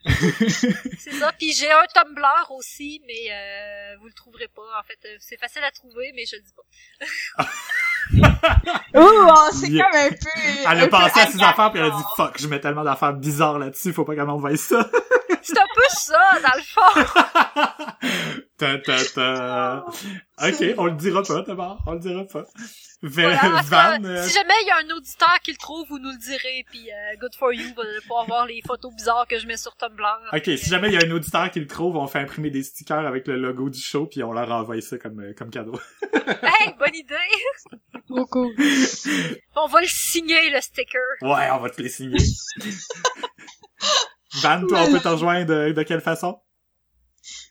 C'est 0.08 1.12
ça. 1.12 1.32
Puis 1.38 1.52
j'ai 1.52 1.70
un 1.70 1.84
Tumblr 1.92 2.50
aussi, 2.50 3.02
mais 3.06 3.30
euh, 3.32 3.96
vous 4.00 4.06
le 4.06 4.12
trouverez 4.12 4.48
pas. 4.48 4.62
En 4.78 4.82
fait, 4.84 4.98
euh, 5.04 5.16
c'est 5.18 5.36
facile 5.36 5.62
à 5.64 5.70
trouver, 5.70 6.12
mais 6.14 6.24
je 6.24 6.36
le 6.36 6.42
dis 6.42 6.52
pas. 6.54 7.44
Ouh, 9.00 9.26
oh, 9.28 9.50
c'est 9.52 9.68
Yeah. 9.68 9.84
comme 9.90 10.00
un 10.00 10.08
peu... 10.10 10.16
Elle 10.62 10.66
un 10.66 10.82
a 10.84 10.88
pensé 10.88 11.20
à 11.20 11.26
ses 11.26 11.42
affaires 11.42 11.70
puis 11.70 11.80
elle 11.80 11.86
a 11.88 11.90
dit 11.90 12.02
fuck, 12.16 12.40
je 12.40 12.46
mets 12.46 12.60
tellement 12.60 12.84
d'affaires 12.84 13.12
bizarres 13.12 13.58
là-dessus, 13.58 13.92
faut 13.92 14.04
pas 14.04 14.14
qu'elle 14.14 14.24
m'envoie 14.24 14.56
ça. 14.56 14.88
C'est 15.42 15.58
un 15.58 15.66
peu 15.74 15.82
ça, 15.90 16.38
dans 16.42 16.56
le 16.56 16.62
fond. 16.62 17.90
ta, 18.58 18.78
ta, 18.78 19.04
ta. 19.14 19.84
Ok, 20.40 20.64
on 20.78 20.84
le 20.86 20.92
dira 20.92 21.20
pas 21.24 21.42
d'abord, 21.42 21.82
on 21.86 21.94
le 21.94 21.98
dira 21.98 22.24
pas. 22.24 22.44
V- 23.02 23.22
Voilà, 23.24 23.60
Van, 23.64 24.04
euh, 24.04 24.22
Si 24.22 24.32
jamais 24.34 24.54
il 24.62 24.68
y 24.68 24.70
a 24.70 24.76
un 24.76 24.90
auditeur 24.96 25.40
qui 25.42 25.50
le 25.50 25.56
trouve, 25.56 25.84
vous 25.88 25.98
nous 25.98 26.10
le 26.12 26.18
direz, 26.18 26.64
puis 26.70 26.88
euh, 26.92 27.16
good 27.20 27.34
for 27.36 27.52
you, 27.52 27.64
vous 27.74 27.80
allez 27.80 28.00
pouvoir 28.02 28.24
voir 28.26 28.46
les 28.46 28.60
photos 28.64 28.94
bizarres 28.94 29.26
que 29.26 29.36
je 29.36 29.46
mets 29.48 29.56
sur 29.56 29.74
Tumblr. 29.76 30.04
Ok, 30.32 30.44
si 30.44 30.66
jamais 30.70 30.88
il 30.88 30.94
y 30.94 30.96
a 30.96 31.04
un 31.04 31.10
auditeur 31.10 31.50
qui 31.50 31.58
le 31.58 31.66
trouve, 31.66 31.96
on 31.96 32.06
fait 32.06 32.20
imprimer 32.20 32.50
des 32.50 32.62
stickers 32.62 33.04
avec 33.04 33.26
le 33.26 33.36
logo 33.36 33.68
du 33.68 33.80
show 33.80 34.06
puis 34.06 34.22
on 34.22 34.32
leur 34.32 34.48
envoie 34.52 34.80
ça 34.80 34.96
comme, 34.96 35.20
euh, 35.20 35.34
comme 35.36 35.50
cadeau. 35.50 35.78
Hey, 36.40 36.72
bonne 36.78 36.94
idée! 36.94 37.14
Trop 38.08 38.26
cool. 38.26 38.54
On 39.56 39.66
va 39.66 39.80
le 39.80 39.86
signer, 39.88 40.50
le 40.50 40.60
sticker. 40.60 41.00
Ouais, 41.22 41.48
on 41.52 41.58
va 41.58 41.68
te 41.70 41.82
les 41.82 41.88
signer. 41.88 42.18
Van, 44.34 44.64
toi, 44.66 44.80
on 44.82 44.92
peut 44.92 45.00
te 45.00 45.08
rejoindre 45.08 45.46
de, 45.46 45.72
de 45.72 45.82
quelle 45.82 46.00
façon? 46.00 46.38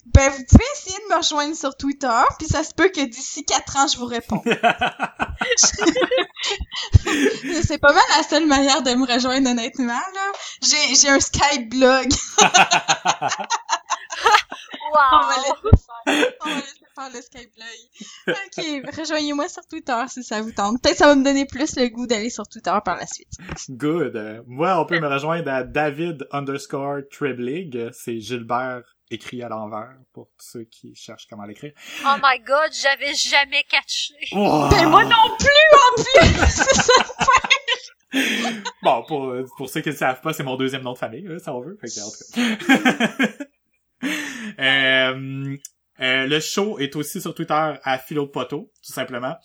Ben, 0.05 0.30
vous 0.32 0.43
pouvez 0.49 0.63
essayer 0.75 0.97
de 0.97 1.13
me 1.13 1.17
rejoindre 1.17 1.55
sur 1.55 1.75
Twitter, 1.75 2.07
puis 2.39 2.47
ça 2.47 2.63
se 2.63 2.73
peut 2.73 2.89
que 2.89 3.01
d'ici 3.05 3.43
quatre 3.45 3.75
ans, 3.78 3.88
je 3.88 3.97
vous 3.97 4.05
réponds. 4.05 4.41
c'est 7.63 7.78
pas 7.78 7.93
mal 7.93 8.03
la 8.15 8.23
seule 8.23 8.45
manière 8.47 8.82
de 8.82 8.91
me 8.93 9.05
rejoindre, 9.05 9.49
honnêtement, 9.49 9.93
là. 9.93 10.32
J'ai, 10.63 10.95
j'ai 10.95 11.09
un 11.09 11.19
Skype 11.19 11.69
blog. 11.69 12.07
On 12.39 12.45
va 14.93 14.93
Wow! 14.93 15.30
laisser 15.38 15.78
faire. 15.86 16.03
On 16.45 16.49
va 16.49 16.55
laisser 16.55 16.86
faire 16.97 17.09
le 17.13 17.21
Skype. 17.21 17.51
Ok, 18.27 18.95
rejoignez-moi 18.97 19.47
sur 19.47 19.65
Twitter 19.67 20.03
si 20.07 20.23
ça 20.23 20.41
vous 20.41 20.51
tente. 20.51 20.81
Peut-être 20.81 20.97
ça 20.97 21.07
va 21.07 21.15
me 21.15 21.23
donner 21.23 21.45
plus 21.45 21.75
le 21.75 21.87
goût 21.89 22.07
d'aller 22.07 22.29
sur 22.29 22.47
Twitter 22.47 22.75
par 22.83 22.97
la 22.97 23.05
suite. 23.05 23.31
Good. 23.69 24.43
Moi, 24.47 24.79
on 24.79 24.85
peut 24.85 24.99
me 24.99 25.07
rejoindre 25.07 25.51
à 25.51 25.63
David 25.63 26.27
underscore 26.31 27.01
Triblig. 27.11 27.89
C'est 27.93 28.19
Gilbert 28.19 28.83
écrit 29.09 29.41
à 29.41 29.49
l'envers 29.49 29.95
pour 30.13 30.29
ceux 30.39 30.63
qui 30.63 30.93
cherchent 30.95 31.27
comment 31.29 31.45
l'écrire. 31.45 31.71
Oh 32.05 32.15
my 32.21 32.39
god, 32.39 32.71
j'avais 32.73 33.13
jamais 33.13 33.63
catché. 33.69 34.15
Oh! 34.33 34.67
Ben, 34.69 34.89
moi 34.89 35.03
non 35.03 35.37
plus, 35.39 35.67
en 35.73 36.03
plus! 36.03 36.47
C'est 36.49 36.73
ça. 36.75 36.93
Bon, 38.83 39.03
pour, 39.07 39.33
pour 39.57 39.69
ceux 39.69 39.81
qui 39.81 39.89
ne 39.89 39.95
savent 39.95 40.21
pas, 40.21 40.31
c'est 40.31 40.43
mon 40.43 40.55
deuxième 40.55 40.81
nom 40.81 40.93
de 40.93 40.97
famille, 40.97 41.27
si 41.39 41.49
on 41.49 41.59
veut. 41.59 41.77
Fait 41.81 41.87
que, 41.87 41.99
en 41.99 42.09
tout 42.09 43.37
cas. 43.37 43.45
Euh, 44.59 45.57
euh, 45.99 46.27
le 46.27 46.39
show 46.39 46.77
est 46.79 46.95
aussi 46.95 47.19
sur 47.21 47.33
Twitter 47.33 47.73
à 47.83 47.97
Philo 47.97 48.27
Poteau, 48.27 48.71
tout 48.85 48.93
simplement. 48.93 49.35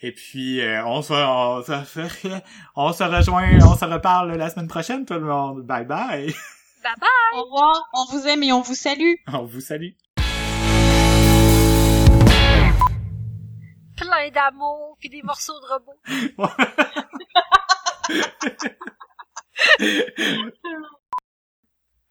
Et 0.00 0.12
puis, 0.12 0.60
euh, 0.60 0.84
on 0.86 1.02
se, 1.02 1.12
on, 1.12 1.62
se, 1.62 1.72
on 2.76 2.92
se 2.92 3.04
rejoint, 3.04 3.58
on 3.62 3.76
se 3.76 3.84
reparle 3.84 4.36
la 4.36 4.48
semaine 4.48 4.68
prochaine, 4.68 5.04
tout 5.04 5.14
le 5.14 5.20
monde. 5.20 5.62
Bye 5.62 5.84
bye. 5.84 6.26
Bye 6.82 6.94
bye! 7.00 7.08
Au 7.34 7.44
revoir. 7.44 7.88
On 7.92 8.04
vous 8.12 8.26
aime 8.26 8.42
et 8.42 8.52
on 8.52 8.62
vous 8.62 8.74
salue. 8.74 9.14
On 9.32 9.44
vous 9.44 9.60
salue. 9.60 9.90
Plein 13.96 14.30
d'amour, 14.30 14.96
puis 15.00 15.08
des 15.08 15.22
morceaux 15.22 15.58
de 15.60 15.66
robots. 15.66 16.00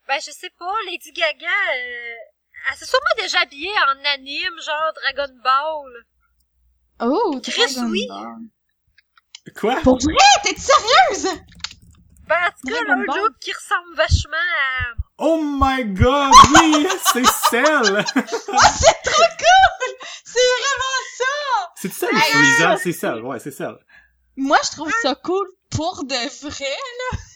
Ben, 0.08 0.20
je 0.26 0.32
sais 0.32 0.52
pas, 0.58 0.74
Lady 0.90 1.12
Gaga, 1.12 1.48
euh, 1.48 2.16
elle 2.70 2.78
s'est 2.78 2.86
sûrement 2.86 3.22
déjà 3.22 3.40
habillée 3.42 3.72
en 3.88 4.14
anime, 4.14 4.60
genre 4.64 4.92
Dragon 4.96 5.34
Ball. 5.44 6.06
Oh, 7.02 7.40
Chris, 7.44 7.74
Dragon 7.74 7.90
oui. 7.90 8.06
Ball. 8.08 8.36
Quoi? 9.56 9.82
Pour 9.82 9.98
vrai? 10.00 10.16
T'es 10.44 10.56
sérieuse? 10.56 11.40
Ben, 12.28 12.36
en 12.36 12.50
tout 12.50 12.74
cas, 12.74 12.84
là, 12.84 12.94
un 12.94 13.04
look 13.04 13.34
qui 13.40 13.54
ressemble 13.54 13.96
vachement 13.96 14.36
à... 14.36 14.94
Oh 15.20 15.40
my 15.42 15.86
god, 15.86 16.34
oui, 16.54 16.88
c'est 17.14 17.26
celle! 17.50 18.04
Oh, 18.06 18.22
c'est 18.80 19.02
trop 19.10 19.24
cool! 19.40 19.96
C'est 20.26 20.40
vraiment 20.40 21.02
ça! 21.18 21.72
C'est 21.78 21.94
celle, 21.94 22.16
Freeza? 22.18 22.78
C'est 22.78 22.92
celle, 22.92 23.24
ouais, 23.24 23.40
c'est 23.40 23.52
celle. 23.52 23.78
Moi, 24.36 24.58
je 24.64 24.72
trouve 24.72 24.92
ça 25.02 25.16
cool 25.16 25.48
pour 25.72 26.04
de 26.04 26.46
vrai. 26.46 26.76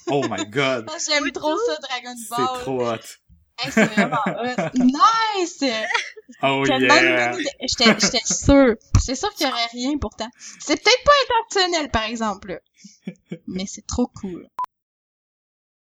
Oh 0.08 0.24
my 0.30 0.46
god, 0.48 0.90
J'aime 1.08 1.32
trop 1.32 1.58
ça, 1.58 1.78
Dragon 1.78 2.14
c'est 2.18 2.36
Ball. 2.36 2.60
trop 2.62 2.88
hot. 2.90 2.98
Hey, 3.64 3.72
c'est 3.72 3.86
vraiment. 3.86 4.18
Nice! 4.76 5.64
Oh 6.43 6.66
yeah! 6.66 7.34
J'étais, 7.62 8.20
sûre. 8.26 8.76
J'étais 8.99 9.16
sûre 9.16 9.34
qu'il 9.34 9.47
y 9.47 9.49
aurait 9.49 9.68
rien 9.72 9.97
pourtant. 9.97 10.30
C'est 10.59 10.82
peut-être 10.82 11.03
pas 11.03 11.12
intentionnel, 11.41 11.89
par 11.91 12.03
exemple. 12.03 12.62
Mais 13.47 13.66
c'est 13.68 13.86
trop 13.86 14.07
cool. 14.07 14.47